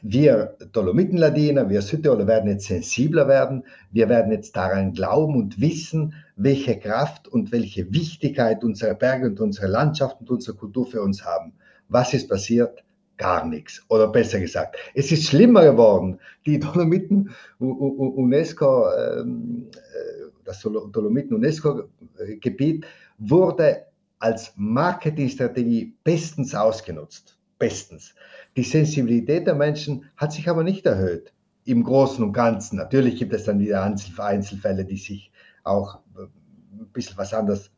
wir 0.01 0.57
Dolomitenladiner, 0.73 1.69
wir 1.69 1.81
Südtiroler 1.81 2.27
werden 2.27 2.49
jetzt 2.49 2.67
sensibler 2.67 3.29
werden. 3.29 3.63
Wir 3.91 4.09
werden 4.09 4.33
jetzt 4.33 4.53
daran 4.55 4.91
glauben 4.91 5.37
und 5.37 5.61
wissen, 5.61 6.13
welche 6.35 6.77
Kraft 6.77 7.29
und 7.29 7.53
welche 7.53 7.93
Wichtigkeit 7.93 8.65
unsere 8.65 8.95
Berge 8.95 9.27
und 9.27 9.39
unsere 9.39 9.67
Landschaft 9.67 10.19
und 10.19 10.29
unsere 10.29 10.57
Kultur 10.57 10.87
für 10.87 11.01
uns 11.01 11.23
haben. 11.23 11.53
Was 11.93 12.13
ist 12.13 12.27
passiert? 12.27 12.83
Gar 13.17 13.45
nichts. 13.45 13.85
Oder 13.87 14.07
besser 14.07 14.39
gesagt, 14.39 14.77
es 14.95 15.11
ist 15.11 15.25
schlimmer 15.25 15.63
geworden. 15.63 16.19
Die 16.47 16.59
Dolomiten 16.59 17.29
UNESCO, 17.59 18.87
ähm, 18.91 19.67
äh, 19.71 20.31
das 20.43 20.61
Dolomiten 20.61 21.35
UNESCO-Gebiet 21.35 22.85
wurde 23.19 23.85
als 24.17 24.53
Marketingstrategie 24.55 25.95
bestens 26.03 26.55
ausgenutzt. 26.55 27.37
Bestens. 27.59 28.15
Die 28.57 28.63
Sensibilität 28.63 29.45
der 29.45 29.55
Menschen 29.55 30.05
hat 30.17 30.33
sich 30.33 30.49
aber 30.49 30.63
nicht 30.63 30.87
erhöht 30.87 31.31
im 31.65 31.83
Großen 31.83 32.23
und 32.23 32.33
Ganzen. 32.33 32.77
Natürlich 32.77 33.17
gibt 33.17 33.33
es 33.33 33.43
dann 33.43 33.59
wieder 33.59 33.83
Einzelfälle, 33.83 34.83
die 34.83 34.97
sich 34.97 35.31
auch 35.63 35.99
äh, 36.17 36.23
ein 36.23 36.89
bisschen 36.91 37.17
was 37.17 37.35
anderes 37.35 37.69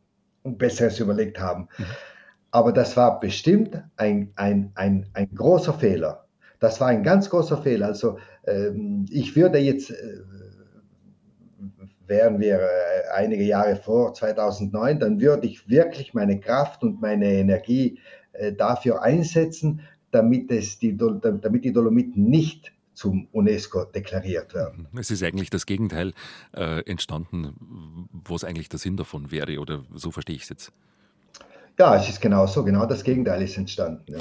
und 0.43 0.57
Besseres 0.57 0.99
überlegt 1.01 1.37
haben. 1.37 1.67
Mhm. 1.77 1.85
Aber 2.55 2.71
das 2.71 2.95
war 2.95 3.19
bestimmt 3.19 3.83
ein, 3.97 4.31
ein, 4.37 4.71
ein, 4.75 5.07
ein 5.11 5.27
großer 5.35 5.73
Fehler. 5.73 6.25
Das 6.61 6.79
war 6.79 6.87
ein 6.87 7.03
ganz 7.03 7.29
großer 7.29 7.61
Fehler. 7.61 7.87
Also 7.87 8.17
ähm, 8.47 9.05
ich 9.09 9.35
würde 9.35 9.57
jetzt, 9.57 9.91
äh, 9.91 10.21
wären 12.07 12.39
wir 12.39 12.61
äh, 12.61 13.09
einige 13.13 13.43
Jahre 13.43 13.75
vor 13.75 14.13
2009, 14.13 15.01
dann 15.01 15.19
würde 15.19 15.47
ich 15.47 15.67
wirklich 15.67 16.13
meine 16.13 16.39
Kraft 16.39 16.81
und 16.83 17.01
meine 17.01 17.29
Energie 17.29 17.99
äh, 18.31 18.53
dafür 18.53 19.03
einsetzen, 19.03 19.81
damit, 20.11 20.49
es 20.49 20.79
die, 20.79 20.95
damit 20.95 21.65
die 21.65 21.73
Dolomiten 21.73 22.23
nicht 22.23 22.71
zum 22.93 23.27
UNESCO 23.33 23.83
deklariert 23.83 24.53
werden. 24.53 24.87
Es 24.97 25.11
ist 25.11 25.21
eigentlich 25.23 25.49
das 25.49 25.65
Gegenteil 25.65 26.13
äh, 26.55 26.89
entstanden, 26.89 28.07
was 28.13 28.45
eigentlich 28.45 28.69
der 28.69 28.79
Sinn 28.79 28.95
davon 28.95 29.29
wäre, 29.29 29.59
oder 29.59 29.83
so 29.93 30.11
verstehe 30.11 30.37
ich 30.37 30.43
es 30.43 30.49
jetzt. 30.49 30.71
Ja, 31.77 31.95
es 31.95 32.07
ist 32.09 32.21
genau 32.21 32.47
so, 32.47 32.63
genau 32.63 32.85
das 32.85 33.03
Gegenteil 33.03 33.41
ist 33.41 33.57
entstanden. 33.57 34.03
Ja. 34.11 34.19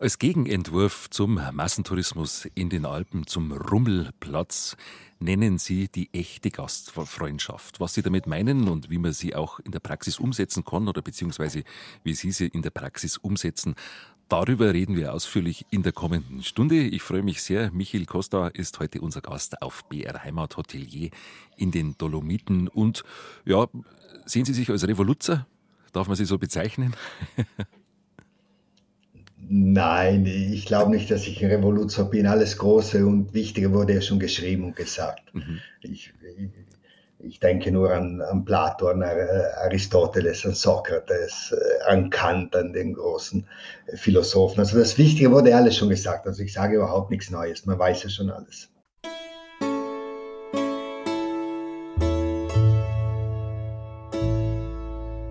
Als 0.00 0.18
Gegenentwurf 0.18 1.10
zum 1.10 1.40
Massentourismus 1.52 2.48
in 2.54 2.70
den 2.70 2.86
Alpen, 2.86 3.26
zum 3.26 3.50
Rummelplatz, 3.52 4.76
nennen 5.18 5.58
Sie 5.58 5.88
die 5.88 6.08
echte 6.12 6.50
Gastfreundschaft. 6.50 7.80
Was 7.80 7.94
Sie 7.94 8.02
damit 8.02 8.26
meinen 8.28 8.68
und 8.68 8.90
wie 8.90 8.98
man 8.98 9.12
sie 9.12 9.34
auch 9.34 9.58
in 9.58 9.72
der 9.72 9.80
Praxis 9.80 10.20
umsetzen 10.20 10.64
kann 10.64 10.86
oder 10.86 11.02
beziehungsweise 11.02 11.64
wie 12.04 12.14
Sie 12.14 12.30
sie 12.30 12.46
in 12.46 12.62
der 12.62 12.70
Praxis 12.70 13.16
umsetzen, 13.16 13.74
Darüber 14.28 14.74
reden 14.74 14.94
wir 14.94 15.14
ausführlich 15.14 15.64
in 15.70 15.82
der 15.82 15.92
kommenden 15.92 16.42
Stunde. 16.42 16.76
Ich 16.76 17.00
freue 17.00 17.22
mich 17.22 17.42
sehr. 17.42 17.70
Michael 17.72 18.04
Costa 18.04 18.48
ist 18.48 18.78
heute 18.78 19.00
unser 19.00 19.22
Gast 19.22 19.62
auf 19.62 19.86
BR 19.88 20.22
Heimat 20.22 20.58
Hotelier 20.58 21.08
in 21.56 21.70
den 21.70 21.96
Dolomiten. 21.96 22.68
Und 22.68 23.04
ja, 23.46 23.68
sehen 24.26 24.44
Sie 24.44 24.52
sich 24.52 24.68
als 24.68 24.86
Revoluzer? 24.86 25.46
Darf 25.92 26.08
man 26.08 26.16
Sie 26.16 26.24
so 26.24 26.38
bezeichnen? 26.38 26.94
Nein, 29.50 30.26
ich 30.26 30.66
glaube 30.66 30.90
nicht, 30.90 31.10
dass 31.10 31.26
ich 31.26 31.42
ein 31.42 31.50
Revoluzer 31.50 32.04
bin. 32.04 32.26
Alles 32.26 32.58
Große 32.58 33.06
und 33.06 33.32
Wichtige 33.32 33.72
wurde 33.72 33.94
ja 33.94 34.00
schon 34.02 34.18
geschrieben 34.18 34.64
und 34.64 34.76
gesagt. 34.76 35.34
Mhm. 35.34 35.60
Ich, 35.80 36.12
ich, 36.36 36.50
ich 37.20 37.40
denke 37.40 37.72
nur 37.72 37.90
an, 37.90 38.20
an 38.20 38.44
Plato, 38.44 38.88
an 38.88 39.02
Aristoteles, 39.02 40.44
an 40.44 40.52
Sokrates, 40.52 41.52
äh, 41.52 41.90
an 41.90 42.10
Kant, 42.10 42.54
an 42.54 42.74
den 42.74 42.92
großen 42.92 43.46
Philosophen. 43.94 44.60
Also 44.60 44.78
das 44.78 44.98
Wichtige 44.98 45.30
wurde 45.30 45.56
alles 45.56 45.76
schon 45.76 45.88
gesagt. 45.88 46.26
Also 46.26 46.42
ich 46.42 46.52
sage 46.52 46.76
überhaupt 46.76 47.10
nichts 47.10 47.30
Neues. 47.30 47.64
Man 47.64 47.78
weiß 47.78 48.02
ja 48.02 48.10
schon 48.10 48.30
alles. 48.30 48.68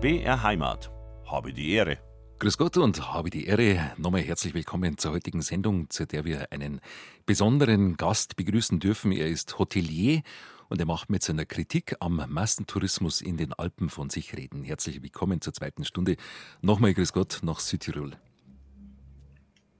BR 0.08 0.42
Heimat. 0.42 0.90
Habe 1.26 1.52
die 1.52 1.72
Ehre. 1.72 1.98
Grüß 2.38 2.56
Gott 2.56 2.78
und 2.78 3.12
habe 3.12 3.28
die 3.28 3.44
Ehre. 3.44 3.92
Nochmal 3.98 4.22
herzlich 4.22 4.54
willkommen 4.54 4.96
zur 4.96 5.12
heutigen 5.12 5.42
Sendung, 5.42 5.90
zu 5.90 6.06
der 6.06 6.24
wir 6.24 6.50
einen 6.50 6.80
besonderen 7.26 7.98
Gast 7.98 8.34
begrüßen 8.34 8.80
dürfen. 8.80 9.12
Er 9.12 9.28
ist 9.28 9.58
Hotelier 9.58 10.22
und 10.70 10.80
er 10.80 10.86
macht 10.86 11.10
mit 11.10 11.22
seiner 11.22 11.44
Kritik 11.44 11.94
am 12.00 12.24
Massentourismus 12.26 13.20
in 13.20 13.36
den 13.36 13.52
Alpen 13.52 13.90
von 13.90 14.08
sich 14.08 14.34
reden. 14.34 14.64
Herzlich 14.64 15.02
willkommen 15.02 15.42
zur 15.42 15.52
zweiten 15.52 15.84
Stunde. 15.84 16.16
Nochmal 16.62 16.94
Grüß 16.94 17.12
Gott 17.12 17.40
nach 17.42 17.60
Südtirol. 17.60 18.12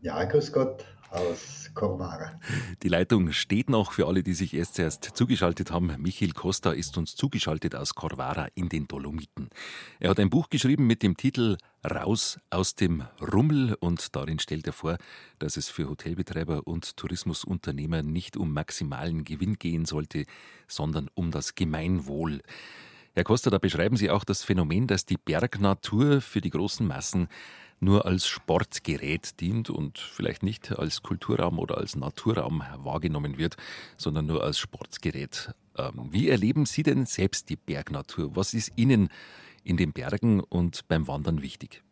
Ja, 0.03 0.23
Grüß 0.25 0.53
Gott 0.53 0.85
aus 1.11 1.71
Corvara. 1.75 2.39
Die 2.83 2.89
Leitung 2.89 3.33
steht 3.33 3.71
noch 3.71 3.93
für 3.93 4.07
alle, 4.07 4.23
die 4.23 4.35
sich 4.35 4.55
erst 4.55 4.79
erst 4.79 5.05
zugeschaltet 5.05 5.71
haben. 5.71 5.95
Michael 5.99 6.33
Costa 6.33 6.73
ist 6.73 6.97
uns 6.99 7.15
zugeschaltet 7.15 7.75
aus 7.75 7.95
Corvara 7.95 8.49
in 8.55 8.69
den 8.69 8.89
Dolomiten. 8.89 9.49
Er 10.01 10.11
hat 10.11 10.21
ein 10.21 10.31
Buch 10.31 10.51
geschrieben 10.51 10.87
mit 10.87 11.03
dem 11.03 11.17
Titel 11.17 11.57
Raus 11.89 12.41
aus 12.51 12.75
dem 12.75 13.05
Rummel 13.21 13.75
und 13.81 14.17
darin 14.17 14.39
stellt 14.39 14.67
er 14.67 14.73
vor, 14.73 14.99
dass 15.39 15.57
es 15.57 15.69
für 15.69 15.89
Hotelbetreiber 15.89 16.67
und 16.67 16.97
Tourismusunternehmer 16.97 18.03
nicht 18.03 18.37
um 18.37 18.53
maximalen 18.53 19.25
Gewinn 19.25 19.59
gehen 19.59 19.85
sollte, 19.85 20.25
sondern 20.67 21.09
um 21.15 21.31
das 21.31 21.55
Gemeinwohl. 21.55 22.43
Herr 23.15 23.25
Costa, 23.25 23.51
da 23.51 23.59
beschreiben 23.59 23.97
Sie 23.97 24.11
auch 24.11 24.25
das 24.25 24.45
Phänomen, 24.45 24.87
dass 24.87 25.05
die 25.05 25.17
Bergnatur 25.17 26.21
für 26.21 26.41
die 26.41 26.51
großen 26.51 26.87
Massen 26.87 27.29
nur 27.81 28.07
als 28.07 28.27
Sportgerät 28.27 29.41
dient 29.41 29.71
und 29.71 29.99
vielleicht 29.99 30.43
nicht 30.43 30.73
als 30.79 31.03
Kulturraum 31.03 31.59
oder 31.59 31.79
als 31.79 31.97
Naturraum 31.97 32.63
wahrgenommen 32.77 33.39
wird, 33.39 33.57
sondern 33.97 34.27
nur 34.27 34.43
als 34.43 34.59
Sportgerät. 34.59 35.53
Ähm, 35.77 36.09
wie 36.11 36.29
erleben 36.29 36.67
Sie 36.67 36.83
denn 36.83 37.07
selbst 37.07 37.49
die 37.51 37.57
Bergnatur? 37.57 38.35
Was 38.35 38.55
ist 38.55 38.73
Ihnen 38.77 39.09
in 39.65 39.77
den 39.77 39.93
Bergen 39.93 40.41
und 40.41 40.87
beim 40.89 41.07
Wandern 41.07 41.43
wichtig? 41.43 41.83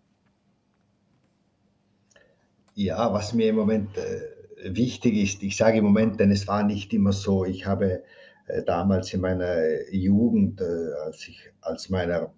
Ja, 2.75 3.13
was 3.13 3.33
mir 3.33 3.49
im 3.49 3.57
Moment 3.57 3.97
äh, 3.97 4.75
wichtig 4.75 5.17
ist, 5.17 5.43
ich 5.43 5.57
sage 5.57 5.79
im 5.79 5.85
Moment, 5.85 6.21
denn 6.21 6.31
es 6.31 6.47
war 6.47 6.63
nicht 6.63 6.93
immer 6.93 7.13
so. 7.13 7.45
Ich 7.45 7.65
habe 7.67 8.03
äh, 8.49 8.63
damals 8.65 9.15
in 9.15 9.21
meiner 9.21 9.57
Jugend, 9.91 10.61
äh, 10.61 10.93
als 11.05 11.27
ich 11.29 11.39
als 11.63 11.89
meiner, 11.89 12.33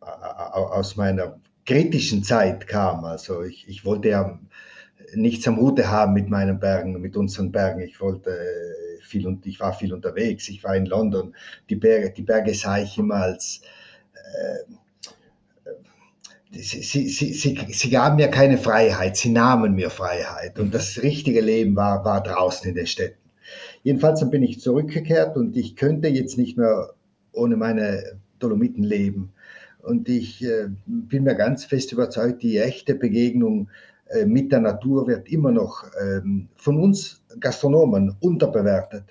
aus 0.00 0.96
meiner 0.96 1.38
kritischen 1.66 2.22
Zeit 2.22 2.66
kam. 2.66 3.04
Also 3.04 3.42
ich, 3.42 3.68
ich 3.68 3.84
wollte 3.84 4.08
ja 4.08 4.38
nichts 5.14 5.46
am 5.48 5.58
Hute 5.58 5.90
haben 5.90 6.14
mit 6.14 6.28
meinen 6.28 6.58
Bergen, 6.58 7.00
mit 7.00 7.16
unseren 7.16 7.52
Bergen. 7.52 7.80
Ich 7.80 8.00
wollte 8.00 8.30
äh, 8.30 9.02
viel 9.02 9.26
und 9.26 9.46
ich 9.46 9.60
war 9.60 9.72
viel 9.72 9.92
unterwegs. 9.92 10.48
Ich 10.48 10.64
war 10.64 10.76
in 10.76 10.86
London. 10.86 11.34
Die 11.68 11.76
Berge, 11.76 12.10
die 12.10 12.22
Berge 12.22 12.54
sah 12.54 12.78
ich 12.78 12.98
immer 12.98 13.16
als 13.16 13.60
äh, 14.14 14.72
Sie, 16.54 16.82
sie, 16.82 17.08
sie, 17.08 17.32
sie, 17.32 17.58
sie 17.70 17.88
gaben 17.90 18.16
mir 18.16 18.28
keine 18.28 18.58
Freiheit, 18.58 19.16
sie 19.16 19.30
nahmen 19.30 19.74
mir 19.74 19.88
Freiheit. 19.88 20.58
Und 20.58 20.74
das 20.74 21.02
richtige 21.02 21.40
Leben 21.40 21.76
war, 21.76 22.04
war 22.04 22.22
draußen 22.22 22.68
in 22.68 22.74
den 22.74 22.86
Städten. 22.86 23.22
Jedenfalls 23.82 24.20
dann 24.20 24.30
bin 24.30 24.42
ich 24.42 24.60
zurückgekehrt 24.60 25.36
und 25.36 25.56
ich 25.56 25.76
könnte 25.76 26.08
jetzt 26.08 26.36
nicht 26.36 26.58
mehr 26.58 26.90
ohne 27.32 27.56
meine 27.56 28.20
Dolomiten 28.38 28.84
leben. 28.84 29.32
Und 29.82 30.08
ich 30.08 30.44
äh, 30.44 30.68
bin 30.86 31.24
mir 31.24 31.34
ganz 31.34 31.64
fest 31.64 31.92
überzeugt, 31.92 32.42
die 32.42 32.58
echte 32.58 32.94
Begegnung 32.94 33.68
äh, 34.06 34.26
mit 34.26 34.52
der 34.52 34.60
Natur 34.60 35.06
wird 35.06 35.28
immer 35.28 35.50
noch 35.50 35.84
ähm, 36.00 36.48
von 36.54 36.78
uns 36.78 37.24
Gastronomen 37.40 38.16
unterbewertet. 38.20 39.04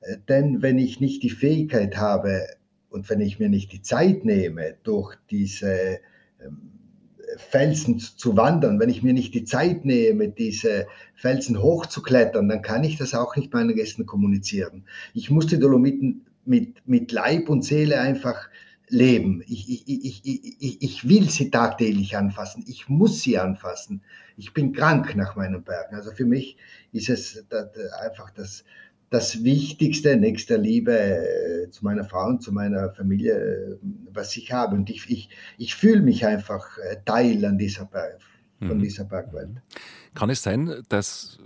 Äh, 0.00 0.16
denn 0.28 0.62
wenn 0.62 0.78
ich 0.78 1.00
nicht 1.00 1.22
die 1.22 1.30
Fähigkeit 1.30 1.96
habe 1.96 2.46
und 2.90 3.10
wenn 3.10 3.20
ich 3.20 3.38
mir 3.38 3.48
nicht 3.48 3.72
die 3.72 3.82
Zeit 3.82 4.24
nehme, 4.24 4.74
durch 4.82 5.14
diese 5.30 5.98
ähm, 6.42 6.70
Felsen 7.36 7.98
zu 7.98 8.36
wandern, 8.36 8.78
wenn 8.78 8.88
ich 8.88 9.02
mir 9.02 9.12
nicht 9.12 9.34
die 9.34 9.44
Zeit 9.44 9.84
nehme, 9.84 10.28
diese 10.28 10.86
Felsen 11.14 11.60
hochzuklettern, 11.60 12.48
dann 12.48 12.62
kann 12.62 12.84
ich 12.84 12.96
das 12.96 13.14
auch 13.14 13.36
nicht 13.36 13.52
meinen 13.52 13.74
Gästen 13.74 14.06
kommunizieren. 14.06 14.84
Ich 15.14 15.30
muss 15.30 15.46
die 15.48 15.58
Dolomiten 15.58 16.26
mit, 16.44 16.86
mit 16.86 17.12
Leib 17.12 17.48
und 17.48 17.64
Seele 17.64 17.98
einfach 18.00 18.48
leben. 18.88 19.42
Ich, 19.46 19.68
ich, 19.68 19.88
ich, 19.88 20.24
ich, 20.60 20.82
ich 20.82 21.08
will 21.08 21.28
sie 21.30 21.50
tagtäglich 21.50 22.16
anfassen. 22.16 22.64
Ich 22.66 22.88
muss 22.88 23.22
sie 23.22 23.38
anfassen. 23.38 24.02
Ich 24.36 24.52
bin 24.52 24.72
krank 24.72 25.14
nach 25.16 25.36
meinen 25.36 25.62
Bergen. 25.62 25.94
Also 25.94 26.10
für 26.10 26.26
mich 26.26 26.56
ist 26.92 27.08
es 27.08 27.44
einfach 28.02 28.30
das, 28.30 28.64
das 29.10 29.44
Wichtigste, 29.44 30.16
nächster 30.16 30.58
Liebe 30.58 30.92
äh, 30.98 31.70
zu 31.70 31.84
meiner 31.84 32.04
Frau 32.04 32.26
und 32.26 32.42
zu 32.42 32.52
meiner 32.52 32.90
Familie, 32.90 33.32
äh, 33.32 33.76
was 34.12 34.36
ich 34.36 34.52
habe. 34.52 34.74
Und 34.74 34.90
ich, 34.90 35.08
ich, 35.08 35.28
ich 35.56 35.74
fühle 35.74 36.00
mich 36.00 36.26
einfach 36.26 36.78
äh, 36.78 36.96
Teil 37.04 37.44
an 37.44 37.58
dieser 37.58 37.84
Berg, 37.84 38.18
von 38.58 38.78
mhm. 38.78 38.82
dieser 38.82 39.04
Bergwelt. 39.04 39.62
Kann 40.14 40.30
es 40.30 40.42
sein, 40.42 40.82
dass 40.88 41.38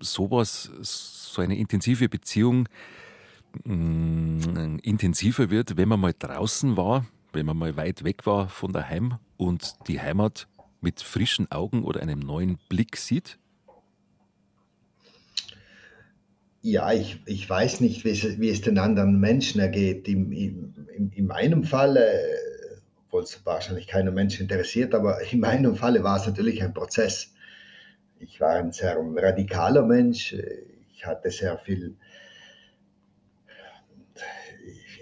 sowas, 0.00 0.70
so 0.82 1.42
eine 1.42 1.56
intensive 1.56 2.08
Beziehung 2.08 2.68
Mm, 3.64 4.78
intensiver 4.82 5.50
wird, 5.50 5.76
wenn 5.76 5.88
man 5.88 6.00
mal 6.00 6.14
draußen 6.18 6.76
war, 6.76 7.06
wenn 7.32 7.46
man 7.46 7.56
mal 7.56 7.76
weit 7.76 8.04
weg 8.04 8.26
war 8.26 8.48
von 8.48 8.72
daheim 8.72 9.18
und 9.36 9.74
die 9.88 10.00
Heimat 10.00 10.48
mit 10.80 11.00
frischen 11.00 11.50
Augen 11.50 11.84
oder 11.84 12.00
einem 12.00 12.18
neuen 12.18 12.58
Blick 12.68 12.96
sieht? 12.96 13.38
Ja, 16.62 16.92
ich, 16.92 17.20
ich 17.26 17.48
weiß 17.48 17.80
nicht, 17.80 18.04
wie 18.04 18.10
es, 18.10 18.40
wie 18.40 18.48
es 18.48 18.60
den 18.60 18.78
anderen 18.78 19.18
Menschen 19.18 19.60
ergeht. 19.60 20.06
In, 20.06 20.30
in, 20.32 21.10
in 21.14 21.26
meinem 21.26 21.64
Fall, 21.64 21.98
obwohl 23.06 23.24
es 23.24 23.44
wahrscheinlich 23.44 23.88
keiner 23.88 24.12
Mensch 24.12 24.40
interessiert, 24.40 24.94
aber 24.94 25.20
in 25.32 25.40
meinem 25.40 25.74
Falle 25.74 26.04
war 26.04 26.18
es 26.18 26.26
natürlich 26.26 26.62
ein 26.62 26.72
Prozess. 26.72 27.32
Ich 28.20 28.40
war 28.40 28.54
ein 28.54 28.72
sehr 28.72 28.96
radikaler 28.96 29.84
Mensch. 29.84 30.36
Ich 30.94 31.04
hatte 31.04 31.30
sehr 31.30 31.58
viel 31.58 31.96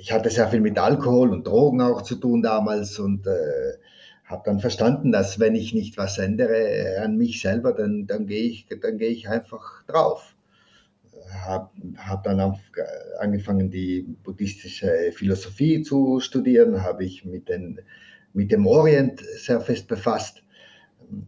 ich 0.00 0.12
hatte 0.12 0.30
sehr 0.30 0.48
viel 0.48 0.60
mit 0.60 0.78
Alkohol 0.78 1.30
und 1.30 1.46
Drogen 1.46 1.82
auch 1.82 2.02
zu 2.02 2.16
tun 2.16 2.42
damals 2.42 2.98
und 2.98 3.26
äh, 3.26 3.74
habe 4.24 4.42
dann 4.46 4.58
verstanden, 4.58 5.12
dass 5.12 5.38
wenn 5.38 5.54
ich 5.54 5.74
nicht 5.74 5.98
was 5.98 6.16
ändere 6.18 6.56
äh, 6.56 6.96
an 6.98 7.16
mich 7.16 7.42
selber, 7.42 7.74
dann, 7.74 8.06
dann 8.06 8.26
gehe 8.26 8.44
ich, 8.44 8.66
dann 8.80 8.96
geh 8.96 9.08
ich 9.08 9.28
einfach 9.28 9.84
drauf. 9.86 10.34
Habe 11.44 11.70
hab 11.98 12.24
dann 12.24 12.40
auf, 12.40 12.58
angefangen, 13.18 13.70
die 13.70 14.02
buddhistische 14.24 15.12
Philosophie 15.12 15.82
zu 15.82 16.18
studieren, 16.20 16.82
habe 16.82 17.04
ich 17.04 17.26
mit, 17.26 17.48
den, 17.48 17.80
mit 18.32 18.50
dem 18.50 18.66
Orient 18.66 19.20
sehr 19.20 19.60
fest 19.60 19.86
befasst 19.86 20.42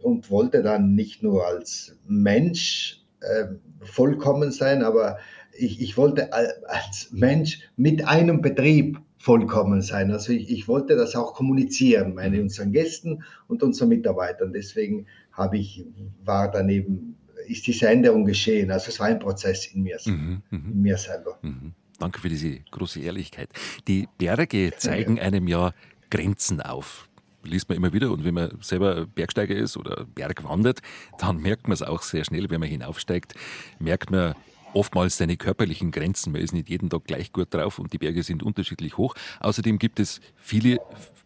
und 0.00 0.30
wollte 0.30 0.62
dann 0.62 0.94
nicht 0.94 1.22
nur 1.22 1.46
als 1.46 1.96
Mensch 2.06 3.04
äh, 3.20 3.48
vollkommen 3.82 4.50
sein, 4.50 4.82
aber 4.82 5.18
ich, 5.56 5.80
ich 5.80 5.96
wollte 5.96 6.32
als 6.32 7.10
Mensch 7.12 7.60
mit 7.76 8.06
einem 8.06 8.40
Betrieb 8.40 9.00
vollkommen 9.18 9.82
sein. 9.82 10.10
Also 10.10 10.32
ich, 10.32 10.50
ich 10.50 10.68
wollte 10.68 10.96
das 10.96 11.14
auch 11.14 11.34
kommunizieren, 11.34 12.14
meine 12.14 12.36
mhm. 12.36 12.44
unseren 12.44 12.72
Gästen 12.72 13.22
und 13.48 13.62
unseren 13.62 13.88
Mitarbeitern. 13.90 14.52
Deswegen 14.52 15.06
habe 15.32 15.58
ich, 15.58 15.84
war 16.24 16.50
daneben, 16.50 17.16
ist 17.46 17.66
diese 17.66 17.88
Änderung 17.88 18.24
geschehen. 18.24 18.70
Also 18.70 18.88
es 18.88 18.98
war 18.98 19.06
ein 19.06 19.20
Prozess 19.20 19.66
in 19.66 19.82
mir, 19.82 19.98
mhm, 20.04 20.42
mhm. 20.50 20.72
in 20.72 20.82
mir 20.82 20.96
selber. 20.96 21.38
Mhm. 21.42 21.72
Danke 21.98 22.20
für 22.20 22.28
diese 22.28 22.58
große 22.72 23.00
Ehrlichkeit. 23.00 23.48
Die 23.86 24.08
Berge 24.18 24.72
zeigen 24.76 25.20
einem 25.20 25.46
ja 25.46 25.72
Grenzen 26.10 26.60
auf 26.60 27.08
liest 27.44 27.68
man 27.68 27.76
immer 27.76 27.92
wieder. 27.92 28.10
Und 28.10 28.24
wenn 28.24 28.34
man 28.34 28.56
selber 28.60 29.06
Bergsteiger 29.06 29.54
ist 29.54 29.76
oder 29.76 30.06
Berg 30.14 30.44
wandert, 30.44 30.80
dann 31.18 31.38
merkt 31.38 31.64
man 31.64 31.72
es 31.72 31.82
auch 31.82 32.02
sehr 32.02 32.24
schnell, 32.24 32.48
wenn 32.50 32.60
man 32.60 32.68
hinaufsteigt, 32.68 33.34
merkt 33.78 34.10
man, 34.10 34.34
oftmals 34.74 35.16
seine 35.16 35.36
körperlichen 35.36 35.90
Grenzen. 35.90 36.32
Man 36.32 36.40
ist 36.40 36.52
nicht 36.52 36.68
jeden 36.68 36.90
Tag 36.90 37.04
gleich 37.04 37.32
gut 37.32 37.52
drauf 37.52 37.78
und 37.78 37.92
die 37.92 37.98
Berge 37.98 38.22
sind 38.22 38.42
unterschiedlich 38.42 38.96
hoch. 38.96 39.14
Außerdem 39.40 39.78
gibt 39.78 40.00
es 40.00 40.20
viele 40.36 40.80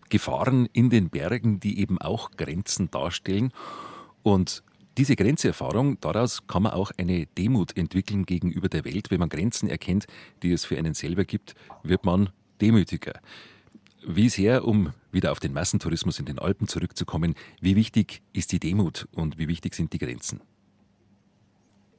Gefahren 0.08 0.68
in 0.72 0.90
den 0.90 1.10
Bergen, 1.10 1.60
die 1.60 1.80
eben 1.80 2.00
auch 2.00 2.30
Grenzen 2.32 2.90
darstellen. 2.90 3.52
Und 4.22 4.62
diese 4.98 5.16
Grenzerfahrung, 5.16 6.00
daraus 6.00 6.46
kann 6.46 6.62
man 6.62 6.72
auch 6.72 6.90
eine 6.96 7.26
Demut 7.26 7.76
entwickeln 7.76 8.24
gegenüber 8.24 8.68
der 8.68 8.84
Welt. 8.84 9.10
Wenn 9.10 9.20
man 9.20 9.28
Grenzen 9.28 9.68
erkennt, 9.68 10.06
die 10.42 10.52
es 10.52 10.64
für 10.64 10.78
einen 10.78 10.94
selber 10.94 11.24
gibt, 11.24 11.54
wird 11.82 12.04
man 12.04 12.30
demütiger. 12.60 13.20
Wie 14.06 14.28
sehr, 14.28 14.64
um 14.64 14.92
wieder 15.10 15.32
auf 15.32 15.40
den 15.40 15.52
Massentourismus 15.52 16.18
in 16.18 16.26
den 16.26 16.38
Alpen 16.38 16.68
zurückzukommen, 16.68 17.34
wie 17.60 17.76
wichtig 17.76 18.22
ist 18.32 18.52
die 18.52 18.60
Demut 18.60 19.08
und 19.12 19.36
wie 19.38 19.48
wichtig 19.48 19.74
sind 19.74 19.92
die 19.92 19.98
Grenzen? 19.98 20.40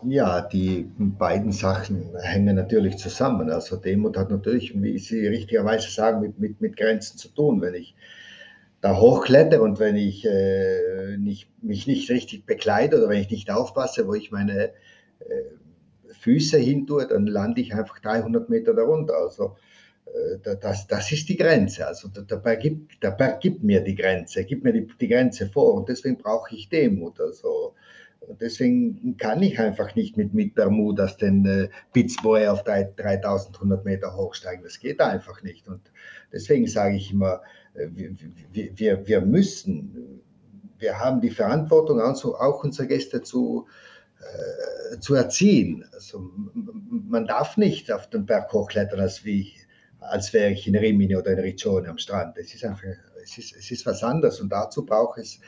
Ja, 0.03 0.41
die 0.41 0.87
beiden 0.97 1.51
Sachen 1.51 2.15
hängen 2.19 2.55
natürlich 2.55 2.97
zusammen. 2.97 3.49
Also 3.49 3.77
Demut 3.77 4.15
hat 4.15 4.29
natürlich, 4.29 4.79
wie 4.79 4.99
Sie 4.99 5.25
richtigerweise 5.25 5.89
sagen, 5.89 6.21
mit, 6.21 6.39
mit, 6.39 6.61
mit 6.61 6.77
Grenzen 6.77 7.17
zu 7.17 7.29
tun. 7.29 7.61
Wenn 7.61 7.73
ich 7.73 7.95
da 8.79 8.95
hochkletter 8.95 9.61
und 9.61 9.79
wenn 9.79 9.95
ich 9.95 10.23
äh, 10.25 11.17
nicht, 11.17 11.49
mich 11.63 11.87
nicht 11.87 12.11
richtig 12.11 12.45
bekleide 12.45 12.97
oder 12.97 13.09
wenn 13.09 13.21
ich 13.21 13.31
nicht 13.31 13.49
aufpasse, 13.49 14.07
wo 14.07 14.13
ich 14.13 14.31
meine 14.31 14.65
äh, 15.19 16.13
Füße 16.19 16.59
hin 16.59 16.85
tue, 16.85 17.07
dann 17.07 17.25
lande 17.25 17.61
ich 17.61 17.73
einfach 17.73 17.97
300 17.99 18.49
Meter 18.49 18.75
darunter. 18.75 19.15
Also 19.15 19.55
äh, 20.05 20.55
das, 20.61 20.85
das 20.85 21.11
ist 21.11 21.27
die 21.27 21.37
Grenze. 21.37 21.87
Also 21.87 22.09
Berg 22.09 22.59
gibt, 22.61 22.99
Berg 22.99 23.41
gibt 23.41 23.63
mir 23.63 23.81
die 23.81 23.95
Grenze, 23.95 24.45
gibt 24.45 24.63
mir 24.63 24.73
die, 24.73 24.87
die 25.01 25.07
Grenze 25.07 25.47
vor 25.47 25.73
und 25.73 25.89
deswegen 25.89 26.19
brauche 26.19 26.53
ich 26.53 26.69
Demut. 26.69 27.19
Also 27.19 27.73
Deswegen 28.39 29.15
kann 29.17 29.41
ich 29.41 29.59
einfach 29.59 29.95
nicht 29.95 30.17
mit, 30.17 30.33
mit 30.33 30.55
Bermudas 30.55 31.17
den 31.17 31.45
äh, 31.45 31.69
Pitzboy 31.93 32.47
auf 32.47 32.63
3100 32.63 33.85
Meter 33.85 34.15
hochsteigen. 34.15 34.63
Das 34.63 34.79
geht 34.79 34.99
einfach 34.99 35.43
nicht. 35.43 35.67
Und 35.67 35.81
deswegen 36.31 36.67
sage 36.67 36.97
ich 36.97 37.11
immer, 37.11 37.41
äh, 37.73 37.87
wir, 38.51 38.77
wir, 38.77 39.07
wir 39.07 39.21
müssen, 39.21 40.21
wir 40.77 40.99
haben 40.99 41.21
die 41.21 41.29
Verantwortung, 41.29 42.01
also 42.01 42.35
auch 42.37 42.63
unsere 42.63 42.87
Gäste 42.87 43.21
zu, 43.21 43.67
äh, 44.19 44.99
zu 44.99 45.15
erziehen. 45.15 45.85
Also, 45.93 46.31
man 46.53 47.27
darf 47.27 47.57
nicht 47.57 47.91
auf 47.91 48.09
den 48.09 48.25
Berg 48.25 48.51
hochklettern, 48.51 48.99
als, 48.99 49.23
wie, 49.23 49.53
als 49.99 50.33
wäre 50.33 50.51
ich 50.51 50.67
in 50.67 50.75
Rimini 50.75 51.15
oder 51.15 51.31
in 51.31 51.39
Riccione 51.39 51.87
am 51.87 51.97
Strand. 51.97 52.37
Es 52.37 52.53
ist 52.53 52.65
einfach, 52.65 52.83
es 53.23 53.37
ist, 53.37 53.55
es 53.55 53.71
ist 53.71 53.85
was 53.85 54.03
anderes 54.03 54.39
und 54.39 54.49
dazu 54.49 54.85
braucht 54.85 55.19
es 55.19 55.39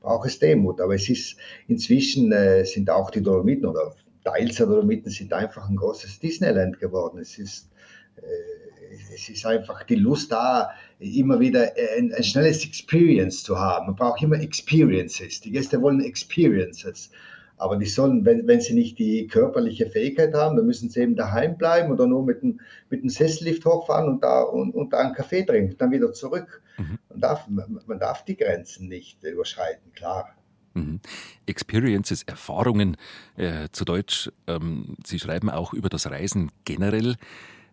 braucht 0.00 0.28
es 0.28 0.38
Demut. 0.38 0.80
Aber 0.80 0.94
es 0.94 1.08
ist 1.08 1.36
inzwischen 1.66 2.32
äh, 2.32 2.64
sind 2.64 2.90
auch 2.90 3.10
die 3.10 3.22
Dolomiten 3.22 3.66
oder 3.66 3.94
Teils 4.24 4.56
der 4.56 4.66
Dolomiten 4.66 5.10
sind 5.10 5.32
einfach 5.32 5.68
ein 5.68 5.76
großes 5.76 6.18
Disneyland 6.18 6.78
geworden. 6.78 7.18
Es 7.18 7.38
ist, 7.38 7.70
äh, 8.16 9.14
es 9.14 9.28
ist 9.28 9.46
einfach 9.46 9.84
die 9.84 9.94
Lust 9.94 10.32
da, 10.32 10.70
immer 10.98 11.40
wieder 11.40 11.72
ein, 11.96 12.12
ein, 12.12 12.24
schnelles 12.24 12.64
Experience 12.64 13.42
zu 13.42 13.58
haben. 13.58 13.86
Man 13.86 13.96
braucht 13.96 14.22
immer 14.22 14.40
Experiences. 14.40 15.40
Die 15.40 15.52
Gäste 15.52 15.80
wollen 15.80 16.00
Experiences. 16.00 17.10
Aber 17.58 17.76
die 17.76 17.86
sollen, 17.86 18.24
wenn, 18.24 18.46
wenn 18.46 18.60
sie 18.60 18.74
nicht 18.74 18.98
die 18.98 19.26
körperliche 19.26 19.90
Fähigkeit 19.90 20.32
haben, 20.32 20.56
dann 20.56 20.66
müssen 20.66 20.88
sie 20.90 21.00
eben 21.00 21.16
daheim 21.16 21.58
bleiben 21.58 21.92
oder 21.92 22.06
nur 22.06 22.24
mit 22.24 22.42
dem, 22.42 22.60
mit 22.88 23.02
dem 23.02 23.08
Sessellift 23.08 23.64
hochfahren 23.64 24.08
und 24.08 24.22
da, 24.22 24.42
und, 24.42 24.74
und 24.74 24.92
da 24.92 24.98
einen 24.98 25.14
Kaffee 25.14 25.42
trinken, 25.42 25.76
dann 25.76 25.90
wieder 25.90 26.12
zurück. 26.12 26.62
Mhm. 26.78 26.98
Man, 27.10 27.20
darf, 27.20 27.48
man, 27.48 27.98
darf 27.98 28.24
die 28.24 28.36
Grenzen 28.36 28.88
nicht 28.88 29.22
überschreiten, 29.24 29.92
klar. 29.92 30.34
Mhm. 30.74 31.00
Experiences, 31.46 32.22
Erfahrungen, 32.22 32.96
äh, 33.36 33.68
zu 33.72 33.84
Deutsch. 33.84 34.30
Ähm, 34.46 34.96
Sie 35.04 35.18
schreiben 35.18 35.50
auch 35.50 35.72
über 35.72 35.88
das 35.88 36.08
Reisen 36.08 36.52
generell. 36.64 37.16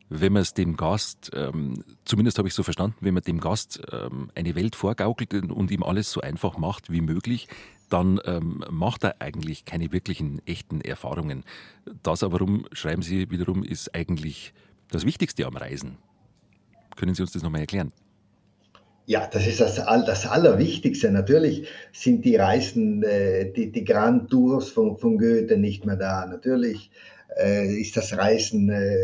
Wenn 0.08 0.34
man 0.34 0.44
es 0.44 0.54
dem 0.54 0.78
Gast, 0.78 1.32
ähm, 1.34 1.84
zumindest 2.06 2.38
habe 2.38 2.48
ich 2.48 2.54
so 2.54 2.62
verstanden, 2.62 2.96
wenn 3.02 3.16
man 3.16 3.24
dem 3.24 3.40
Gast 3.40 3.82
ähm, 3.92 4.30
eine 4.36 4.56
Welt 4.56 4.76
vorgaukelt 4.76 5.34
und 5.34 5.72
ihm 5.72 5.82
alles 5.82 6.12
so 6.12 6.22
einfach 6.22 6.58
macht 6.58 6.92
wie 6.92 7.02
möglich, 7.02 7.48
dann 7.90 8.20
ähm, 8.26 8.64
macht 8.70 9.04
er 9.04 9.22
eigentlich 9.22 9.66
keine 9.66 9.92
wirklichen 9.92 10.42
echten 10.46 10.82
Erfahrungen. 10.82 11.44
Das 12.04 12.24
aber, 12.24 12.34
warum 12.34 12.66
schreiben 12.72 13.02
Sie 13.02 13.30
wiederum, 13.30 13.64
ist 13.64 13.96
eigentlich 13.96 14.54
das 14.92 15.06
Wichtigste 15.06 15.46
am 15.46 15.56
Reisen. 15.56 15.98
Können 16.96 17.16
Sie 17.16 17.22
uns 17.22 17.32
das 17.32 17.44
nochmal 17.44 17.62
erklären? 17.62 17.92
Ja, 19.08 19.28
das 19.28 19.46
ist 19.46 19.62
das, 19.62 19.76
das 19.76 20.26
Allerwichtigste. 20.26 21.12
Natürlich 21.12 21.68
sind 21.94 22.26
die 22.26 22.38
Reisen, 22.38 23.04
äh, 23.04 23.52
die, 23.52 23.72
die 23.72 23.84
Grand 23.84 24.32
Tours 24.32 24.70
von, 24.70 24.98
von 24.98 25.20
Goethe 25.20 25.58
nicht 25.58 25.86
mehr 25.86 25.96
da. 25.96 26.26
Natürlich 26.26 26.90
äh, 27.38 27.68
ist 27.80 27.96
das 27.98 28.18
Reisen 28.18 28.70
äh, 28.70 28.96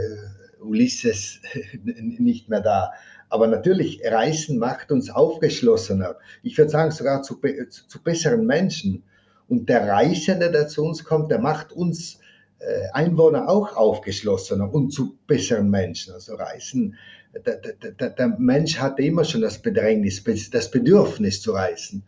Ulysses 0.60 1.40
nicht 1.84 2.50
mehr 2.50 2.62
da. 2.62 2.92
Aber 3.32 3.48
natürlich, 3.48 4.02
Reisen 4.04 4.60
macht 4.60 4.92
uns 4.92 5.10
aufgeschlossener. 5.10 6.18
Ich 6.44 6.58
würde 6.58 6.70
sagen, 6.70 6.92
sogar 6.92 7.24
zu, 7.24 7.40
zu, 7.70 7.88
zu 7.88 8.04
besseren 8.04 8.46
Menschen. 8.46 9.04
Und 9.48 9.70
der 9.70 9.88
Reisende, 9.88 10.52
der 10.52 10.68
zu 10.68 10.84
uns 10.84 11.06
kommt, 11.06 11.32
der 11.32 11.40
macht 11.40 11.72
uns 11.72 12.20
äh, 12.60 12.90
Einwohner 12.92 13.48
auch 13.48 13.78
aufgeschlossener 13.78 14.74
und 14.74 14.92
zu 14.92 15.18
besseren 15.28 15.70
Menschen. 15.70 16.14
Also 16.14 16.36
Reisen, 16.36 16.98
der, 17.34 17.62
der, 18.00 18.10
der 18.10 18.28
Mensch 18.38 18.78
hat 18.78 19.00
immer 19.00 19.24
schon 19.24 19.40
das 19.42 19.60
Bedrängnis, 19.60 20.22
das 20.52 20.70
Bedürfnis 20.70 21.42
zu 21.42 21.54
reisen. 21.54 22.04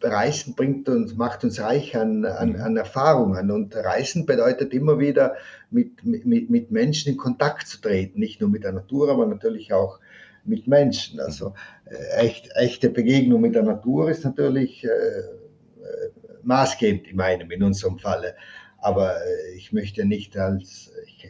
Äh, 0.00 0.08
Reisen 0.08 0.54
bringt 0.54 0.88
uns, 0.88 1.14
macht 1.14 1.44
uns 1.44 1.60
reich 1.60 1.96
an, 1.96 2.24
an, 2.24 2.50
mhm. 2.50 2.60
an 2.60 2.76
Erfahrungen 2.76 3.50
und 3.50 3.74
Reisen 3.74 4.26
bedeutet 4.26 4.72
immer 4.72 4.98
wieder 4.98 5.36
mit, 5.70 6.04
mit, 6.04 6.50
mit 6.50 6.70
Menschen 6.70 7.12
in 7.12 7.18
Kontakt 7.18 7.66
zu 7.68 7.80
treten, 7.80 8.20
nicht 8.20 8.40
nur 8.40 8.50
mit 8.50 8.64
der 8.64 8.72
Natur, 8.72 9.10
aber 9.10 9.26
natürlich 9.26 9.72
auch 9.72 9.98
mit 10.44 10.66
Menschen. 10.66 11.20
Also 11.20 11.54
äh, 11.86 12.24
echt, 12.24 12.50
echte 12.54 12.90
Begegnung 12.90 13.40
mit 13.40 13.54
der 13.54 13.62
Natur 13.62 14.10
ist 14.10 14.24
natürlich 14.24 14.84
äh, 14.84 14.88
äh 14.88 16.10
maßgebend 16.42 17.08
in 17.08 17.16
meinem, 17.16 17.50
in 17.50 17.62
unserem 17.64 17.98
Falle. 17.98 18.36
Aber 18.78 19.16
äh, 19.16 19.56
ich 19.56 19.72
möchte 19.72 20.04
nicht 20.04 20.36
als, 20.36 20.92
ich, 21.06 21.28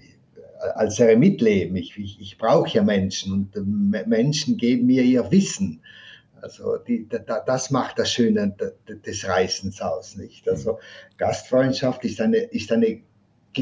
als 0.75 1.01
Eremit 1.01 1.41
leben. 1.41 1.77
Ich, 1.77 1.97
ich, 1.97 2.21
ich 2.21 2.37
brauche 2.37 2.69
ja 2.71 2.83
Menschen 2.83 3.33
und 3.33 3.57
äh, 3.57 4.07
Menschen 4.07 4.59
geben 4.59 4.87
mir 4.87 5.03
ihr 5.03 5.31
Wissen. 5.31 5.81
Also 6.41 6.77
die, 6.77 7.09
da, 7.09 7.41
das 7.41 7.71
macht 7.71 7.99
das 7.99 8.13
Schöne 8.13 8.55
des 8.89 9.27
Reisens 9.27 9.81
aus, 9.81 10.17
nicht? 10.17 10.49
Also 10.49 10.79
Gastfreundschaft 11.17 12.05
ist 12.05 12.21
eine, 12.21 12.39
ist 12.39 12.71
eine 12.73 13.01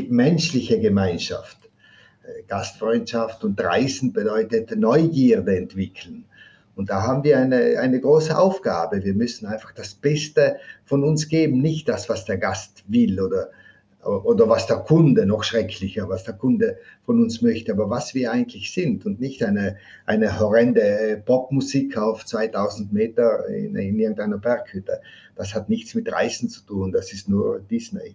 menschliche 0.08 0.80
Gemeinschaft. 0.80 1.58
Äh, 2.24 2.42
Gastfreundschaft 2.48 3.44
und 3.44 3.60
Reisen 3.62 4.12
bedeutet 4.12 4.76
Neugierde 4.76 5.56
entwickeln. 5.56 6.24
Und 6.76 6.90
da 6.90 7.02
haben 7.02 7.22
wir 7.22 7.38
eine, 7.38 7.78
eine 7.78 8.00
große 8.00 8.36
Aufgabe. 8.36 9.04
Wir 9.04 9.14
müssen 9.14 9.46
einfach 9.46 9.72
das 9.72 9.94
Beste 9.94 10.56
von 10.84 11.04
uns 11.04 11.28
geben, 11.28 11.60
nicht 11.60 11.88
das, 11.88 12.08
was 12.08 12.24
der 12.24 12.38
Gast 12.38 12.82
will 12.88 13.20
oder, 13.20 13.50
oder 14.04 14.48
was 14.48 14.66
der 14.66 14.78
Kunde, 14.78 15.26
noch 15.26 15.44
schrecklicher, 15.44 16.08
was 16.08 16.24
der 16.24 16.34
Kunde 16.34 16.78
von 17.04 17.22
uns 17.22 17.42
möchte, 17.42 17.72
aber 17.72 17.90
was 17.90 18.14
wir 18.14 18.32
eigentlich 18.32 18.72
sind 18.72 19.06
und 19.06 19.20
nicht 19.20 19.42
eine, 19.42 19.76
eine 20.06 20.38
horrende 20.38 20.82
äh, 20.82 21.16
Popmusik 21.16 21.96
auf 21.96 22.24
2000 22.24 22.92
Meter 22.92 23.46
in, 23.48 23.76
in 23.76 23.98
irgendeiner 23.98 24.38
Berghütte. 24.38 25.00
Das 25.36 25.54
hat 25.54 25.68
nichts 25.68 25.94
mit 25.94 26.10
Reisen 26.10 26.48
zu 26.48 26.62
tun, 26.62 26.92
das 26.92 27.12
ist 27.12 27.28
nur 27.28 27.60
Disney. 27.60 28.14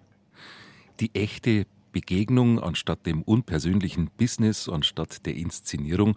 Die 0.99 1.13
echte 1.13 1.65
Begegnung 1.91 2.59
anstatt 2.59 3.05
dem 3.05 3.23
unpersönlichen 3.23 4.09
Business, 4.17 4.69
anstatt 4.69 5.25
der 5.25 5.35
Inszenierung. 5.35 6.15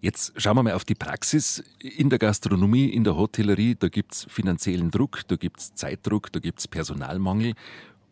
Jetzt 0.00 0.34
schauen 0.36 0.56
wir 0.56 0.62
mal 0.62 0.74
auf 0.74 0.84
die 0.84 0.94
Praxis. 0.94 1.64
In 1.80 2.10
der 2.10 2.18
Gastronomie, 2.18 2.86
in 2.90 3.02
der 3.02 3.16
Hotellerie, 3.16 3.74
da 3.74 3.88
gibt 3.88 4.12
es 4.12 4.26
finanziellen 4.28 4.90
Druck, 4.90 5.22
da 5.26 5.36
gibt 5.36 5.60
es 5.60 5.74
Zeitdruck, 5.74 6.30
da 6.32 6.38
gibt 6.38 6.60
es 6.60 6.68
Personalmangel. 6.68 7.54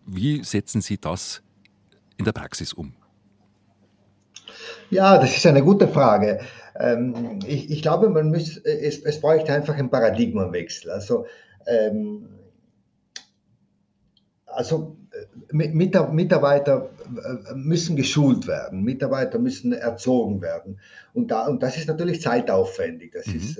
Wie 0.07 0.45
setzen 0.45 0.81
Sie 0.81 0.99
das 0.99 1.43
in 2.17 2.25
der 2.25 2.33
Praxis 2.33 2.73
um? 2.73 2.95
Ja, 4.91 5.19
das 5.19 5.37
ist 5.37 5.47
eine 5.47 5.63
gute 5.63 5.89
Frage. 5.89 6.41
Ähm, 6.79 7.41
ich, 7.47 7.71
ich, 7.71 7.83
glaube, 7.83 8.09
man 8.11 8.31
muss, 8.31 8.57
es, 8.59 9.01
es 9.01 9.21
bräuchte 9.21 9.53
einfach 9.53 9.75
einen 9.75 9.91
Paradigmenwechsel. 9.91 10.91
Also 10.91 11.27
ähm, 11.67 12.29
also 14.47 14.97
Mitarbeiter 15.53 16.91
müssen 17.55 17.97
geschult 17.97 18.47
werden, 18.47 18.83
Mitarbeiter 18.83 19.39
müssen 19.39 19.73
erzogen 19.73 20.41
werden. 20.41 20.81
Und, 21.13 21.31
da, 21.31 21.47
und 21.47 21.63
das 21.63 21.77
ist 21.77 21.89
natürlich 21.89 22.21
zeitaufwendig. 22.21 23.13
Das 23.13 23.27
mhm. 23.27 23.37
ist 23.37 23.59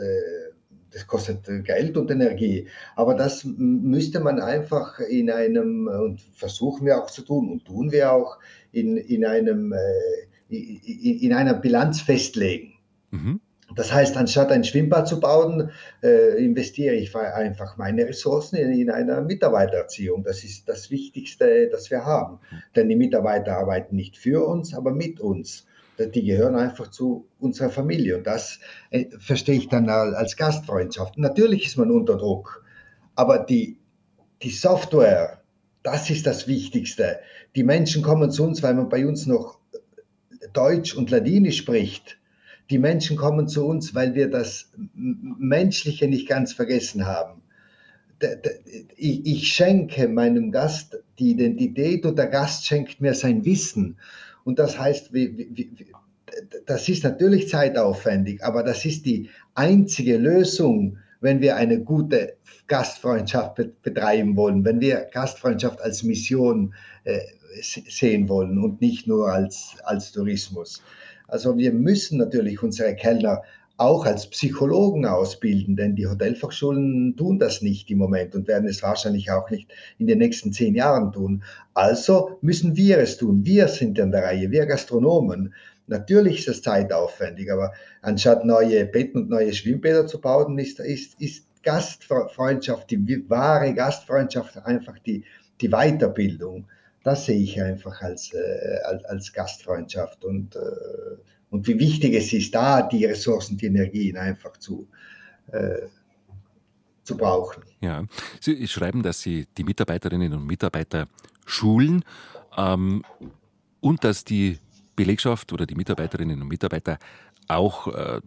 das 0.95 1.07
kostet 1.07 1.45
Geld 1.65 1.97
und 1.97 2.11
Energie. 2.11 2.69
Aber 2.95 3.15
das 3.15 3.45
müsste 3.45 4.21
man 4.21 4.41
einfach 4.41 5.01
in 5.01 5.31
einem, 5.31 5.89
und 5.89 6.21
versuchen 6.33 6.87
wir 6.87 7.03
auch 7.03 7.11
zu 7.11 7.23
tun 7.23 7.51
und 7.51 7.65
tun 7.65 7.91
wir 7.91 8.13
auch, 8.13 8.39
in, 8.71 8.97
in, 8.97 9.25
einem, 9.25 9.73
äh, 9.73 10.55
in 10.55 11.33
einer 11.33 11.55
Bilanz 11.55 12.01
festlegen. 12.01 12.75
Mhm. 13.11 13.41
Das 13.75 13.93
heißt, 13.93 14.17
anstatt 14.17 14.53
ein 14.53 14.63
Schwimmbad 14.63 15.09
zu 15.09 15.19
bauen, 15.19 15.71
äh, 16.03 16.45
investiere 16.45 16.95
ich 16.95 17.17
einfach 17.17 17.77
meine 17.77 18.07
Ressourcen 18.07 18.57
in, 18.57 18.73
in 18.73 18.91
einer 18.91 19.21
Mitarbeitererziehung. 19.21 20.23
Das 20.23 20.45
ist 20.45 20.69
das 20.69 20.91
Wichtigste, 20.91 21.69
das 21.69 21.91
wir 21.91 22.05
haben. 22.05 22.39
Mhm. 22.51 22.63
Denn 22.77 22.89
die 22.89 22.97
Mitarbeiter 22.97 23.57
arbeiten 23.57 23.97
nicht 23.97 24.17
für 24.17 24.47
uns, 24.47 24.75
aber 24.75 24.93
mit 24.93 25.19
uns 25.19 25.67
die 25.99 26.25
gehören 26.25 26.57
einfach 26.57 26.91
zu 26.91 27.29
unserer 27.39 27.71
Familie. 27.71 28.19
Und 28.19 28.27
das 28.27 28.61
äh, 28.91 29.07
verstehe 29.19 29.57
ich 29.57 29.69
dann 29.69 29.89
als 29.89 30.37
Gastfreundschaft. 30.37 31.19
Natürlich 31.19 31.67
ist 31.67 31.77
man 31.77 31.91
unter 31.91 32.17
Druck, 32.17 32.65
aber 33.15 33.39
die, 33.39 33.79
die 34.43 34.51
Software, 34.51 35.43
das 35.83 36.11
ist 36.11 36.27
das 36.27 36.49
Wichtigste. 36.49 37.21
Die 37.55 37.65
Menschen 37.65 38.03
kommen 38.03 38.31
zu 38.31 38.45
uns, 38.45 38.63
weil 38.63 38.75
man 38.75 38.89
bei 38.89 39.07
uns 39.07 39.27
noch 39.27 39.59
Deutsch 40.53 40.95
und 40.95 41.11
Ladinisch 41.11 41.59
spricht. 41.59 42.19
Die 42.71 42.79
Menschen 42.79 43.17
kommen 43.17 43.47
zu 43.47 43.67
uns, 43.67 43.95
weil 43.95 44.15
wir 44.15 44.31
das 44.31 44.73
Menschliche 44.95 46.09
nicht 46.09 46.29
ganz 46.29 46.53
vergessen 46.53 47.07
haben. 47.07 47.43
Ich 48.97 49.49
schenke 49.49 50.09
meinem 50.09 50.51
Gast 50.51 50.99
die 51.19 51.33
Identität 51.33 52.07
und 52.07 52.17
der 52.17 52.29
Gast 52.29 52.65
schenkt 52.65 53.01
mir 53.01 53.15
sein 53.15 53.45
Wissen. 53.45 53.99
Und 54.45 54.59
das 54.59 54.79
heißt, 54.79 55.11
das 56.67 56.89
ist 56.89 57.05
natürlich 57.05 57.49
zeitaufwendig, 57.49 58.43
aber 58.45 58.63
das 58.63 58.85
ist 58.85 59.07
die 59.07 59.31
einzige 59.55 60.17
Lösung, 60.17 60.99
wenn 61.21 61.41
wir 61.41 61.57
eine 61.57 61.81
gute 61.81 62.37
Gastfreundschaft 62.67 63.61
betreiben 63.83 64.37
wollen, 64.37 64.65
wenn 64.65 64.81
wir 64.81 65.09
Gastfreundschaft 65.13 65.81
als 65.81 66.03
Mission 66.03 66.75
äh, 67.05 67.21
sehen 67.61 68.29
wollen 68.29 68.59
und 68.59 68.81
nicht 68.81 69.07
nur 69.07 69.31
als, 69.31 69.77
als 69.85 70.13
Tourismus. 70.13 70.83
Also 71.29 71.57
wir 71.57 71.73
müssen 71.73 72.19
natürlich 72.19 72.63
unsere 72.63 72.95
Kellner 72.95 73.43
auch 73.77 74.07
als 74.07 74.29
Psychologen 74.31 75.05
ausbilden, 75.05 75.75
denn 75.75 75.97
die 75.97 76.07
Hotelfachschulen 76.07 77.17
tun 77.17 77.39
das 77.39 77.61
nicht 77.61 77.91
im 77.91 77.99
Moment 77.99 78.35
und 78.35 78.47
werden 78.47 78.69
es 78.69 78.83
wahrscheinlich 78.83 79.31
auch 79.33 79.51
nicht 79.51 79.69
in 79.99 80.07
den 80.07 80.19
nächsten 80.19 80.53
zehn 80.53 80.77
Jahren 80.77 81.13
tun. 81.13 81.43
Also 81.75 82.39
müssen 82.41 82.77
wir 82.77 82.99
es 82.99 83.17
tun. 83.17 83.45
Wir 83.45 83.67
sind 83.67 83.99
an 83.99 84.13
der 84.13 84.23
Reihe, 84.23 84.51
wir 84.51 84.67
Gastronomen. 84.67 85.55
Natürlich 85.89 86.41
ist 86.41 86.49
es 86.49 86.63
zeitaufwendig, 86.63 87.51
aber 87.53 87.73
anstatt 88.01 88.45
neue 88.45 88.87
Betten 88.87 89.23
und 89.23 89.31
neue 89.31 89.53
Schwimmbäder 89.53 90.07
zu 90.07 90.21
bauen, 90.21 90.59
ist, 90.59 90.79
ist, 90.79 91.21
ist 91.21 91.47
Gastfreundschaft, 91.63 92.91
die 92.91 93.29
wahre 93.29 93.75
Gastfreundschaft 93.75 94.57
einfach 94.65 94.99
die, 95.01 95.25
die 95.61 95.69
Weiterbildung. 95.69 96.67
Das 97.03 97.27
sehe 97.27 97.41
ich 97.41 97.61
einfach 97.61 98.01
als, 98.01 98.33
äh, 98.33 98.79
als, 98.85 99.05
als 99.05 99.33
Gastfreundschaft 99.33 100.25
und 100.25 100.57
äh, 100.57 100.61
und 101.55 101.69
wie 101.69 101.79
wichtig 101.79 102.15
es 102.15 102.33
ist, 102.33 102.53
da 102.53 102.83
die 102.83 103.05
Ressourcen, 103.05 103.57
die 103.57 103.67
Energien 103.67 104.17
einfach 104.17 104.57
zu, 104.57 104.89
äh, 105.53 105.83
zu 107.05 107.17
brauchen. 107.17 107.63
Ja, 107.81 108.05
Sie 108.41 108.67
schreiben, 108.67 109.05
dass 109.05 109.21
Sie 109.21 109.47
die 109.57 109.63
Mitarbeiterinnen 109.63 110.33
und 110.33 110.47
Mitarbeiter 110.47 111.07
schulen 111.47 112.05
ähm, 112.57 113.05
und 113.81 114.03
dass 114.03 114.25
die 114.25 114.59
Belegschaft 114.97 115.53
oder 115.53 115.65
die 115.65 115.77
Mitarbeiterinnen 115.77 116.43
und 116.43 116.49
Mitarbeiter 116.49 116.99
auch 117.47 117.87
äh, 117.87 118.21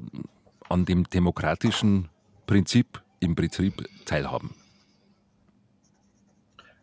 an 0.70 0.86
dem 0.86 1.04
demokratischen 1.10 2.08
Prinzip 2.46 3.02
im 3.20 3.36
Betrieb 3.36 3.90
teilhaben. 4.06 4.52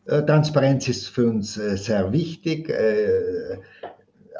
Äh, 0.04 0.22
Transparenz 0.26 0.88
ist 0.88 1.08
für 1.08 1.26
uns 1.26 1.56
äh, 1.56 1.78
sehr 1.78 2.12
wichtig. 2.12 2.68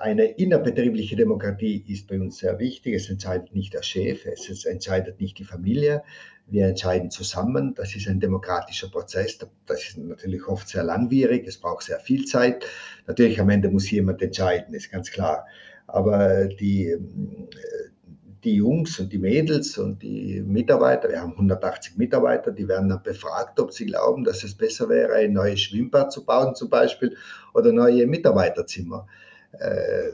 Eine 0.04 0.26
innerbetriebliche 0.26 1.16
Demokratie 1.16 1.82
ist 1.88 2.08
bei 2.08 2.20
uns 2.20 2.36
sehr 2.36 2.58
wichtig. 2.58 2.92
Es 2.92 3.08
entscheidet 3.08 3.54
nicht 3.54 3.72
der 3.72 3.82
Chef, 3.82 4.26
es 4.26 4.66
entscheidet 4.66 5.18
nicht 5.18 5.38
die 5.38 5.44
Familie. 5.44 6.02
Wir 6.46 6.66
entscheiden 6.66 7.10
zusammen. 7.10 7.74
Das 7.74 7.96
ist 7.96 8.06
ein 8.06 8.20
demokratischer 8.20 8.90
Prozess. 8.90 9.38
Das 9.64 9.82
ist 9.82 9.96
natürlich 9.96 10.46
oft 10.46 10.68
sehr 10.68 10.82
langwierig. 10.82 11.46
Es 11.46 11.56
braucht 11.56 11.84
sehr 11.84 12.00
viel 12.00 12.26
Zeit. 12.26 12.66
Natürlich 13.06 13.40
am 13.40 13.48
Ende 13.48 13.70
muss 13.70 13.90
jemand 13.90 14.20
entscheiden, 14.20 14.74
ist 14.74 14.92
ganz 14.92 15.10
klar. 15.10 15.46
Aber 15.86 16.48
die, 16.48 16.98
die 18.44 18.56
Jungs 18.56 19.00
und 19.00 19.10
die 19.10 19.18
Mädels 19.18 19.78
und 19.78 20.02
die 20.02 20.42
Mitarbeiter, 20.42 21.08
wir 21.08 21.22
haben 21.22 21.32
180 21.32 21.96
Mitarbeiter, 21.96 22.52
die 22.52 22.68
werden 22.68 22.90
dann 22.90 23.02
befragt, 23.02 23.58
ob 23.58 23.72
sie 23.72 23.86
glauben, 23.86 24.22
dass 24.22 24.44
es 24.44 24.54
besser 24.54 24.90
wäre, 24.90 25.14
ein 25.14 25.32
neues 25.32 25.62
Schwimmbad 25.62 26.12
zu 26.12 26.26
bauen 26.26 26.54
zum 26.54 26.68
Beispiel 26.68 27.16
oder 27.54 27.72
neue 27.72 28.06
Mitarbeiterzimmer. 28.06 29.06
Äh, 29.60 30.10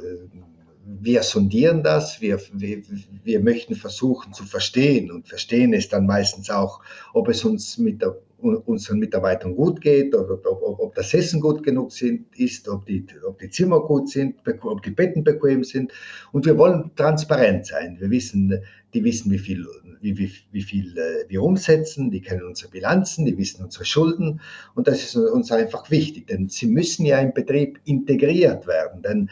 wir 1.03 1.23
sondieren 1.23 1.83
das, 1.83 2.21
wir, 2.21 2.41
wir, 2.53 2.83
wir 3.25 3.41
möchten 3.41 3.75
versuchen 3.75 4.33
zu 4.33 4.45
verstehen 4.45 5.11
und 5.11 5.29
verstehen 5.29 5.73
ist 5.73 5.93
dann 5.93 6.07
meistens 6.07 6.51
auch, 6.51 6.81
ob 7.13 7.29
es 7.29 7.45
uns 7.45 7.79
mit 7.79 8.03
der, 8.03 8.17
unseren 8.39 8.99
Mitarbeitern 8.99 9.55
gut 9.55 9.81
geht, 9.81 10.15
ob, 10.15 10.45
ob, 10.47 10.81
ob 10.81 10.95
das 10.95 11.13
Essen 11.15 11.41
gut 11.41 11.63
genug 11.63 11.93
sind, 11.93 12.27
ist, 12.37 12.69
ob 12.69 12.87
die, 12.87 13.07
ob 13.27 13.39
die 13.39 13.51
Zimmer 13.51 13.81
gut 13.81 14.09
sind, 14.09 14.37
ob 14.63 14.83
die 14.83 14.91
Betten 14.91 15.23
bequem 15.23 15.63
sind. 15.63 15.93
Und 16.33 16.47
wir 16.47 16.57
wollen 16.57 16.91
transparent 16.97 17.67
sein. 17.67 17.97
Wir 18.01 18.11
wissen, 18.11 18.59
die 18.95 19.05
wissen, 19.05 19.31
wie 19.31 19.39
viel, 19.39 19.67
wie, 20.01 20.17
wie, 20.19 20.33
wie 20.51 20.63
viel 20.63 20.97
äh, 20.97 21.29
wir 21.29 21.43
umsetzen, 21.43 22.11
die 22.11 22.23
kennen 22.23 22.43
unsere 22.43 22.71
Bilanzen, 22.71 23.27
die 23.27 23.37
wissen 23.37 23.65
unsere 23.65 23.85
Schulden. 23.85 24.41
Und 24.75 24.89
das 24.89 25.03
ist 25.03 25.17
uns 25.17 25.53
einfach 25.53 25.91
wichtig, 25.91 26.27
denn 26.29 26.49
sie 26.49 26.67
müssen 26.67 27.05
ja 27.05 27.19
im 27.19 27.33
Betrieb 27.33 27.81
integriert 27.85 28.67
werden. 28.67 29.03
Denn 29.03 29.31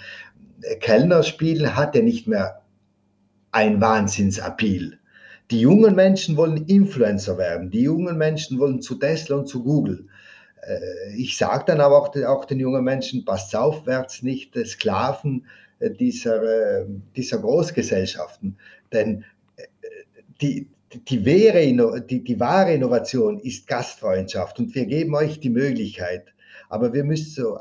äh, 0.62 0.76
Kellner 0.76 1.22
spielen 1.22 1.74
hat 1.74 1.94
ja 1.94 2.02
nicht 2.02 2.26
mehr 2.26 2.62
ein 3.50 3.80
Wahnsinnsappeal. 3.80 4.98
Die 5.50 5.60
jungen 5.60 5.94
Menschen 5.94 6.36
wollen 6.36 6.66
Influencer 6.66 7.38
werden. 7.38 7.70
Die 7.70 7.82
jungen 7.82 8.18
Menschen 8.18 8.58
wollen 8.58 8.82
zu 8.82 8.96
Tesla 8.96 9.36
und 9.36 9.48
zu 9.48 9.64
Google. 9.64 10.06
Äh, 10.62 11.16
ich 11.16 11.38
sage 11.38 11.64
dann 11.66 11.80
aber 11.80 12.02
auch, 12.02 12.14
auch, 12.26 12.44
den 12.44 12.60
jungen 12.60 12.84
Menschen, 12.84 13.24
passt 13.24 13.56
auf, 13.56 13.86
werdet 13.86 14.22
nicht 14.22 14.54
Sklaven 14.66 15.46
dieser, 15.80 16.86
dieser 17.14 17.38
Großgesellschaften. 17.38 18.58
Denn 18.92 19.24
die, 20.40 20.68
die, 20.92 21.26
wahre, 21.26 22.00
die, 22.02 22.24
die 22.24 22.40
wahre 22.40 22.74
Innovation 22.74 23.38
ist 23.40 23.66
Gastfreundschaft 23.66 24.58
und 24.58 24.74
wir 24.74 24.86
geben 24.86 25.14
euch 25.14 25.40
die 25.40 25.50
Möglichkeit. 25.50 26.32
Aber 26.70 26.92
wir 26.92 27.04
müssen 27.04 27.30
so, 27.30 27.58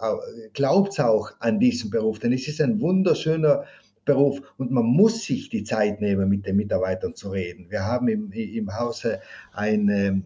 glaubt 0.53 0.99
auch 0.99 1.31
an 1.39 1.59
diesen 1.59 1.89
Beruf, 1.89 2.19
denn 2.19 2.33
es 2.33 2.47
ist 2.47 2.61
ein 2.61 2.81
wunderschöner 2.81 3.63
Beruf 4.05 4.41
und 4.57 4.71
man 4.71 4.85
muss 4.85 5.23
sich 5.23 5.49
die 5.49 5.63
Zeit 5.63 6.01
nehmen, 6.01 6.29
mit 6.29 6.45
den 6.45 6.55
Mitarbeitern 6.55 7.15
zu 7.15 7.29
reden. 7.29 7.67
Wir 7.69 7.83
haben 7.83 8.07
im, 8.07 8.31
im 8.31 8.73
Hause 8.73 9.19
eine, 9.53 10.23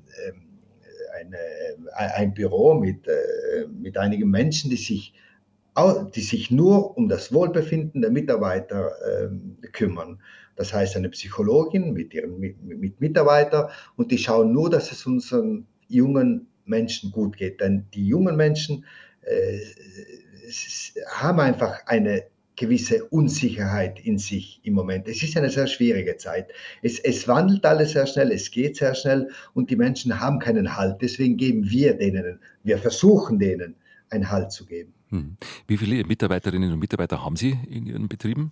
eine, 1.20 1.38
ein 1.96 2.34
Büro 2.34 2.76
mit, 2.76 3.08
äh, 3.08 3.68
mit 3.68 3.98
einigen 3.98 4.30
Menschen, 4.30 4.70
die 4.70 4.78
sich, 4.78 5.14
die 6.16 6.22
sich 6.22 6.52
nur 6.52 6.98
um 6.98 7.10
das 7.10 7.34
Wohlbefinden 7.34 8.02
der 8.02 8.12
Mitarbeiter 8.12 8.92
äh, 9.02 9.68
kümmern. 9.68 10.20
Das 10.62 10.74
heißt, 10.74 10.96
eine 10.96 11.10
Psychologin 11.10 11.92
mit 11.92 12.14
ihren 12.14 12.40
mit, 12.40 12.62
mit 12.62 13.02
Mitarbeitern 13.02 13.72
und 13.96 14.12
die 14.12 14.20
schauen 14.20 14.54
nur, 14.54 14.70
dass 14.70 14.92
es 14.92 15.08
unseren 15.08 15.66
jungen 15.88 16.46
Menschen 16.66 17.12
gut 17.12 17.36
geht. 17.36 17.62
Denn 17.62 17.88
die 17.96 18.06
jungen 18.06 18.36
Menschen 18.36 18.86
äh, 19.22 19.58
haben 21.10 21.40
einfach 21.40 21.88
eine 21.88 22.26
gewisse 22.56 23.06
Unsicherheit 23.06 24.00
in 24.06 24.20
sich 24.20 24.60
im 24.62 24.76
Moment. 24.76 25.08
Es 25.08 25.24
ist 25.24 25.36
eine 25.36 25.50
sehr 25.50 25.66
schwierige 25.66 26.18
Zeit. 26.18 26.52
Es, 26.84 27.00
es, 27.00 27.28
wandelt 27.28 27.66
alles 27.66 27.94
sehr 27.94 28.06
schnell, 28.06 28.32
es 28.32 28.52
geht 28.52 28.76
sehr 28.76 28.94
schnell 28.94 29.32
und 29.56 29.72
die 29.72 29.76
Menschen 29.76 30.20
haben 30.20 30.38
keinen 30.38 30.78
Halt. 30.78 31.02
Deswegen 31.02 31.38
geben 31.38 31.72
wir 31.72 31.96
denen, 31.96 32.40
wir 32.62 32.78
versuchen 32.78 33.40
denen, 33.40 33.74
einen 34.12 34.30
Halt 34.30 34.52
zu 34.52 34.68
geben. 34.68 34.94
Hm. 35.10 35.38
Wie 35.66 35.78
viele 35.78 36.04
Mitarbeiterinnen 36.04 36.72
und 36.72 36.78
Mitarbeiter 36.78 37.26
haben 37.26 37.36
Sie 37.36 37.58
in 37.68 37.88
Ihren 37.88 38.08
Betrieben? 38.08 38.52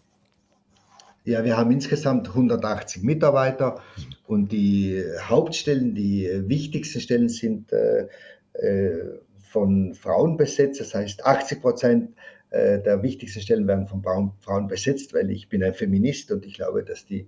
Ja, 1.25 1.43
wir 1.43 1.57
haben 1.57 1.71
insgesamt 1.71 2.29
180 2.29 3.03
Mitarbeiter 3.03 3.81
und 4.25 4.51
die 4.51 5.03
Hauptstellen, 5.21 5.93
die 5.93 6.29
wichtigsten 6.47 7.01
Stellen 7.01 7.29
sind 7.29 7.71
äh, 7.73 8.07
äh 8.53 9.19
von 9.49 9.95
Frauen 9.95 10.37
besetzt. 10.37 10.79
Das 10.79 10.93
heißt, 10.93 11.25
80 11.25 11.61
Prozent 11.61 12.11
äh, 12.51 12.79
der 12.79 13.03
wichtigsten 13.03 13.41
Stellen 13.41 13.67
werden 13.67 13.87
von 13.87 14.03
Frauen 14.39 14.67
besetzt, 14.67 15.13
weil 15.13 15.29
ich 15.31 15.49
bin 15.49 15.63
ein 15.63 15.73
Feminist 15.73 16.31
und 16.31 16.45
ich 16.45 16.53
glaube, 16.53 16.83
dass 16.83 17.05
die 17.05 17.27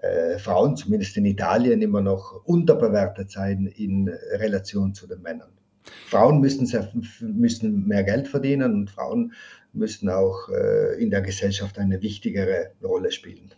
äh, 0.00 0.38
Frauen, 0.38 0.76
zumindest 0.76 1.16
in 1.16 1.24
Italien, 1.24 1.82
immer 1.82 2.00
noch 2.00 2.44
unterbewertet 2.44 3.30
seien 3.30 3.66
in 3.66 4.08
Relation 4.08 4.94
zu 4.94 5.06
den 5.06 5.22
Männern. 5.22 5.50
Frauen 6.06 6.40
müssen, 6.40 6.66
sehr, 6.66 6.90
müssen 7.20 7.86
mehr 7.86 8.04
Geld 8.04 8.28
verdienen 8.28 8.74
und 8.74 8.90
Frauen 8.90 9.32
müssen 9.72 10.08
auch 10.08 10.48
äh, 10.48 11.02
in 11.02 11.10
der 11.10 11.22
Gesellschaft 11.22 11.78
eine 11.78 12.02
wichtigere 12.02 12.72
Rolle 12.82 13.10
spielen. 13.10 13.52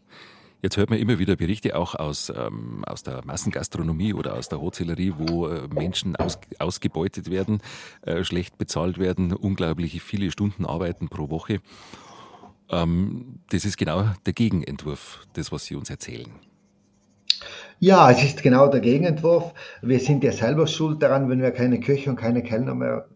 Jetzt 0.63 0.79
hört 0.79 0.89
man 0.89 0.99
immer 0.99 1.19
wieder 1.19 1.37
Berichte 1.37 1.77
auch 1.77 1.95
aus, 1.95 2.33
ähm, 2.35 2.85
aus 2.87 3.03
der 3.03 3.21
Massengastronomie 3.27 4.15
oder 4.15 4.35
aus 4.35 4.49
der 4.49 4.63
Hotellerie, 4.63 5.13
wo 5.19 5.47
äh, 5.47 5.69
Menschen 5.69 6.17
aus, 6.17 6.39
ausgebeutet 6.59 7.31
werden, 7.31 7.61
äh, 8.07 8.25
schlecht 8.25 8.57
bezahlt 8.57 8.97
werden, 8.97 9.35
unglaublich 9.35 10.03
viele 10.03 10.31
Stunden 10.31 10.65
arbeiten 10.65 11.09
pro 11.09 11.29
Woche. 11.29 11.61
Ähm, 12.71 13.41
das 13.51 13.67
ist 13.67 13.77
genau 13.77 14.07
der 14.25 14.33
Gegenentwurf, 14.33 15.27
das, 15.35 15.53
was 15.53 15.67
Sie 15.67 15.75
uns 15.75 15.91
erzählen. 15.91 16.33
Ja, 17.79 18.11
es 18.11 18.25
ist 18.25 18.43
genau 18.43 18.69
der 18.69 18.81
Gegenentwurf. 18.81 19.53
Wir 19.83 20.01
sind 20.01 20.25
ja 20.25 20.33
selber 20.33 20.67
schuld 20.67 21.03
daran, 21.03 21.29
wenn 21.29 21.43
wir 21.43 21.51
keine 21.51 21.81
Köche 21.81 22.09
und 22.09 22.17
keine 22.17 22.43
Kellner 22.43 22.75
mehr 22.75 23.07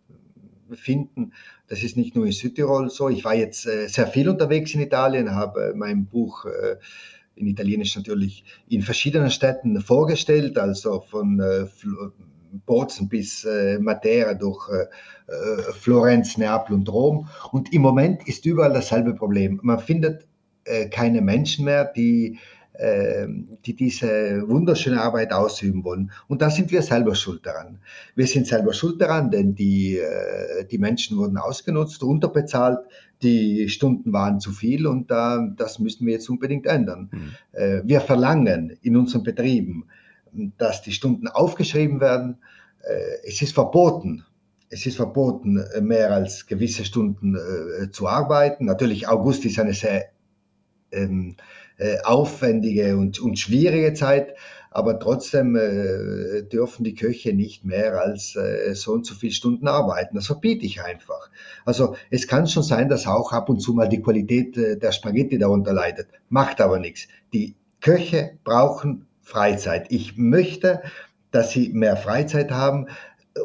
finden. 0.76 1.32
Das 1.68 1.82
ist 1.82 1.96
nicht 1.96 2.14
nur 2.14 2.26
in 2.26 2.32
Südtirol 2.32 2.90
so. 2.90 3.08
Ich 3.08 3.24
war 3.24 3.34
jetzt 3.34 3.66
äh, 3.66 3.88
sehr 3.88 4.06
viel 4.06 4.28
unterwegs 4.28 4.74
in 4.74 4.80
Italien, 4.80 5.34
habe 5.34 5.72
mein 5.76 6.06
Buch 6.06 6.44
äh, 6.44 6.76
in 7.34 7.46
Italienisch 7.46 7.96
natürlich 7.96 8.44
in 8.68 8.82
verschiedenen 8.82 9.30
Städten 9.30 9.80
vorgestellt, 9.80 10.58
also 10.58 11.00
von 11.00 11.40
äh, 11.40 11.66
Bozen 12.66 13.08
bis 13.08 13.44
äh, 13.44 13.78
Matera 13.78 14.34
durch 14.34 14.68
äh, 14.70 14.86
äh, 15.32 15.72
Florenz, 15.72 16.36
Neapel 16.36 16.74
und 16.74 16.88
Rom. 16.88 17.28
Und 17.52 17.72
im 17.72 17.82
Moment 17.82 18.26
ist 18.26 18.46
überall 18.46 18.72
dasselbe 18.72 19.14
Problem. 19.14 19.60
Man 19.62 19.78
findet 19.78 20.26
äh, 20.64 20.88
keine 20.88 21.20
Menschen 21.20 21.64
mehr, 21.64 21.84
die 21.84 22.38
die 22.78 23.74
diese 23.74 24.48
wunderschöne 24.48 25.00
Arbeit 25.00 25.32
ausüben 25.32 25.82
wollen. 25.82 26.12
Und 26.28 26.42
da 26.42 26.48
sind 26.48 26.70
wir 26.70 26.82
selber 26.82 27.16
schuld 27.16 27.44
daran. 27.44 27.80
Wir 28.14 28.26
sind 28.28 28.46
selber 28.46 28.72
schuld 28.72 29.00
daran, 29.00 29.32
denn 29.32 29.56
die, 29.56 29.98
äh, 29.98 30.64
die 30.64 30.78
Menschen 30.78 31.18
wurden 31.18 31.38
ausgenutzt, 31.38 32.02
unterbezahlt, 32.04 32.78
die 33.20 33.68
Stunden 33.68 34.12
waren 34.12 34.38
zu 34.38 34.52
viel 34.52 34.86
und 34.86 35.10
das 35.10 35.80
müssen 35.80 36.06
wir 36.06 36.12
jetzt 36.12 36.30
unbedingt 36.30 36.66
ändern. 36.66 37.10
Mhm. 37.10 37.88
Wir 37.88 38.00
verlangen 38.00 38.78
in 38.80 38.96
unseren 38.96 39.24
Betrieben, 39.24 39.86
dass 40.56 40.82
die 40.82 40.92
Stunden 40.92 41.26
aufgeschrieben 41.26 42.00
werden. 42.00 42.38
Es 43.24 43.42
ist 43.42 43.54
verboten, 43.54 44.22
es 44.70 44.86
ist 44.86 44.98
verboten, 44.98 45.64
mehr 45.80 46.12
als 46.12 46.46
gewisse 46.46 46.84
Stunden 46.84 47.36
zu 47.90 48.06
arbeiten. 48.06 48.66
Natürlich, 48.66 49.08
August 49.08 49.44
ist 49.46 49.58
eine 49.58 49.74
sehr 49.74 50.04
ähm, 50.92 51.34
äh, 51.78 51.98
aufwendige 52.02 52.96
und, 52.96 53.20
und 53.20 53.38
schwierige 53.38 53.94
Zeit, 53.94 54.34
aber 54.70 54.98
trotzdem 54.98 55.56
äh, 55.56 56.42
dürfen 56.42 56.84
die 56.84 56.94
Köche 56.94 57.32
nicht 57.32 57.64
mehr 57.64 58.00
als 58.00 58.36
äh, 58.36 58.74
so 58.74 58.92
und 58.92 59.06
so 59.06 59.14
viele 59.14 59.32
Stunden 59.32 59.66
arbeiten. 59.66 60.16
Das 60.16 60.26
verbiete 60.26 60.66
ich 60.66 60.82
einfach. 60.82 61.30
Also 61.64 61.96
es 62.10 62.28
kann 62.28 62.46
schon 62.46 62.62
sein, 62.62 62.88
dass 62.88 63.06
auch 63.06 63.32
ab 63.32 63.48
und 63.48 63.60
zu 63.60 63.72
mal 63.72 63.88
die 63.88 64.02
Qualität 64.02 64.56
äh, 64.56 64.76
der 64.76 64.92
Spaghetti 64.92 65.38
darunter 65.38 65.72
leidet. 65.72 66.08
Macht 66.28 66.60
aber 66.60 66.78
nichts. 66.78 67.08
Die 67.32 67.54
Köche 67.80 68.32
brauchen 68.44 69.06
Freizeit. 69.22 69.86
Ich 69.90 70.16
möchte, 70.16 70.82
dass 71.30 71.50
sie 71.50 71.70
mehr 71.70 71.96
Freizeit 71.96 72.50
haben 72.50 72.88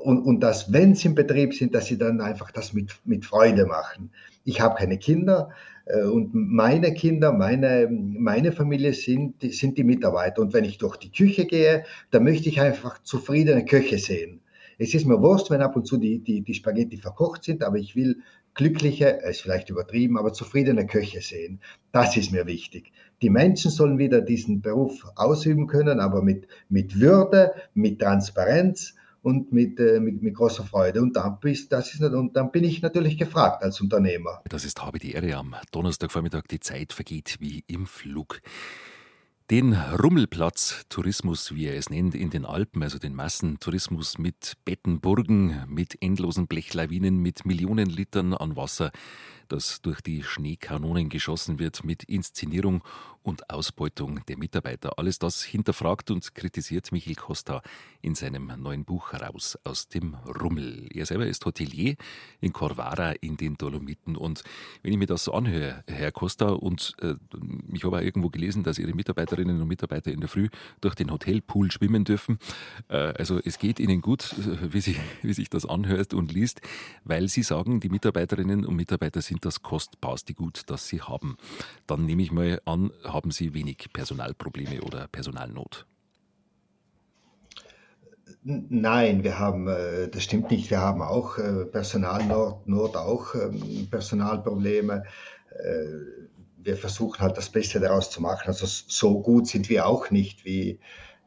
und, 0.01 0.23
und 0.23 0.39
dass, 0.39 0.73
wenn 0.73 0.95
sie 0.95 1.09
im 1.09 1.15
Betrieb 1.15 1.53
sind, 1.53 1.75
dass 1.75 1.85
sie 1.85 1.97
dann 1.97 2.21
einfach 2.21 2.51
das 2.51 2.73
mit, 2.73 2.95
mit 3.05 3.25
Freude 3.25 3.65
machen. 3.65 4.11
Ich 4.43 4.61
habe 4.61 4.75
keine 4.75 4.97
Kinder, 4.97 5.49
äh, 5.49 5.72
und 5.85 6.33
meine 6.33 6.93
Kinder, 6.93 7.33
meine, 7.33 7.89
meine 7.89 8.51
Familie 8.51 8.93
sind, 8.93 9.41
sind 9.41 9.77
die 9.77 9.83
Mitarbeiter. 9.83 10.41
Und 10.41 10.53
wenn 10.53 10.63
ich 10.63 10.77
durch 10.77 10.97
die 10.97 11.11
Küche 11.11 11.45
gehe, 11.45 11.83
dann 12.11 12.23
möchte 12.23 12.49
ich 12.49 12.61
einfach 12.61 13.03
zufriedene 13.03 13.65
Köche 13.65 13.97
sehen. 13.97 14.39
Es 14.77 14.93
ist 14.93 15.05
mir 15.05 15.21
wurscht, 15.21 15.49
wenn 15.51 15.61
ab 15.61 15.75
und 15.75 15.85
zu 15.85 15.97
die, 15.97 16.19
die, 16.19 16.41
die 16.41 16.53
Spaghetti 16.53 16.97
verkocht 16.97 17.43
sind, 17.43 17.63
aber 17.63 17.77
ich 17.77 17.95
will 17.95 18.17
glückliche, 18.55 19.19
ist 19.29 19.41
vielleicht 19.41 19.69
übertrieben, 19.69 20.17
aber 20.17 20.33
zufriedene 20.33 20.85
Köche 20.87 21.21
sehen. 21.21 21.59
Das 21.91 22.15
ist 22.17 22.31
mir 22.31 22.45
wichtig. 22.45 22.91
Die 23.21 23.29
Menschen 23.29 23.71
sollen 23.71 23.97
wieder 23.97 24.21
diesen 24.21 24.61
Beruf 24.61 25.05
ausüben 25.15 25.67
können, 25.67 25.99
aber 25.99 26.21
mit, 26.21 26.47
mit 26.69 26.99
Würde, 26.99 27.53
mit 27.73 27.99
Transparenz 27.99 28.95
und 29.23 29.53
mit, 29.53 29.79
äh, 29.79 29.99
mit, 29.99 30.21
mit, 30.21 30.35
großer 30.35 30.65
Freude. 30.65 31.01
Und 31.01 31.15
dann, 31.15 31.39
bist, 31.39 31.71
das 31.71 31.93
ist, 31.93 32.01
und 32.01 32.35
dann 32.35 32.51
bin 32.51 32.65
ich 32.65 32.81
natürlich 32.81 33.17
gefragt 33.17 33.63
als 33.63 33.81
Unternehmer. 33.81 34.41
Das 34.49 34.65
ist 34.65 34.83
habe 34.83 34.99
die 34.99 35.13
Ehre 35.13 35.35
am 35.37 35.55
Donnerstagvormittag. 35.71 36.43
Die 36.51 36.59
Zeit 36.59 36.93
vergeht 36.93 37.37
wie 37.39 37.63
im 37.67 37.87
Flug. 37.87 38.41
Den 39.53 39.73
Rummelplatz 39.73 40.83
Tourismus, 40.89 41.53
wie 41.53 41.67
er 41.67 41.77
es 41.77 41.91
nennt, 41.91 42.15
in 42.15 42.31
den 42.31 42.43
Alpen, 42.43 42.81
also 42.81 42.97
den 42.97 43.13
Massentourismus 43.13 44.17
mit 44.17 44.53
Bettenburgen, 44.65 45.65
mit 45.67 45.95
endlosen 46.01 46.47
Blechlawinen, 46.47 47.19
mit 47.19 47.45
Millionen 47.45 47.85
Litern 47.85 48.33
an 48.33 48.55
Wasser, 48.55 48.91
das 49.49 49.79
durch 49.83 50.01
die 50.01 50.23
Schneekanonen 50.23 51.07
geschossen 51.07 51.59
wird, 51.59 51.83
mit 51.83 52.03
Inszenierung 52.03 52.83
und 53.21 53.49
Ausbeutung 53.49 54.25
der 54.27 54.37
Mitarbeiter. 54.37 54.99
Alles 54.99 55.17
das 55.17 55.43
hinterfragt 55.43 56.11
und 56.11 56.35
kritisiert 56.35 56.91
Michael 56.91 57.15
Costa 57.15 57.61
in 58.01 58.15
seinem 58.15 58.51
neuen 58.61 58.83
Buch 58.83 59.13
Raus 59.13 59.57
aus 59.63 59.87
dem 59.87 60.15
Rummel. 60.41 60.87
Er 60.93 61.05
selber 61.05 61.25
ist 61.25 61.45
Hotelier 61.45 61.95
in 62.41 62.51
Corvara 62.51 63.11
in 63.21 63.37
den 63.37 63.55
Dolomiten. 63.55 64.17
Und 64.17 64.43
wenn 64.81 64.91
ich 64.91 64.99
mir 64.99 65.05
das 65.05 65.23
so 65.23 65.33
anhöre, 65.33 65.83
Herr 65.87 66.11
Costa, 66.11 66.49
und 66.49 66.95
äh, 67.01 67.15
ich 67.71 67.83
habe 67.83 67.97
auch 67.97 68.01
irgendwo 68.01 68.29
gelesen, 68.29 68.63
dass 68.63 68.77
Ihre 68.77 68.93
Mitarbeiterinnen 69.43 69.61
und 69.61 69.67
Mitarbeiter 69.67 70.11
in 70.11 70.19
der 70.19 70.29
Früh 70.29 70.49
durch 70.81 70.95
den 70.95 71.11
Hotelpool 71.11 71.71
schwimmen 71.71 72.03
dürfen. 72.03 72.39
Äh, 72.89 73.13
also 73.17 73.39
es 73.43 73.57
geht 73.57 73.79
Ihnen 73.79 74.01
gut, 74.01 74.35
wie, 74.71 74.81
Sie, 74.81 74.95
wie 75.21 75.33
sich 75.33 75.49
das 75.49 75.65
anhört 75.65 76.13
und 76.13 76.31
liest, 76.31 76.61
weil 77.03 77.27
Sie 77.27 77.43
sagen, 77.43 77.79
die 77.79 77.89
Mitarbeiterinnen 77.89 78.65
und 78.65 78.75
Mitarbeiter 78.75 79.21
sind 79.21 79.45
das 79.45 79.61
kostbarste 79.61 80.33
Gut, 80.33 80.63
das 80.67 80.87
Sie 80.87 81.01
haben. 81.01 81.37
Dann 81.87 82.05
nehme 82.05 82.23
ich 82.23 82.31
mal 82.31 82.61
an, 82.65 82.91
haben 83.03 83.31
Sie 83.31 83.53
wenig 83.53 83.89
Personalprobleme 83.93 84.81
oder 84.81 85.07
Personalnot? 85.07 85.85
Nein, 88.45 89.23
wir 89.23 89.39
haben, 89.39 89.67
äh, 89.67 90.09
das 90.09 90.23
stimmt 90.23 90.51
nicht, 90.51 90.69
wir 90.69 90.79
haben 90.79 91.01
auch 91.01 91.37
äh, 91.37 91.65
Personalnot, 91.65 92.67
Not, 92.67 92.97
auch 92.97 93.35
ähm, 93.35 93.87
Personalprobleme. 93.89 95.03
Äh, 96.63 96.65
wir 96.65 96.77
versuchen 96.77 97.19
halt 97.19 97.37
das 97.37 97.49
Beste 97.49 97.79
daraus 97.79 98.09
zu 98.09 98.21
machen. 98.21 98.47
Also 98.47 98.65
so 98.65 99.21
gut 99.21 99.47
sind 99.47 99.69
wir 99.69 99.85
auch 99.85 100.11
nicht, 100.11 100.45
wie, 100.45 100.79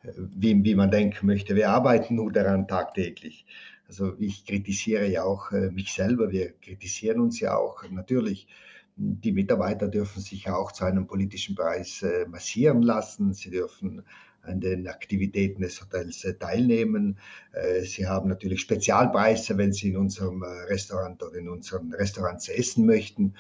wie, 0.03 0.65
wie 0.65 0.75
man 0.75 0.91
denken 0.91 1.27
möchte. 1.27 1.55
Wir 1.55 1.71
arbeiten 1.71 2.17
nur 2.17 2.33
daran 2.33 2.69
tagtäglich. 2.69 3.47
Also 3.89 4.15
ich 4.19 4.45
kritisiere 4.45 5.07
ja 5.07 5.23
auch 5.23 5.53
mich 5.53 5.93
selber, 5.93 6.33
wir 6.33 6.53
kritisieren 6.61 7.21
uns 7.21 7.39
ja 7.39 7.57
auch 7.57 7.89
natürlich 7.89 8.49
die 8.97 9.33
Mitarbeiter 9.33 9.89
dürfen 9.89 10.23
sich 10.23 10.49
auch 10.49 10.73
zu 10.73 10.85
einem 10.85 11.07
politischen 11.07 11.55
Preis 11.55 12.03
äh, 12.03 12.27
massieren 12.27 12.83
lassen. 12.83 13.35
Sie 13.35 13.51
dürfen 13.51 14.03
an 14.43 14.61
den 14.61 14.87
Aktivitäten 14.89 15.61
des 15.61 15.81
Hotels 15.83 16.25
äh, 16.25 16.35
teilnehmen. 16.35 17.19
Äh, 17.53 17.83
sie 17.83 18.07
haben 18.07 18.29
natürlich 18.29 18.61
Spezialpreise, 18.61 19.59
wenn 19.59 19.73
Sie 19.73 19.91
in 19.91 19.99
unserem 19.99 20.43
Restaurant 20.43 21.23
oder 21.23 21.37
in 21.37 21.49
unseren 21.49 21.93
Restaurants 21.93 22.49
essen 22.49 22.87
möchten. 22.87 23.35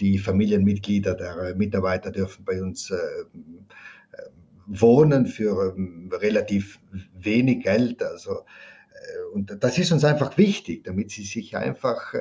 Die 0.00 0.18
Familienmitglieder 0.18 1.14
der 1.14 1.54
Mitarbeiter 1.54 2.10
dürfen 2.10 2.44
bei 2.44 2.62
uns 2.62 2.92
wohnen 4.66 5.26
für 5.26 5.74
ähm, 5.76 6.10
relativ 6.12 6.80
wenig 7.18 7.64
Geld. 7.64 8.02
Also, 8.02 8.44
und 9.34 9.56
das 9.60 9.78
ist 9.78 9.92
uns 9.92 10.04
einfach 10.04 10.38
wichtig, 10.38 10.84
damit 10.84 11.10
sie 11.10 11.24
sich 11.24 11.56
einfach 11.56 12.14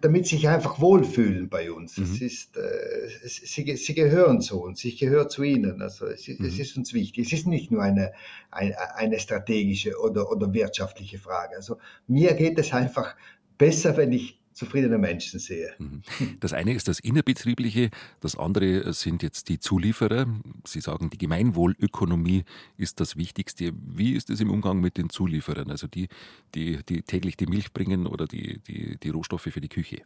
damit 0.00 0.26
sich 0.26 0.48
einfach 0.48 0.80
wohlfühlen 0.80 1.48
bei 1.48 1.72
uns. 1.72 1.98
Mhm. 1.98 2.04
Es 2.04 2.20
ist, 2.20 2.56
äh, 2.56 3.08
sie, 3.24 3.76
sie, 3.76 3.94
gehören 3.94 4.40
zu 4.40 4.62
uns, 4.62 4.84
ich 4.84 4.98
gehöre 4.98 5.28
zu 5.28 5.42
ihnen. 5.42 5.82
Also 5.82 6.06
es, 6.06 6.28
mhm. 6.28 6.44
es, 6.44 6.58
ist 6.58 6.76
uns 6.76 6.94
wichtig. 6.94 7.26
Es 7.26 7.32
ist 7.32 7.46
nicht 7.46 7.70
nur 7.70 7.82
eine, 7.82 8.12
eine, 8.50 8.76
eine 8.96 9.18
strategische 9.18 9.98
oder, 9.98 10.30
oder 10.30 10.52
wirtschaftliche 10.52 11.18
Frage. 11.18 11.56
Also 11.56 11.78
mir 12.06 12.34
geht 12.34 12.58
es 12.58 12.72
einfach 12.72 13.16
besser, 13.58 13.96
wenn 13.96 14.12
ich 14.12 14.40
zufriedene 14.52 14.98
Menschen 14.98 15.40
sehe. 15.40 15.72
Mhm. 15.78 16.02
Das 16.40 16.52
eine 16.52 16.74
ist 16.74 16.88
das 16.88 17.00
Innerbetriebliche, 17.00 17.90
das 18.20 18.36
andere 18.36 18.92
sind 18.92 19.22
jetzt 19.22 19.48
die 19.48 19.58
Zulieferer. 19.58 20.26
Sie 20.66 20.80
sagen, 20.80 21.10
die 21.10 21.18
Gemeinwohlökonomie 21.18 22.44
ist 22.76 23.00
das 23.00 23.16
Wichtigste. 23.16 23.72
Wie 23.74 24.14
ist 24.14 24.30
es 24.30 24.40
im 24.40 24.50
Umgang 24.50 24.80
mit 24.80 24.96
den 24.96 25.10
Zulieferern, 25.10 25.70
also 25.70 25.86
die, 25.86 26.08
die, 26.54 26.80
die 26.88 27.02
täglich 27.02 27.36
die 27.36 27.46
Milch 27.46 27.72
bringen 27.72 28.06
oder 28.06 28.26
die, 28.26 28.60
die, 28.66 28.98
die 28.98 29.08
Rohstoffe 29.10 29.42
für 29.42 29.60
die 29.60 29.68
Küche? 29.68 30.02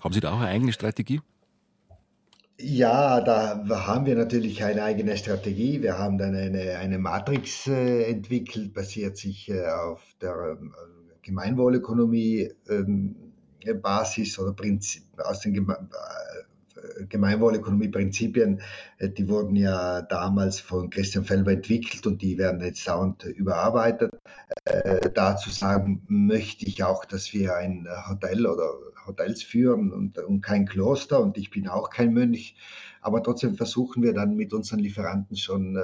Haben 0.00 0.12
Sie 0.12 0.20
da 0.20 0.32
auch 0.32 0.40
eine 0.40 0.48
eigene 0.48 0.72
Strategie? 0.72 1.20
Ja, 2.60 3.20
da 3.20 3.64
haben 3.68 4.06
wir 4.06 4.14
natürlich 4.14 4.62
eine 4.62 4.84
eigene 4.84 5.16
Strategie. 5.16 5.82
Wir 5.82 5.98
haben 5.98 6.18
dann 6.18 6.36
eine, 6.36 6.78
eine 6.78 6.98
Matrix 6.98 7.66
äh, 7.66 8.04
entwickelt, 8.04 8.72
basiert 8.72 9.16
sich 9.16 9.48
äh, 9.48 9.66
auf 9.66 10.00
der 10.20 10.56
äh, 10.60 10.93
Gemeinwohlökonomie 11.24 12.50
ähm, 12.68 13.16
Basis 13.82 14.38
oder 14.38 14.52
Prinzip, 14.52 15.02
aus 15.18 15.40
den 15.40 15.54
äh, 15.56 17.06
Gemeinwohlökonomie-Prinzipien, 17.08 18.60
die 19.00 19.28
wurden 19.28 19.56
ja 19.56 20.02
damals 20.02 20.60
von 20.60 20.90
Christian 20.90 21.24
Felber 21.24 21.52
entwickelt 21.52 22.06
und 22.06 22.20
die 22.20 22.36
werden 22.36 22.60
jetzt 22.60 22.86
dauernd 22.86 23.24
überarbeitet. 23.24 24.12
dazu 25.14 25.50
sagen 25.50 26.02
möchte 26.08 26.66
ich 26.66 26.84
auch, 26.84 27.06
dass 27.06 27.32
wir 27.32 27.56
ein 27.56 27.88
Hotel 28.08 28.46
oder 28.46 28.68
Hotels 29.06 29.42
führen 29.42 29.92
und, 29.92 30.18
und 30.18 30.42
kein 30.42 30.66
Kloster 30.66 31.20
und 31.20 31.38
ich 31.38 31.50
bin 31.50 31.68
auch 31.68 31.88
kein 31.88 32.12
Mönch, 32.12 32.54
aber 33.00 33.22
trotzdem 33.22 33.56
versuchen 33.56 34.02
wir 34.02 34.12
dann 34.12 34.36
mit 34.36 34.52
unseren 34.52 34.80
Lieferanten 34.80 35.36
schon 35.38 35.78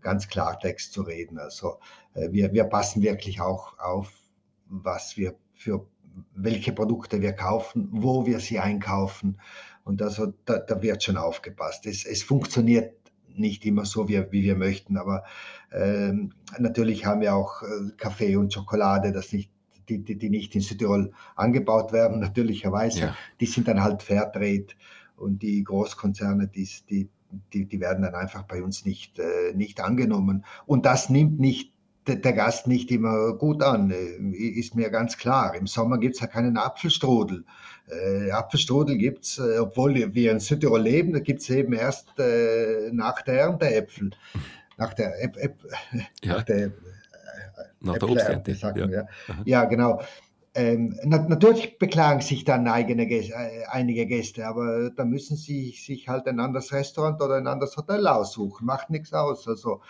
ganz 0.00 0.28
Klartext 0.28 0.94
zu 0.94 1.02
reden. 1.02 1.38
Also 1.38 1.78
wir, 2.14 2.52
wir 2.52 2.64
passen 2.64 3.02
wirklich 3.02 3.42
auch 3.42 3.78
auf, 3.78 4.23
was 4.68 5.16
wir 5.16 5.34
für 5.54 5.86
welche 6.34 6.72
Produkte 6.72 7.20
wir 7.20 7.32
kaufen, 7.32 7.88
wo 7.90 8.26
wir 8.26 8.40
sie 8.40 8.58
einkaufen. 8.58 9.38
Und 9.84 10.00
also 10.00 10.32
da, 10.44 10.58
da 10.58 10.80
wird 10.82 11.02
schon 11.02 11.16
aufgepasst. 11.16 11.86
Es, 11.86 12.04
es 12.04 12.22
funktioniert 12.22 12.94
nicht 13.36 13.64
immer 13.66 13.84
so, 13.84 14.08
wie, 14.08 14.24
wie 14.30 14.44
wir 14.44 14.56
möchten, 14.56 14.96
aber 14.96 15.24
ähm, 15.72 16.32
natürlich 16.58 17.04
haben 17.04 17.20
wir 17.20 17.34
auch 17.34 17.62
äh, 17.62 17.90
Kaffee 17.96 18.36
und 18.36 18.52
Schokolade, 18.52 19.12
das 19.12 19.32
nicht, 19.32 19.50
die, 19.88 19.98
die, 19.98 20.16
die 20.16 20.30
nicht 20.30 20.54
in 20.54 20.60
Südtirol 20.60 21.12
angebaut 21.34 21.92
werden, 21.92 22.20
natürlicherweise. 22.20 23.00
Ja. 23.00 23.16
Die 23.40 23.46
sind 23.46 23.66
dann 23.66 23.82
halt 23.82 24.02
Fairtrade 24.02 24.66
und 25.16 25.42
die 25.42 25.64
Großkonzerne, 25.64 26.46
die, 26.46 26.68
die, 26.88 27.08
die, 27.52 27.66
die 27.66 27.80
werden 27.80 28.02
dann 28.04 28.14
einfach 28.14 28.44
bei 28.44 28.62
uns 28.62 28.84
nicht, 28.84 29.18
äh, 29.18 29.52
nicht 29.54 29.80
angenommen. 29.80 30.44
Und 30.64 30.86
das 30.86 31.10
nimmt 31.10 31.40
nicht 31.40 31.73
der 32.06 32.32
Gast 32.32 32.66
nicht 32.66 32.90
immer 32.90 33.34
gut 33.34 33.62
an, 33.62 33.90
äh, 33.90 34.36
ist 34.36 34.74
mir 34.74 34.90
ganz 34.90 35.16
klar. 35.16 35.54
Im 35.54 35.66
Sommer 35.66 35.98
gibt 35.98 36.16
es 36.16 36.20
ja 36.20 36.26
keinen 36.26 36.56
Apfelstrudel. 36.56 37.44
Äh, 37.88 38.30
Apfelstrudel 38.30 38.96
gibt 38.96 39.24
es, 39.24 39.38
äh, 39.38 39.58
obwohl 39.58 39.94
wir 40.14 40.32
in 40.32 40.40
Südtirol 40.40 40.82
leben, 40.82 41.12
da 41.12 41.20
gibt 41.20 41.40
es 41.40 41.50
eben 41.50 41.72
erst 41.72 42.08
äh, 42.18 42.90
nach 42.92 43.22
der 43.22 43.40
Ernteäpfel. 43.40 44.10
Nach 44.76 44.92
der, 44.94 45.22
Äp, 45.22 45.36
Äp, 45.36 45.54
ja. 46.22 46.34
nach 46.34 46.42
der, 46.42 46.66
äh, 46.66 46.70
nach 47.80 47.98
der 47.98 48.10
Obsternte. 48.10 48.52
Ja. 48.52 49.06
ja, 49.44 49.64
genau. 49.64 50.00
Ähm, 50.56 50.96
na, 51.02 51.18
natürlich 51.18 51.78
beklagen 51.78 52.20
sich 52.20 52.44
dann 52.44 52.68
eigene 52.68 53.06
Gäste, 53.06 53.34
äh, 53.34 53.64
einige 53.70 54.06
Gäste, 54.06 54.46
aber 54.46 54.90
da 54.90 55.04
müssen 55.04 55.36
sie 55.36 55.72
sich 55.72 56.08
halt 56.08 56.28
ein 56.28 56.38
anderes 56.38 56.72
Restaurant 56.72 57.20
oder 57.20 57.36
ein 57.36 57.48
anderes 57.48 57.76
Hotel 57.76 58.06
aussuchen. 58.06 58.64
Macht 58.64 58.90
nichts 58.90 59.12
aus. 59.12 59.48
Also 59.48 59.80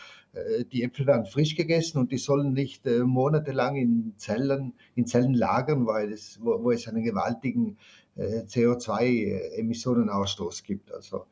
die 0.72 0.82
Äpfel 0.82 1.06
werden 1.06 1.26
frisch 1.26 1.54
gegessen 1.54 1.98
und 1.98 2.10
die 2.10 2.18
sollen 2.18 2.52
nicht 2.52 2.86
äh, 2.86 3.00
monatelang 3.00 3.76
in 3.76 4.14
Zellen, 4.16 4.72
in 4.94 5.06
Zellen 5.06 5.34
lagern, 5.34 5.86
weil 5.86 6.12
es, 6.12 6.38
wo, 6.42 6.62
wo 6.62 6.70
es 6.70 6.88
einen 6.88 7.04
gewaltigen 7.04 7.76
äh, 8.16 8.42
CO2-Emissionenausstoß 8.42 10.64
gibt. 10.64 10.92
Also 10.92 11.26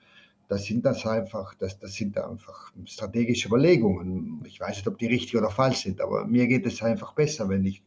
das 0.49 0.65
sind 0.65 0.85
das 0.85 1.07
einfach, 1.07 1.55
das, 1.55 1.79
das 1.79 1.95
sind 1.95 2.19
einfach 2.19 2.73
strategische 2.85 3.49
Überlegungen. 3.49 4.43
Ich 4.47 4.61
weiß 4.61 4.77
nicht, 4.77 4.87
ob 4.87 4.99
die 4.99 5.07
richtig 5.07 5.37
oder 5.37 5.51
falsch 5.51 5.79
sind, 5.79 6.01
aber 6.01 6.27
mir 6.27 6.47
geht 6.47 6.67
es 6.67 6.83
einfach 6.83 7.15
besser, 7.15 7.49
wenn 7.49 7.65
ich 7.65 7.83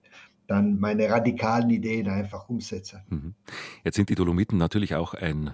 dann 0.47 0.79
meine 0.79 1.09
radikalen 1.09 1.69
Ideen 1.69 2.07
einfach 2.07 2.49
umsetze. 2.49 3.03
Mhm. 3.09 3.35
Jetzt 3.83 3.95
sind 3.95 4.09
die 4.09 4.15
Dolomiten 4.15 4.57
natürlich 4.57 4.95
auch 4.95 5.13
ein 5.13 5.53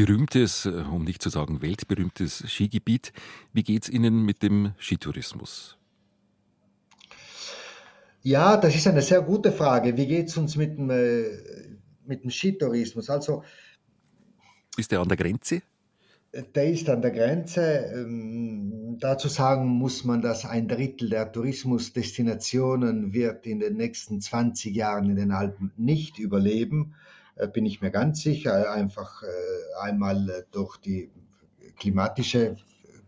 berühmtes, 0.00 0.64
äh, 0.64 0.70
um 0.90 1.04
nicht 1.04 1.22
zu 1.22 1.28
sagen 1.28 1.60
weltberühmtes 1.60 2.44
Skigebiet. 2.48 3.12
Wie 3.52 3.62
geht 3.62 3.82
es 3.82 3.90
Ihnen 3.90 4.24
mit 4.24 4.42
dem 4.42 4.72
Skitourismus? 4.78 5.76
Ja, 8.22 8.56
das 8.56 8.74
ist 8.74 8.86
eine 8.86 9.02
sehr 9.02 9.20
gute 9.20 9.52
Frage. 9.52 9.96
Wie 9.98 10.06
geht 10.06 10.28
es 10.28 10.38
uns 10.38 10.56
mit 10.56 10.78
dem, 10.78 10.88
äh, 10.88 11.24
mit 12.06 12.24
dem 12.24 12.30
Skitourismus? 12.30 13.10
Also, 13.10 13.44
ist 14.78 14.90
der 14.90 15.00
an 15.00 15.08
der 15.08 15.18
Grenze? 15.18 15.60
Der 16.54 16.70
ist 16.70 16.88
an 16.88 17.02
der 17.02 17.10
Grenze. 17.10 17.92
Ähm, 17.94 18.96
dazu 19.00 19.28
sagen 19.28 19.66
muss 19.66 20.04
man, 20.04 20.22
dass 20.22 20.46
ein 20.46 20.66
Drittel 20.66 21.10
der 21.10 21.30
Tourismusdestinationen 21.30 23.12
wird 23.12 23.46
in 23.46 23.60
den 23.60 23.76
nächsten 23.76 24.22
20 24.22 24.74
Jahren 24.74 25.10
in 25.10 25.16
den 25.16 25.32
Alpen 25.32 25.72
nicht 25.76 26.18
überleben, 26.18 26.94
äh, 26.94 27.09
bin 27.52 27.66
ich 27.66 27.80
mir 27.80 27.90
ganz 27.90 28.22
sicher. 28.22 28.72
Einfach 28.72 29.22
äh, 29.22 29.26
einmal 29.80 30.28
äh, 30.28 30.42
durch 30.52 30.76
die 30.78 31.10
klimatische 31.78 32.56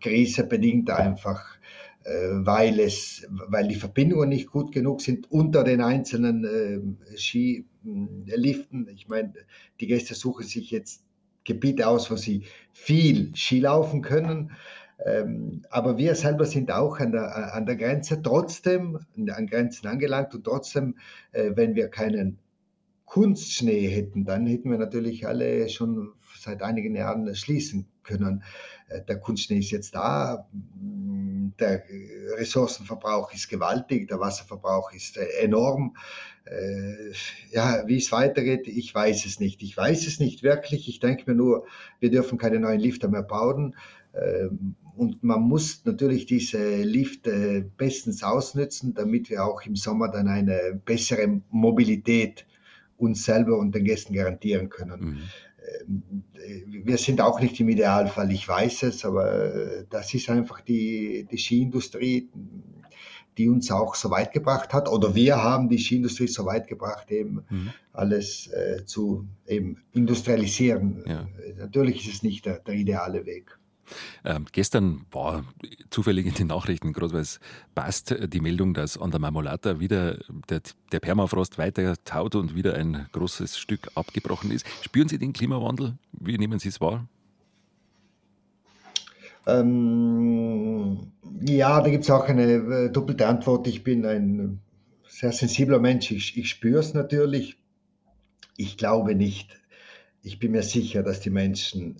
Krise 0.00 0.44
bedingt, 0.44 0.90
einfach 0.90 1.44
weil, 2.04 2.80
es, 2.80 3.28
weil 3.46 3.68
die 3.68 3.76
Verbindungen 3.76 4.30
nicht 4.30 4.50
gut 4.50 4.72
genug 4.72 5.02
sind 5.02 5.30
unter 5.30 5.62
den 5.62 5.80
einzelnen 5.80 6.98
Skiliften. 7.16 8.88
Ich 8.88 9.06
meine, 9.06 9.34
die 9.78 9.86
Gäste 9.86 10.16
suchen 10.16 10.44
sich 10.44 10.72
jetzt 10.72 11.04
Gebiete 11.44 11.86
aus, 11.86 12.10
wo 12.10 12.16
sie 12.16 12.44
viel 12.72 13.32
Skilaufen 13.36 14.02
können. 14.02 14.52
Ähm, 15.04 15.62
aber 15.70 15.98
wir 15.98 16.14
selber 16.14 16.44
sind 16.44 16.70
auch 16.70 16.98
an 17.00 17.12
der, 17.12 17.54
an 17.54 17.66
der 17.66 17.76
Grenze, 17.76 18.22
trotzdem 18.22 19.00
an 19.16 19.46
Grenzen 19.46 19.88
angelangt 19.88 20.34
und 20.34 20.44
trotzdem, 20.44 20.96
äh, 21.32 21.50
wenn 21.54 21.74
wir 21.74 21.88
keinen 21.88 22.38
Kunstschnee 23.12 23.88
hätten, 23.88 24.24
dann 24.24 24.46
hätten 24.46 24.70
wir 24.70 24.78
natürlich 24.78 25.26
alle 25.26 25.68
schon 25.68 26.14
seit 26.40 26.62
einigen 26.62 26.96
Jahren 26.96 27.34
schließen 27.34 27.86
können. 28.04 28.42
Äh, 28.88 29.02
der 29.02 29.20
Kunstschnee 29.20 29.58
ist 29.58 29.70
jetzt 29.70 29.94
da, 29.94 30.48
der 31.60 31.84
Ressourcenverbrauch 32.38 33.34
ist 33.34 33.50
gewaltig, 33.50 34.08
der 34.08 34.18
Wasserverbrauch 34.18 34.94
ist 34.94 35.18
äh, 35.18 35.26
enorm. 35.42 35.94
Äh, 36.46 37.12
ja, 37.50 37.86
wie 37.86 37.98
es 37.98 38.10
weitergeht, 38.12 38.66
ich 38.66 38.94
weiß 38.94 39.26
es 39.26 39.40
nicht. 39.40 39.62
Ich 39.62 39.76
weiß 39.76 40.06
es 40.06 40.18
nicht 40.18 40.42
wirklich. 40.42 40.88
Ich 40.88 40.98
denke 40.98 41.30
mir 41.30 41.36
nur, 41.36 41.66
wir 42.00 42.10
dürfen 42.10 42.38
keine 42.38 42.60
neuen 42.60 42.80
Lifter 42.80 43.08
mehr 43.08 43.22
bauen. 43.22 43.76
Ähm, 44.14 44.74
und 44.96 45.22
man 45.22 45.42
muss 45.42 45.82
natürlich 45.84 46.24
diese 46.24 46.80
Lifte 46.80 47.70
bestens 47.76 48.22
ausnutzen, 48.22 48.94
damit 48.94 49.28
wir 49.28 49.44
auch 49.44 49.60
im 49.66 49.76
Sommer 49.76 50.08
dann 50.08 50.28
eine 50.28 50.80
bessere 50.82 51.42
Mobilität 51.50 52.46
uns 53.02 53.24
selber 53.24 53.58
und 53.58 53.74
den 53.74 53.84
Gästen 53.84 54.14
garantieren 54.14 54.68
können. 54.68 55.00
Mhm. 55.00 55.18
Ähm, 55.86 56.84
wir 56.84 56.98
sind 56.98 57.20
auch 57.20 57.40
nicht 57.40 57.60
im 57.60 57.68
Idealfall, 57.68 58.30
ich 58.32 58.48
weiß 58.48 58.84
es, 58.84 59.04
aber 59.04 59.84
das 59.90 60.12
ist 60.14 60.28
einfach 60.30 60.60
die, 60.60 61.26
die 61.30 61.38
Skiindustrie 61.38 62.28
die 63.38 63.48
uns 63.48 63.70
auch 63.70 63.94
so 63.94 64.10
weit 64.10 64.32
gebracht 64.32 64.72
hat, 64.72 64.88
oder 64.88 65.14
wir 65.14 65.42
haben 65.42 65.68
die 65.68 65.78
Skiindustrie 65.78 66.28
so 66.28 66.44
weit 66.44 66.68
gebracht, 66.68 67.10
eben 67.10 67.44
mhm. 67.48 67.70
alles 67.92 68.48
äh, 68.48 68.84
zu 68.84 69.26
eben 69.46 69.82
industrialisieren. 69.92 71.02
Ja. 71.06 71.26
Natürlich 71.58 72.06
ist 72.06 72.16
es 72.16 72.22
nicht 72.22 72.46
der, 72.46 72.58
der 72.58 72.74
ideale 72.74 73.24
Weg. 73.24 73.58
Ähm, 74.24 74.46
gestern 74.52 75.06
war 75.10 75.44
zufällig 75.90 76.26
in 76.26 76.34
den 76.34 76.46
Nachrichten, 76.48 76.92
gerade 76.92 77.12
weil 77.12 77.20
es 77.22 77.40
passt, 77.74 78.14
die 78.28 78.40
Meldung, 78.40 78.74
dass 78.74 78.98
an 78.98 79.10
der 79.10 79.20
Marmolata 79.20 79.80
wieder 79.80 80.18
der, 80.48 80.60
der 80.90 81.00
Permafrost 81.00 81.58
weiter 81.58 81.94
taut 82.04 82.34
und 82.34 82.54
wieder 82.54 82.74
ein 82.74 83.06
großes 83.12 83.58
Stück 83.58 83.88
abgebrochen 83.94 84.50
ist. 84.50 84.66
Spüren 84.82 85.08
Sie 85.08 85.18
den 85.18 85.32
Klimawandel? 85.32 85.96
Wie 86.12 86.38
nehmen 86.38 86.58
Sie 86.58 86.68
es 86.68 86.80
wahr? 86.80 87.06
Ähm, 89.46 91.12
ja, 91.40 91.80
da 91.80 91.90
gibt 91.90 92.04
es 92.04 92.10
auch 92.10 92.24
eine 92.28 92.44
äh, 92.44 92.90
doppelte 92.90 93.26
Antwort. 93.26 93.66
Ich 93.66 93.82
bin 93.82 94.06
ein 94.06 94.60
sehr 95.08 95.32
sensibler 95.32 95.78
Mensch. 95.78 96.10
Ich, 96.10 96.36
ich 96.36 96.48
spüre 96.48 96.80
es 96.80 96.94
natürlich. 96.94 97.58
Ich 98.56 98.76
glaube 98.76 99.14
nicht. 99.14 99.58
Ich 100.22 100.38
bin 100.38 100.52
mir 100.52 100.62
sicher, 100.62 101.02
dass 101.02 101.20
die 101.20 101.30
Menschen 101.30 101.96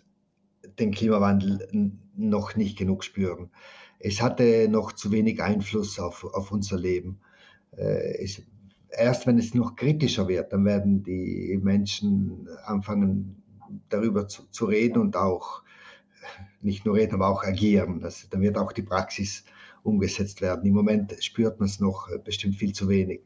den 0.78 0.92
Klimawandel 0.92 1.92
noch 2.16 2.56
nicht 2.56 2.78
genug 2.78 3.04
spüren. 3.04 3.50
Es 3.98 4.20
hatte 4.20 4.68
noch 4.68 4.92
zu 4.92 5.12
wenig 5.12 5.42
Einfluss 5.42 5.98
auf, 5.98 6.24
auf 6.24 6.50
unser 6.50 6.78
Leben. 6.78 7.20
Äh, 7.76 8.22
es, 8.22 8.42
erst 8.90 9.26
wenn 9.26 9.38
es 9.38 9.54
noch 9.54 9.76
kritischer 9.76 10.28
wird, 10.28 10.52
dann 10.52 10.64
werden 10.64 11.02
die 11.02 11.58
Menschen 11.62 12.48
anfangen, 12.64 13.42
darüber 13.88 14.28
zu, 14.28 14.42
zu 14.50 14.66
reden 14.66 14.98
und 14.98 15.16
auch 15.16 15.62
nicht 16.60 16.84
nur 16.84 16.96
reden, 16.96 17.14
aber 17.14 17.28
auch 17.28 17.44
agieren. 17.44 18.00
Das, 18.00 18.28
dann 18.28 18.42
wird 18.42 18.58
auch 18.58 18.72
die 18.72 18.82
Praxis 18.82 19.44
umgesetzt 19.82 20.40
werden. 20.40 20.66
Im 20.66 20.74
Moment 20.74 21.16
spürt 21.22 21.58
man 21.58 21.68
es 21.68 21.80
noch 21.80 22.08
äh, 22.08 22.18
bestimmt 22.18 22.56
viel 22.56 22.72
zu 22.72 22.88
wenig. 22.88 23.22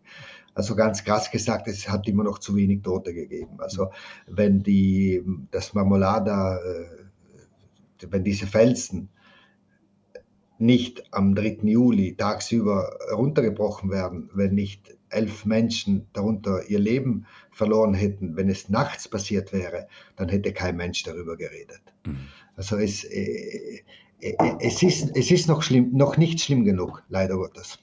Also 0.54 0.74
ganz 0.74 1.04
krass 1.04 1.30
gesagt, 1.30 1.68
es 1.68 1.88
hat 1.88 2.08
immer 2.08 2.24
noch 2.24 2.38
zu 2.38 2.56
wenig 2.56 2.82
Tote 2.82 3.12
gegeben. 3.12 3.56
Also 3.58 3.90
wenn 4.26 4.62
die, 4.62 5.22
das 5.50 5.74
Marmolada, 5.74 6.56
äh, 6.56 7.05
wenn 8.10 8.24
diese 8.24 8.46
Felsen 8.46 9.08
nicht 10.58 11.04
am 11.12 11.34
3. 11.34 11.58
Juli 11.62 12.16
tagsüber 12.16 12.98
runtergebrochen 13.12 13.90
werden, 13.90 14.30
wenn 14.32 14.54
nicht 14.54 14.96
elf 15.10 15.44
Menschen 15.44 16.06
darunter 16.12 16.66
ihr 16.68 16.78
Leben 16.78 17.26
verloren 17.52 17.94
hätten, 17.94 18.36
wenn 18.36 18.48
es 18.48 18.68
nachts 18.68 19.08
passiert 19.08 19.52
wäre, 19.52 19.86
dann 20.16 20.28
hätte 20.28 20.52
kein 20.52 20.76
Mensch 20.76 21.02
darüber 21.02 21.36
geredet. 21.36 21.82
Mhm. 22.04 22.28
Also 22.56 22.76
es, 22.76 23.04
äh, 23.04 23.82
äh, 24.20 24.34
es, 24.60 24.82
ist, 24.82 25.14
es 25.14 25.30
ist 25.30 25.48
noch, 25.48 25.62
schlimm, 25.62 25.90
noch 25.92 26.16
nicht 26.16 26.40
schlimm 26.40 26.64
genug, 26.64 27.02
leider 27.08 27.36
Gottes. 27.36 27.78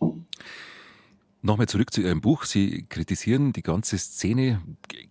Nochmal 1.45 1.67
zurück 1.67 1.91
zu 1.91 2.01
Ihrem 2.01 2.21
Buch. 2.21 2.45
Sie 2.45 2.85
kritisieren 2.87 3.51
die 3.51 3.63
ganze 3.63 3.97
Szene, 3.97 4.61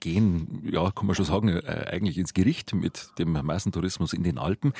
gehen, 0.01 0.67
ja, 0.73 0.91
kann 0.91 1.07
man 1.07 1.15
schon 1.15 1.27
sagen, 1.27 1.49
äh, 1.49 1.87
eigentlich 1.91 2.17
ins 2.17 2.33
Gericht 2.33 2.75
mit 2.75 3.11
dem 3.19 3.33
Massentourismus 3.33 4.15
in 4.15 4.23
den 4.23 4.39
Alpen. 4.39 4.73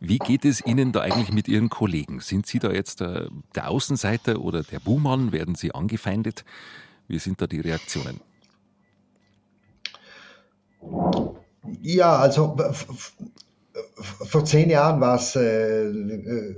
Wie 0.00 0.16
geht 0.16 0.46
es 0.46 0.64
Ihnen 0.64 0.92
da 0.92 1.02
eigentlich 1.02 1.32
mit 1.32 1.48
Ihren 1.48 1.68
Kollegen? 1.68 2.20
Sind 2.20 2.46
Sie 2.46 2.58
da 2.58 2.72
jetzt 2.72 3.00
der, 3.00 3.28
der 3.54 3.68
Außenseiter 3.68 4.40
oder 4.40 4.62
der 4.62 4.80
Buhmann? 4.80 5.32
Werden 5.32 5.54
Sie 5.54 5.74
angefeindet? 5.74 6.46
Wie 7.08 7.18
sind 7.18 7.42
da 7.42 7.46
die 7.46 7.60
Reaktionen? 7.60 8.20
Ja, 11.82 12.16
also 12.16 12.56
vor 13.96 14.44
zehn 14.44 14.70
Jahren 14.70 15.00
war 15.00 15.16
es 15.16 15.36
äh, 15.36 15.88
äh, 15.88 16.54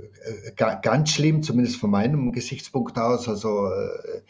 ganz 0.55 1.11
schlimm, 1.11 1.43
zumindest 1.43 1.77
von 1.77 1.89
meinem 1.89 2.31
Gesichtspunkt 2.31 2.97
aus. 2.97 3.27
Also 3.27 3.67
äh, 3.67 4.21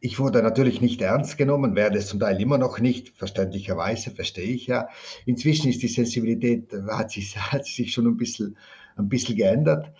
ich 0.00 0.18
wurde 0.18 0.42
natürlich 0.42 0.82
nicht 0.82 1.00
ernst 1.00 1.38
genommen, 1.38 1.76
werde 1.76 1.98
es 1.98 2.08
zum 2.08 2.20
Teil 2.20 2.38
immer 2.38 2.58
noch 2.58 2.78
nicht, 2.78 3.16
verständlicherweise, 3.16 4.10
verstehe 4.10 4.44
ich 4.44 4.66
ja. 4.66 4.88
Inzwischen 5.24 5.70
ist 5.70 5.82
die 5.82 5.88
Sensibilität, 5.88 6.70
hat 6.90 7.10
sich, 7.10 7.36
hat 7.52 7.64
sich 7.64 7.92
schon 7.92 8.06
ein 8.06 8.18
bisschen, 8.18 8.56
ein 8.96 9.08
bisschen 9.08 9.36
geändert. 9.36 9.90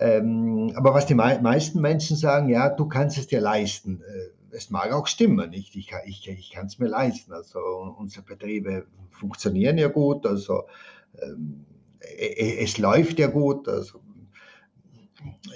Ähm, 0.00 0.72
aber 0.74 0.94
was 0.94 1.06
die 1.06 1.14
mei 1.14 1.38
meisten 1.38 1.80
Menschen 1.80 2.16
sagen, 2.16 2.48
ja, 2.48 2.70
du 2.70 2.88
kannst 2.88 3.18
es 3.18 3.28
dir 3.28 3.40
leisten. 3.40 4.02
Äh, 4.02 4.56
es 4.56 4.70
mag 4.70 4.92
auch 4.92 5.06
stimmen, 5.06 5.50
nicht? 5.50 5.76
Ich, 5.76 5.90
ich, 6.06 6.28
ich 6.28 6.50
kann 6.50 6.66
es 6.66 6.78
mir 6.78 6.88
leisten. 6.88 7.32
Also 7.32 7.60
unsere 7.96 8.24
Betriebe 8.24 8.86
funktionieren 9.10 9.78
ja 9.78 9.88
gut. 9.88 10.26
Also 10.26 10.64
ähm, 11.20 11.64
e, 12.00 12.26
e, 12.26 12.58
es 12.64 12.78
läuft 12.78 13.18
ja 13.18 13.26
gut. 13.26 13.68
Also 13.68 14.00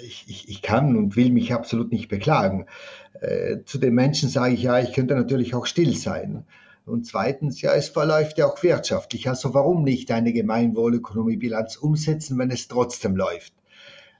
ich, 0.01 0.25
ich, 0.27 0.49
ich 0.49 0.61
kann 0.61 0.95
und 0.95 1.15
will 1.15 1.31
mich 1.31 1.53
absolut 1.53 1.91
nicht 1.91 2.07
beklagen. 2.07 2.65
Äh, 3.21 3.63
zu 3.65 3.77
den 3.77 3.93
Menschen 3.93 4.29
sage 4.29 4.53
ich 4.53 4.63
ja, 4.63 4.79
ich 4.79 4.93
könnte 4.93 5.15
natürlich 5.15 5.55
auch 5.55 5.65
still 5.65 5.95
sein. 5.95 6.45
Und 6.85 7.05
zweitens, 7.05 7.61
ja, 7.61 7.73
es 7.73 7.89
verläuft 7.89 8.37
ja 8.37 8.45
auch 8.47 8.63
wirtschaftlich. 8.63 9.27
Also 9.27 9.53
warum 9.53 9.83
nicht 9.83 10.09
eine 10.11 10.31
Gemeinwohlökonomiebilanz 10.31 11.75
umsetzen, 11.75 12.37
wenn 12.37 12.49
es 12.49 12.69
trotzdem 12.69 13.15
läuft? 13.15 13.53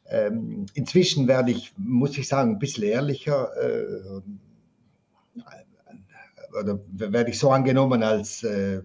Ähm, 0.09 0.65
inzwischen 0.73 1.27
werde 1.27 1.51
ich, 1.51 1.73
muss 1.77 2.17
ich 2.17 2.27
sagen, 2.27 2.51
ein 2.51 2.59
bisschen 2.59 2.83
ehrlicher. 2.83 3.49
Äh, 3.57 4.21
oder 6.59 6.79
werde 6.91 7.29
ich 7.29 7.39
so 7.39 7.51
angenommen 7.51 8.03
als 8.03 8.43
äh, 8.43 8.81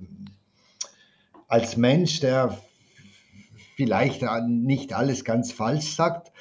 als 1.52 1.76
Mensch, 1.76 2.20
der 2.20 2.58
vielleicht 3.76 4.22
nicht 4.48 4.94
alles 4.94 5.22
ganz 5.22 5.52
falsch 5.52 5.84
sagt, 5.84 6.32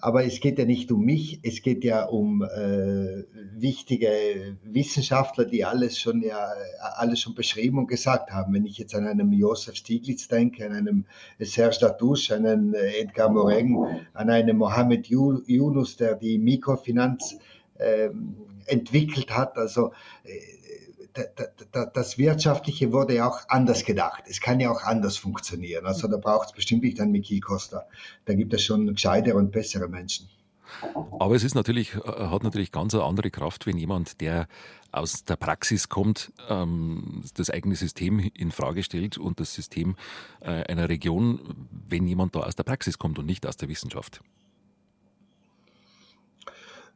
aber 0.00 0.24
es 0.24 0.40
geht 0.40 0.58
ja 0.58 0.64
nicht 0.64 0.90
um 0.90 1.04
mich, 1.04 1.38
es 1.44 1.62
geht 1.62 1.84
ja 1.84 2.04
um 2.04 2.42
äh, 2.42 3.22
wichtige 3.54 4.56
Wissenschaftler, 4.64 5.44
die 5.44 5.64
alles 5.64 6.00
schon 6.00 6.20
ja 6.20 6.50
alles 6.96 7.20
schon 7.20 7.36
beschrieben 7.36 7.78
und 7.78 7.86
gesagt 7.86 8.32
haben. 8.32 8.54
Wenn 8.54 8.66
ich 8.66 8.76
jetzt 8.76 8.92
an 8.96 9.06
einen 9.06 9.32
Josef 9.32 9.76
Stiglitz 9.76 10.26
denke, 10.26 10.66
an 10.66 10.72
einen 10.72 11.06
Serge 11.38 11.78
Latouche, 11.82 12.34
an 12.34 12.44
einen 12.44 12.74
Edgar 12.74 13.30
Morin, 13.30 13.78
an 14.14 14.30
einen 14.30 14.56
Mohamed 14.56 15.06
Yunus, 15.06 15.96
der 15.96 16.16
die 16.16 16.38
Mikrofinanz 16.38 17.38
äh, 17.78 18.10
entwickelt 18.66 19.30
hat, 19.30 19.56
also 19.56 19.92
äh, 20.24 20.55
das 21.94 22.18
Wirtschaftliche 22.18 22.92
wurde 22.92 23.14
ja 23.16 23.28
auch 23.28 23.48
anders 23.48 23.84
gedacht. 23.84 24.24
Es 24.28 24.40
kann 24.40 24.60
ja 24.60 24.70
auch 24.70 24.82
anders 24.82 25.16
funktionieren. 25.16 25.86
Also 25.86 26.08
da 26.08 26.16
braucht 26.16 26.48
es 26.48 26.52
bestimmt 26.52 26.82
nicht 26.82 27.00
einen 27.00 27.12
Miki 27.12 27.40
Costa. 27.40 27.86
Da 28.24 28.34
gibt 28.34 28.52
es 28.54 28.62
schon 28.62 28.86
gescheitere 28.86 29.36
und 29.36 29.52
bessere 29.52 29.88
Menschen. 29.88 30.28
Aber 31.18 31.34
es 31.34 31.44
ist 31.44 31.54
natürlich, 31.54 31.94
äh, 31.94 32.00
hat 32.00 32.42
natürlich 32.42 32.72
ganz 32.72 32.94
eine 32.94 33.04
andere 33.04 33.30
Kraft, 33.30 33.66
wenn 33.66 33.78
jemand, 33.78 34.20
der 34.20 34.48
aus 34.92 35.24
der 35.24 35.36
Praxis 35.36 35.88
kommt, 35.88 36.32
ähm, 36.48 37.22
das 37.34 37.50
eigene 37.50 37.76
System 37.76 38.18
in 38.34 38.50
Frage 38.50 38.82
stellt 38.82 39.18
und 39.18 39.40
das 39.40 39.54
System 39.54 39.96
äh, 40.40 40.64
einer 40.64 40.88
Region, 40.88 41.68
wenn 41.88 42.06
jemand 42.06 42.34
da 42.34 42.40
aus 42.40 42.56
der 42.56 42.64
Praxis 42.64 42.98
kommt 42.98 43.18
und 43.18 43.26
nicht 43.26 43.46
aus 43.46 43.56
der 43.56 43.68
Wissenschaft. 43.68 44.20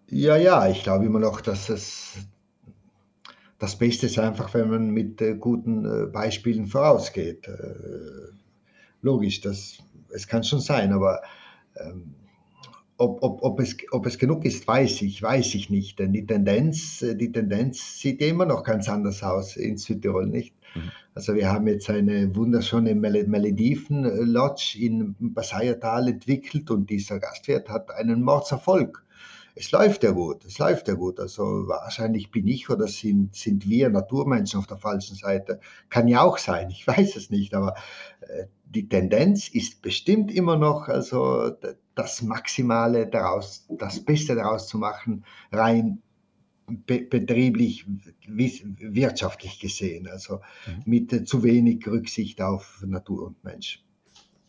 Ja, 0.08 0.36
ja, 0.36 0.68
ich 0.68 0.82
glaube 0.82 1.04
immer 1.04 1.20
noch, 1.20 1.40
dass 1.40 1.68
es 1.68 2.14
das 3.60 3.76
Beste 3.76 4.06
ist 4.06 4.18
einfach, 4.18 4.52
wenn 4.54 4.70
man 4.70 4.90
mit 4.90 5.20
äh, 5.20 5.34
guten 5.34 5.84
äh, 5.84 6.06
Beispielen 6.06 6.66
vorausgeht. 6.66 7.46
Äh, 7.46 8.32
logisch, 9.02 9.42
das, 9.42 9.78
es 10.08 10.26
kann 10.26 10.42
schon 10.42 10.60
sein, 10.60 10.92
aber 10.92 11.20
ähm, 11.76 12.14
ob, 12.96 13.22
ob, 13.22 13.42
ob, 13.42 13.60
es, 13.60 13.76
ob 13.92 14.06
es 14.06 14.18
genug 14.18 14.46
ist, 14.46 14.66
weiß 14.66 15.02
ich, 15.02 15.22
weiß 15.22 15.54
ich 15.54 15.68
nicht. 15.68 15.98
Denn 15.98 16.12
die 16.12 16.26
Tendenz, 16.26 17.02
äh, 17.02 17.14
die 17.14 17.30
Tendenz 17.30 18.00
sieht 18.00 18.22
immer 18.22 18.46
noch 18.46 18.64
ganz 18.64 18.88
anders 18.88 19.22
aus 19.22 19.56
in 19.56 19.76
Südtirol, 19.76 20.26
nicht? 20.26 20.54
Mhm. 20.74 20.90
Also 21.14 21.34
wir 21.34 21.52
haben 21.52 21.66
jetzt 21.66 21.90
eine 21.90 22.34
wunderschöne 22.34 22.94
Malediven-Lodge 22.94 24.78
in 24.80 25.16
Basayatal 25.18 26.08
entwickelt 26.08 26.70
und 26.70 26.88
dieser 26.88 27.20
Gastwirt 27.20 27.68
hat 27.68 27.90
einen 27.90 28.22
Mordserfolg 28.22 29.04
es 29.54 29.70
läuft 29.72 30.04
ja 30.04 30.12
gut, 30.12 30.44
es 30.44 30.58
läuft 30.58 30.88
ja 30.88 30.94
gut. 30.94 31.20
Also 31.20 31.42
wahrscheinlich 31.66 32.30
bin 32.30 32.46
ich 32.48 32.70
oder 32.70 32.86
sind, 32.86 33.34
sind 33.34 33.68
wir 33.68 33.90
Naturmenschen 33.90 34.58
auf 34.58 34.66
der 34.66 34.78
falschen 34.78 35.16
Seite. 35.16 35.60
Kann 35.88 36.08
ja 36.08 36.22
auch 36.22 36.38
sein, 36.38 36.70
ich 36.70 36.86
weiß 36.86 37.16
es 37.16 37.30
nicht, 37.30 37.54
aber 37.54 37.74
äh, 38.20 38.46
die 38.64 38.88
Tendenz 38.88 39.48
ist 39.48 39.82
bestimmt 39.82 40.30
immer 40.30 40.56
noch, 40.56 40.88
also 40.88 41.50
das 41.94 42.22
Maximale 42.22 43.06
daraus, 43.06 43.66
das 43.68 44.04
Beste 44.04 44.36
daraus 44.36 44.68
zu 44.68 44.78
machen, 44.78 45.24
rein 45.50 46.02
be 46.66 47.00
betrieblich, 47.00 47.84
wirtschaftlich 48.26 49.58
gesehen, 49.58 50.06
also 50.06 50.40
mhm. 50.66 50.82
mit 50.84 51.12
äh, 51.12 51.24
zu 51.24 51.42
wenig 51.42 51.86
Rücksicht 51.86 52.40
auf 52.40 52.82
Natur 52.86 53.26
und 53.26 53.42
Mensch. 53.42 53.82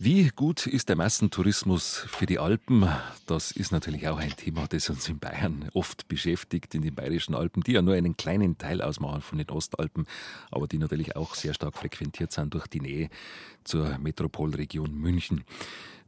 Wie 0.03 0.29
gut 0.35 0.65
ist 0.65 0.89
der 0.89 0.95
Massentourismus 0.95 2.07
für 2.07 2.25
die 2.25 2.39
Alpen? 2.39 2.89
Das 3.27 3.51
ist 3.51 3.71
natürlich 3.71 4.07
auch 4.07 4.17
ein 4.17 4.35
Thema, 4.35 4.65
das 4.67 4.89
uns 4.89 5.07
in 5.07 5.19
Bayern 5.19 5.69
oft 5.75 6.07
beschäftigt, 6.07 6.73
in 6.73 6.81
den 6.81 6.95
bayerischen 6.95 7.35
Alpen, 7.35 7.61
die 7.61 7.73
ja 7.73 7.83
nur 7.83 7.93
einen 7.93 8.17
kleinen 8.17 8.57
Teil 8.57 8.81
ausmachen 8.81 9.21
von 9.21 9.37
den 9.37 9.51
Ostalpen, 9.51 10.07
aber 10.49 10.67
die 10.67 10.79
natürlich 10.79 11.15
auch 11.15 11.35
sehr 11.35 11.53
stark 11.53 11.77
frequentiert 11.77 12.31
sind 12.31 12.51
durch 12.55 12.65
die 12.65 12.79
Nähe 12.79 13.09
zur 13.63 13.99
Metropolregion 13.99 14.91
München. 14.91 15.43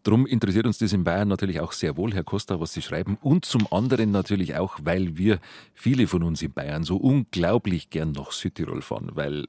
Drum 0.03 0.25
interessiert 0.25 0.65
uns 0.65 0.77
das 0.77 0.91
in 0.91 1.05
Bayern 1.05 1.29
natürlich 1.29 1.61
auch 1.61 1.71
sehr 1.71 1.95
wohl, 1.95 2.13
Herr 2.13 2.25
Costa, 2.25 2.59
was 2.59 2.73
Sie 2.73 2.81
schreiben. 2.81 3.17
Und 3.21 3.45
zum 3.45 3.71
anderen 3.71 4.11
natürlich 4.11 4.55
auch, 4.55 4.77
weil 4.83 5.17
wir, 5.17 5.39
viele 5.73 6.07
von 6.07 6.23
uns 6.23 6.41
in 6.41 6.51
Bayern, 6.51 6.83
so 6.83 6.97
unglaublich 6.97 7.89
gern 7.89 8.11
nach 8.11 8.31
Südtirol 8.31 8.81
fahren, 8.81 9.11
weil 9.13 9.45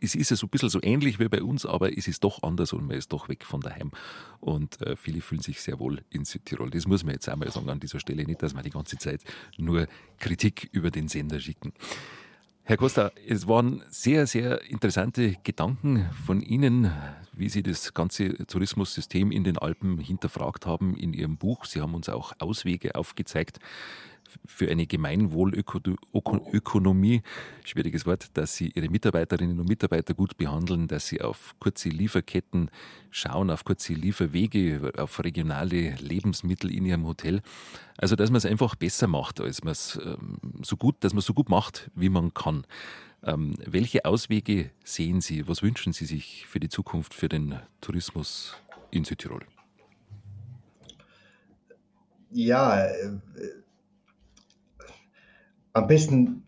es 0.00 0.14
ist 0.14 0.30
ja 0.30 0.36
so 0.36 0.46
ein 0.46 0.50
bisschen 0.50 0.68
so 0.68 0.80
ähnlich 0.82 1.18
wie 1.18 1.28
bei 1.28 1.42
uns, 1.42 1.64
aber 1.64 1.96
es 1.96 2.06
ist 2.06 2.24
doch 2.24 2.42
anders 2.42 2.72
und 2.72 2.86
man 2.86 2.96
ist 2.96 3.12
doch 3.12 3.28
weg 3.28 3.44
von 3.44 3.60
daheim. 3.60 3.90
Und 4.40 4.80
äh, 4.82 4.96
viele 4.96 5.20
fühlen 5.20 5.40
sich 5.40 5.62
sehr 5.62 5.78
wohl 5.78 6.02
in 6.10 6.24
Südtirol. 6.24 6.70
Das 6.70 6.86
muss 6.86 7.04
man 7.04 7.14
jetzt 7.14 7.28
einmal 7.28 7.50
sagen 7.50 7.70
an 7.70 7.80
dieser 7.80 8.00
Stelle, 8.00 8.24
nicht, 8.24 8.42
dass 8.42 8.54
wir 8.54 8.62
die 8.62 8.70
ganze 8.70 8.98
Zeit 8.98 9.22
nur 9.56 9.86
Kritik 10.18 10.68
über 10.72 10.90
den 10.90 11.08
Sender 11.08 11.40
schicken. 11.40 11.72
Herr 12.64 12.76
Costa, 12.76 13.10
es 13.26 13.48
waren 13.48 13.82
sehr, 13.90 14.28
sehr 14.28 14.70
interessante 14.70 15.34
Gedanken 15.42 16.08
von 16.24 16.40
Ihnen, 16.40 16.92
wie 17.32 17.48
Sie 17.48 17.64
das 17.64 17.92
ganze 17.92 18.46
Tourismussystem 18.46 19.32
in 19.32 19.42
den 19.42 19.58
Alpen 19.58 19.98
hinterfragt 19.98 20.64
haben 20.64 20.96
in 20.96 21.12
Ihrem 21.12 21.38
Buch. 21.38 21.64
Sie 21.64 21.80
haben 21.80 21.92
uns 21.94 22.08
auch 22.08 22.34
Auswege 22.38 22.94
aufgezeigt, 22.94 23.58
für 24.46 24.70
eine 24.70 24.86
Gemeinwohlökonomie, 24.86 27.22
schwieriges 27.64 28.06
Wort, 28.06 28.30
dass 28.34 28.56
sie 28.56 28.70
ihre 28.74 28.88
Mitarbeiterinnen 28.88 29.60
und 29.60 29.68
Mitarbeiter 29.68 30.14
gut 30.14 30.36
behandeln, 30.36 30.88
dass 30.88 31.08
sie 31.08 31.20
auf 31.20 31.54
kurze 31.58 31.88
Lieferketten 31.88 32.70
schauen, 33.10 33.50
auf 33.50 33.64
kurze 33.64 33.94
Lieferwege, 33.94 34.92
auf 34.96 35.22
regionale 35.22 35.96
Lebensmittel 35.96 36.74
in 36.74 36.84
ihrem 36.84 37.06
Hotel. 37.06 37.42
Also, 37.98 38.16
dass 38.16 38.30
man 38.30 38.38
es 38.38 38.46
einfach 38.46 38.74
besser 38.74 39.06
macht, 39.06 39.40
als 39.40 39.64
man 39.64 39.72
es 39.72 40.00
ähm, 40.04 40.38
so 40.62 40.76
gut, 40.76 40.96
dass 41.00 41.12
man 41.12 41.22
so 41.22 41.34
gut 41.34 41.48
macht, 41.48 41.90
wie 41.94 42.08
man 42.08 42.34
kann. 42.34 42.66
Ähm, 43.24 43.54
welche 43.64 44.04
Auswege 44.04 44.70
sehen 44.84 45.20
Sie? 45.20 45.46
Was 45.46 45.62
wünschen 45.62 45.92
Sie 45.92 46.06
sich 46.06 46.46
für 46.48 46.58
die 46.58 46.68
Zukunft, 46.68 47.14
für 47.14 47.28
den 47.28 47.60
Tourismus 47.80 48.56
in 48.90 49.04
Südtirol? 49.04 49.46
Ja, 52.32 52.86
äh, 52.86 53.18
am 55.72 55.86
besten 55.86 56.44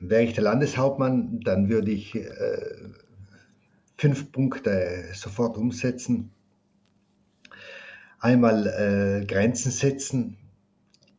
wäre 0.00 0.22
ich 0.22 0.34
der 0.34 0.44
Landeshauptmann, 0.44 1.40
dann 1.40 1.68
würde 1.68 1.90
ich 1.92 2.14
äh, 2.14 2.28
fünf 3.96 4.32
Punkte 4.32 5.04
sofort 5.14 5.56
umsetzen. 5.56 6.30
Einmal 8.18 8.66
äh, 8.66 9.24
Grenzen 9.26 9.70
setzen, 9.70 10.36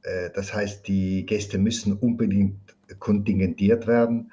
äh, 0.03 0.29
das 0.33 0.53
heißt, 0.53 0.87
die 0.87 1.25
Gäste 1.25 1.57
müssen 1.57 1.93
unbedingt 1.93 2.59
kontingentiert 2.99 3.87
werden, 3.87 4.31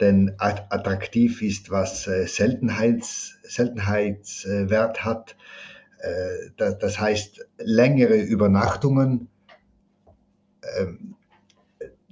denn 0.00 0.34
attraktiv 0.38 1.42
ist, 1.42 1.70
was 1.70 2.06
äh, 2.06 2.26
Seltenheits, 2.26 3.38
Seltenheitswert 3.42 5.04
hat. 5.04 5.36
Äh, 5.98 6.50
das 6.56 6.98
heißt, 6.98 7.46
längere 7.58 8.16
Übernachtungen, 8.16 9.28
ähm, 10.78 11.16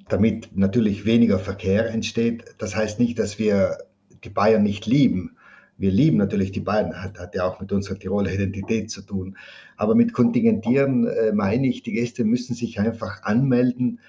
damit 0.09 0.57
natürlich 0.57 1.05
weniger 1.05 1.39
Verkehr 1.39 1.91
entsteht. 1.91 2.45
Das 2.59 2.75
heißt 2.75 3.01
nicht, 3.01 3.19
dass 3.19 3.39
wir 3.39 3.79
die 4.25 4.31
Bayern 4.31 4.63
nicht 4.63 4.87
lieben. 4.87 5.37
Wir 5.77 5.93
lieben 5.93 6.17
natürlich 6.17 6.51
die 6.51 6.61
Bayern, 6.61 7.01
hat, 7.01 7.19
hat 7.19 7.35
ja 7.35 7.45
auch 7.45 7.61
mit 7.61 7.71
unserer 7.71 7.99
Tiroler 7.99 8.33
Identität 8.33 8.91
zu 8.91 9.03
tun. 9.03 9.37
Aber 9.77 9.95
mit 9.95 10.13
Kontingentieren 10.13 11.07
äh, 11.07 11.33
meine 11.33 11.69
ich, 11.69 11.83
die 11.83 11.93
Gäste 11.93 12.25
müssen 12.25 12.55
sich 12.55 12.81
einfach 12.81 13.23
anmelden 13.23 14.01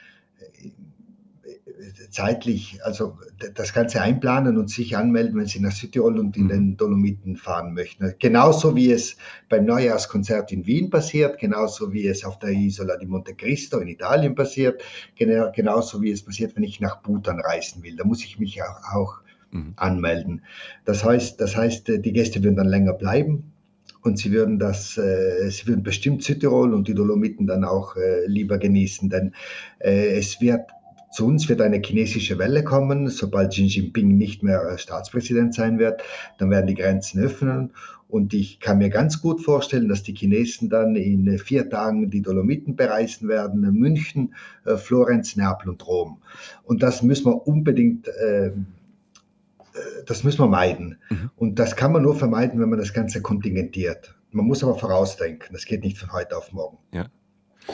zeitlich, 2.10 2.80
also 2.84 3.18
das 3.56 3.74
Ganze 3.74 4.02
einplanen 4.02 4.58
und 4.58 4.70
sich 4.70 4.98
anmelden, 4.98 5.40
wenn 5.40 5.46
Sie 5.46 5.60
nach 5.60 5.72
Südtirol 5.72 6.20
und 6.20 6.36
in 6.36 6.46
mhm. 6.46 6.50
den 6.50 6.78
Dolomiten 6.78 7.38
fahren 7.38 7.74
möchten. 7.74 8.14
Genauso 8.20 8.76
wie 8.76 8.92
es 8.92 9.18
beim 9.48 9.66
Neujahrskonzert 9.66 10.52
in 10.52 10.66
Wien 10.66 10.90
passiert, 10.90 11.40
genauso 11.40 11.94
wie 11.94 12.08
es 12.08 12.26
auf 12.26 12.40
der 12.40 12.50
Isola 12.50 12.98
di 12.98 13.06
Monte 13.06 13.34
Cristo 13.36 13.80
in 13.80 13.88
Italien 13.88 14.36
passiert, 14.36 14.82
genauso 15.16 16.02
wie 16.02 16.12
es 16.12 16.24
passiert, 16.24 16.56
wenn 16.56 16.64
ich 16.64 16.80
nach 16.80 17.02
Bhutan 17.02 17.40
reisen 17.40 17.84
will. 17.84 17.96
Da 17.96 18.04
muss 18.04 18.24
ich 18.24 18.40
mich 18.40 18.62
auch, 18.62 18.94
auch 18.94 19.20
mhm. 19.52 19.74
anmelden. 19.78 20.42
Das 20.86 21.04
heißt, 21.04 21.40
das 21.40 21.56
heißt, 21.56 21.88
die 21.88 22.14
Gäste 22.14 22.44
würden 22.44 22.58
dann 22.58 22.68
länger 22.68 22.94
bleiben 22.94 23.52
und 24.02 24.18
sie 24.18 24.32
würden 24.32 24.60
das, 24.60 24.98
äh, 24.98 25.50
sie 25.50 25.68
würden 25.68 25.84
bestimmt 25.84 26.24
Südtirol 26.24 26.74
und 26.74 26.88
die 26.88 26.94
Dolomiten 26.94 27.48
dann 27.48 27.64
auch 27.64 27.96
äh, 27.96 28.26
lieber 28.28 28.58
genießen, 28.58 29.10
denn 29.10 29.34
äh, 29.80 30.18
es 30.18 30.40
wird 30.42 30.62
zu 31.12 31.26
uns 31.26 31.50
wird 31.50 31.62
eine 31.62 31.82
chinesische 31.84 32.38
Welle 32.38 32.64
kommen. 32.64 33.10
Sobald 33.10 33.52
Xi 33.52 33.64
Jinping 33.64 34.18
nicht 34.18 34.44
mehr 34.44 34.78
Staatspräsident 34.78 35.54
sein 35.54 35.80
wird, 35.80 36.02
dann 36.38 36.50
werden 36.50 36.68
die 36.68 36.76
Grenzen 36.76 37.22
öffnen. 37.22 37.72
Und 38.08 38.34
ich 38.34 38.60
kann 38.60 38.80
mir 38.80 38.90
ganz 38.90 39.22
gut 39.22 39.42
vorstellen, 39.42 39.88
dass 39.88 40.02
die 40.02 40.16
Chinesen 40.16 40.70
dann 40.70 40.96
in 40.96 41.38
vier 41.38 41.70
Tagen 41.70 42.10
die 42.10 42.22
Dolomiten 42.22 42.76
bereisen 42.76 43.28
werden, 43.28 43.62
München, 43.74 44.34
äh, 44.66 44.78
Florenz, 44.78 45.36
Neapel 45.36 45.70
und 45.70 45.86
Rom. 45.86 46.18
Und 46.64 46.82
das 46.82 47.04
müssen 47.04 47.26
wir 47.26 47.48
unbedingt, 47.48 48.08
äh, 48.08 48.52
das 50.08 50.24
müssen 50.24 50.40
wir 50.40 50.48
meiden. 50.48 50.98
Mhm. 51.10 51.30
Und 51.38 51.60
das 51.60 51.76
kann 51.76 51.92
man 51.92 52.02
nur 52.02 52.16
vermeiden, 52.16 52.60
wenn 52.60 52.70
man 52.70 52.80
das 52.80 52.94
Ganze 52.94 53.22
kontingentiert. 53.22 54.16
Man 54.32 54.46
muss 54.46 54.64
aber 54.64 54.76
vorausdenken. 54.76 55.50
Das 55.54 55.66
geht 55.66 55.84
nicht 55.84 55.98
von 55.98 56.12
heute 56.12 56.36
auf 56.36 56.52
morgen. 56.52 56.80
Ja. 56.92 57.06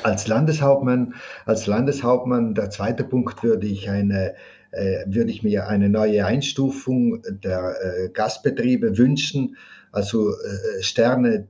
Als 0.03 0.27
Landeshauptmann, 0.27 1.15
als 1.45 1.67
Landeshauptmann, 1.67 2.53
der 2.53 2.69
zweite 2.69 3.03
Punkt 3.03 3.43
würde 3.43 3.67
ich 3.67 3.89
eine 3.89 4.35
äh, 4.75 5.05
würde 5.07 5.31
ich 5.31 5.41
mir 5.41 5.67
eine 5.67 5.87
neue 5.87 6.25
Einstufung 6.25 7.21
der 7.29 7.75
äh, 7.81 8.09
Gastbetriebe 8.09 8.97
wünschen. 8.97 9.55
Also 9.93 10.31
äh, 10.31 10.83
Sterne 10.83 11.47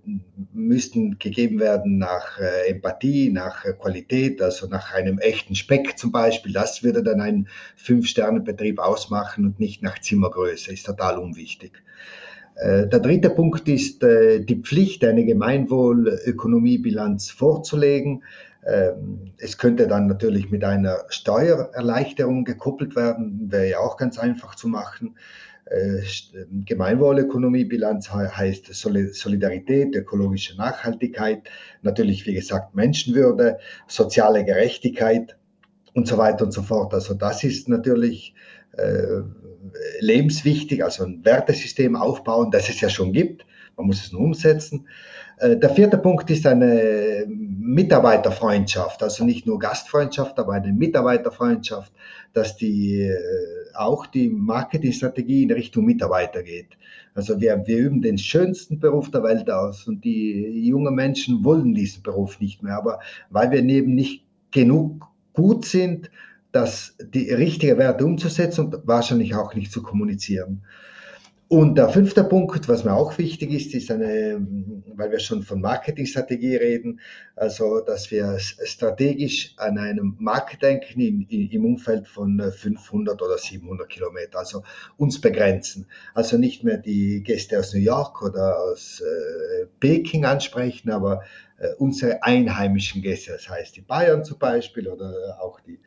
müssten 0.54 1.18
gegeben 1.18 1.60
werden 1.60 1.98
nach 1.98 2.38
Empathie, 2.68 3.32
nach 3.32 3.64
Qualität, 3.80 4.44
also 4.44 4.68
nach 4.68 4.94
einem 4.94 5.18
echten 5.18 5.56
Speck 5.56 5.98
zum 5.98 6.12
Beispiel. 6.12 6.54
Das 6.54 6.84
würde 6.84 7.02
dann 7.02 7.20
einen 7.20 7.48
Fünf-Sterne-Betrieb 7.78 8.78
ausmachen 8.78 9.46
und 9.46 9.60
nicht 9.60 9.82
nach 9.82 9.98
Zimmergröße. 9.98 10.72
Ist 10.72 10.86
total 10.86 11.18
unwichtig. 11.18 11.82
Äh, 12.56 12.88
der 12.88 13.00
dritte 13.00 13.30
Punkt 13.30 13.68
ist 13.68 14.02
äh, 14.04 14.40
die 14.40 14.62
Pflicht, 14.62 15.04
eine 15.04 15.26
Gemeinwohlökonomiebilanz 15.26 17.30
vorzulegen. 17.30 18.24
Ähm, 18.66 19.34
es 19.38 19.58
könnte 19.58 19.88
dann 19.88 20.08
natürlich 20.08 20.50
mit 20.50 20.64
einer 20.64 21.00
Steuererleichterung 21.10 22.46
gekoppelt 22.46 22.96
werden, 22.96 23.52
wäre 23.52 23.70
ja 23.70 23.80
auch 23.80 23.98
ganz 23.98 24.18
einfach 24.18 24.56
zu 24.56 24.70
machen. 24.70 25.18
Äh, 25.66 26.02
Gemeinwohlökonomiebilanz 26.66 28.12
heißt 28.12 28.74
Solidarität, 28.74 29.96
ökologische 29.96 30.56
Nachhaltigkeit, 30.58 31.44
natürlich 31.82 32.26
wie 32.26 32.36
gesagt 32.36 32.76
Menschenwürde, 32.76 33.58
soziale 33.88 34.46
Gerechtigkeit 34.46 35.38
und 35.94 36.08
so 36.08 36.18
weiter 36.18 36.46
und 36.46 36.52
so 36.52 36.62
fort. 36.62 36.94
Also 36.94 37.16
das 37.16 37.44
ist 37.44 37.68
natürlich 37.68 38.36
äh, 38.78 39.22
lebenswichtig, 40.00 40.84
also 40.84 41.04
ein 41.04 41.24
Wertesystem 41.24 41.96
aufbauen, 41.96 42.52
das 42.52 42.70
es 42.70 42.82
ja 42.82 42.90
schon 42.90 43.14
gibt. 43.14 43.46
Man 43.78 43.88
muss 43.88 44.06
es 44.06 44.12
nur 44.12 44.22
umsetzen. 44.22 44.88
Äh, 45.38 45.58
der 45.58 45.70
vierte 45.70 45.98
Punkt 45.98 46.30
ist 46.30 46.46
eine 46.46 47.26
Mitarbeiterfreundschaft, 47.28 49.04
also 49.04 49.26
nicht 49.26 49.46
nur 49.46 49.60
Gastfreundschaft, 49.60 50.40
aber 50.40 50.54
eine 50.54 50.72
Mitarbeiterfreundschaft, 50.72 51.92
dass 52.34 52.56
die 52.56 53.02
äh, 53.02 53.16
auch 53.74 54.06
die 54.06 54.30
Marketingstrategie 54.30 55.44
in 55.44 55.52
Richtung 55.52 55.86
Mitarbeiter 55.86 56.44
geht. 56.44 56.78
Also 57.14 57.40
wir, 57.40 57.64
wir 57.66 57.78
üben 57.78 58.02
den 58.02 58.18
schönsten 58.18 58.80
Beruf 58.80 59.10
der 59.12 59.24
Welt 59.24 59.50
aus 59.50 59.88
und 59.88 60.04
die 60.04 60.68
jungen 60.68 60.96
Menschen 60.96 61.44
wollen 61.44 61.74
diesen 61.74 62.04
Beruf 62.04 62.40
nicht 62.40 62.62
mehr, 62.62 62.78
aber 62.78 63.00
weil 63.30 63.52
wir 63.52 63.64
eben 63.64 63.96
nicht 63.96 64.26
genug 64.52 65.08
gut 65.34 65.66
sind, 65.66 66.10
das, 66.56 66.96
die 67.00 67.32
richtige 67.32 67.78
Werte 67.78 68.06
umzusetzen 68.06 68.66
und 68.66 68.88
wahrscheinlich 68.88 69.36
auch 69.36 69.54
nicht 69.54 69.72
zu 69.72 69.84
kommunizieren. 69.84 70.64
Und 71.48 71.76
der 71.78 71.90
fünfte 71.90 72.24
Punkt, 72.24 72.68
was 72.68 72.84
mir 72.86 72.94
auch 72.94 73.20
wichtig 73.20 73.52
ist, 73.52 73.76
ist 73.76 73.92
eine, 73.92 74.46
weil 74.96 75.12
wir 75.12 75.20
schon 75.20 75.44
von 75.44 75.62
Marketingstrategie 75.62 76.56
reden, 76.56 77.02
also 77.36 77.82
dass 77.82 78.10
wir 78.10 78.40
strategisch 78.40 79.54
an 79.58 79.78
einem 79.78 80.16
Markt 80.18 80.64
denken 80.64 81.00
in, 81.00 81.22
in, 81.30 81.52
im 81.52 81.66
Umfeld 81.66 82.08
von 82.08 82.42
500 82.52 83.22
oder 83.22 83.38
700 83.38 83.88
Kilometer, 83.88 84.40
also 84.40 84.64
uns 84.98 85.22
begrenzen. 85.22 85.86
Also 86.16 86.40
nicht 86.40 86.64
mehr 86.64 86.78
die 86.78 87.22
Gäste 87.22 87.60
aus 87.60 87.74
New 87.74 87.82
York 87.82 88.24
oder 88.24 88.58
aus 88.60 89.02
äh, 89.02 89.68
Peking 89.80 90.26
ansprechen, 90.26 90.90
aber 90.90 91.22
äh, 91.60 91.74
unsere 91.78 92.24
einheimischen 92.24 93.04
Gäste, 93.04 93.34
das 93.34 93.48
heißt 93.48 93.76
die 93.76 93.82
Bayern 93.82 94.24
zum 94.24 94.40
Beispiel 94.40 94.88
oder 94.88 95.38
auch 95.40 95.60
die 95.60 95.80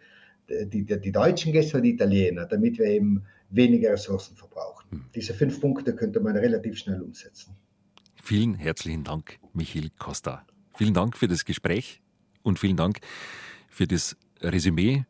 die, 0.49 0.85
die, 0.85 1.13
deutschen 1.13 1.53
Gäste 1.53 1.77
und 1.77 1.83
die 1.83 1.91
Italiener, 1.91 2.47
damit 2.47 2.79
wir 2.79 2.87
eben 2.87 3.25
weniger 3.51 3.93
Ressourcen 3.93 4.37
verbrauchen. 4.37 4.91
Hm. 4.91 5.05
Diese 5.15 5.35
fünf 5.35 5.61
Punkte 5.61 5.95
könnte 5.95 6.21
man 6.21 6.37
relativ 6.37 6.79
schnell 6.79 7.01
umsetzen. 7.01 7.55
Vielen 8.23 8.55
herzlichen 8.55 9.05
Dank, 9.05 9.39
Michael 9.53 9.91
Costa. 9.99 10.47
Vielen 10.77 10.95
Dank 10.95 11.17
für 11.17 11.29
das 11.29 11.45
Gespräch 11.45 12.01
und 12.43 12.59
vielen 12.59 12.77
Dank 12.77 12.99
für 13.69 13.87
das 13.87 14.17
Resümee. 14.41 15.05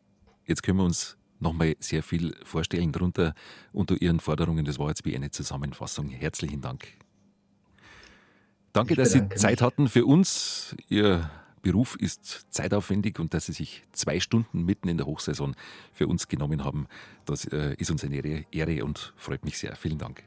Jetzt 0.45 0.63
können 0.63 0.77
wir 0.77 0.85
uns 0.85 1.17
nochmal 1.39 1.75
sehr 1.79 2.03
viel 2.03 2.35
vorstellen 2.43 2.91
darunter 2.91 3.33
unter 3.71 4.01
Ihren 4.01 4.19
Forderungen. 4.19 4.65
Das 4.65 4.79
war 4.79 4.89
jetzt 4.89 5.05
wie 5.05 5.15
eine 5.15 5.31
Zusammenfassung. 5.31 6.09
Herzlichen 6.09 6.61
Dank. 6.61 6.87
Danke, 8.73 8.95
dass 8.95 9.11
Sie 9.11 9.27
Zeit 9.29 9.61
hatten 9.61 9.87
für 9.87 10.05
uns. 10.05 10.75
Ihr 10.89 11.29
Beruf 11.61 11.95
ist 11.99 12.47
zeitaufwendig 12.49 13.19
und 13.19 13.33
dass 13.33 13.45
Sie 13.45 13.53
sich 13.53 13.83
zwei 13.91 14.19
Stunden 14.19 14.63
mitten 14.63 14.87
in 14.87 14.97
der 14.97 15.05
Hochsaison 15.05 15.55
für 15.93 16.07
uns 16.07 16.27
genommen 16.27 16.63
haben, 16.63 16.87
das 17.25 17.45
äh, 17.45 17.75
ist 17.77 17.91
uns 17.91 18.03
eine 18.03 18.45
Ehre 18.51 18.83
und 18.83 19.13
freut 19.17 19.45
mich 19.45 19.57
sehr. 19.57 19.75
Vielen 19.75 19.97
Dank. 19.97 20.23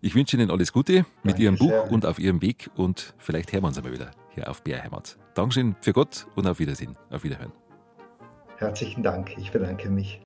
Ich 0.00 0.14
wünsche 0.14 0.36
Ihnen 0.36 0.50
alles 0.50 0.72
Gute 0.72 1.06
mit 1.22 1.32
Danke 1.32 1.42
Ihrem 1.42 1.56
Buch 1.56 1.70
sehr. 1.70 1.90
und 1.90 2.06
auf 2.06 2.18
Ihrem 2.18 2.42
Weg 2.42 2.70
und 2.76 3.14
vielleicht 3.18 3.52
hören 3.52 3.62
wir 3.64 3.68
uns 3.68 3.78
einmal 3.78 3.92
wieder 3.92 4.10
hier 4.34 4.48
auf 4.50 4.62
BR 4.62 4.82
Heimat. 4.82 5.16
Dankeschön 5.34 5.74
für 5.80 5.92
Gott 5.92 6.26
und 6.36 6.46
auf 6.46 6.58
Wiedersehen. 6.58 6.96
Auf 7.10 7.24
Wiederhören. 7.24 7.52
Herzlichen 8.58 9.02
Dank. 9.02 9.36
Ich 9.38 9.50
bedanke 9.50 9.90
mich. 9.90 10.14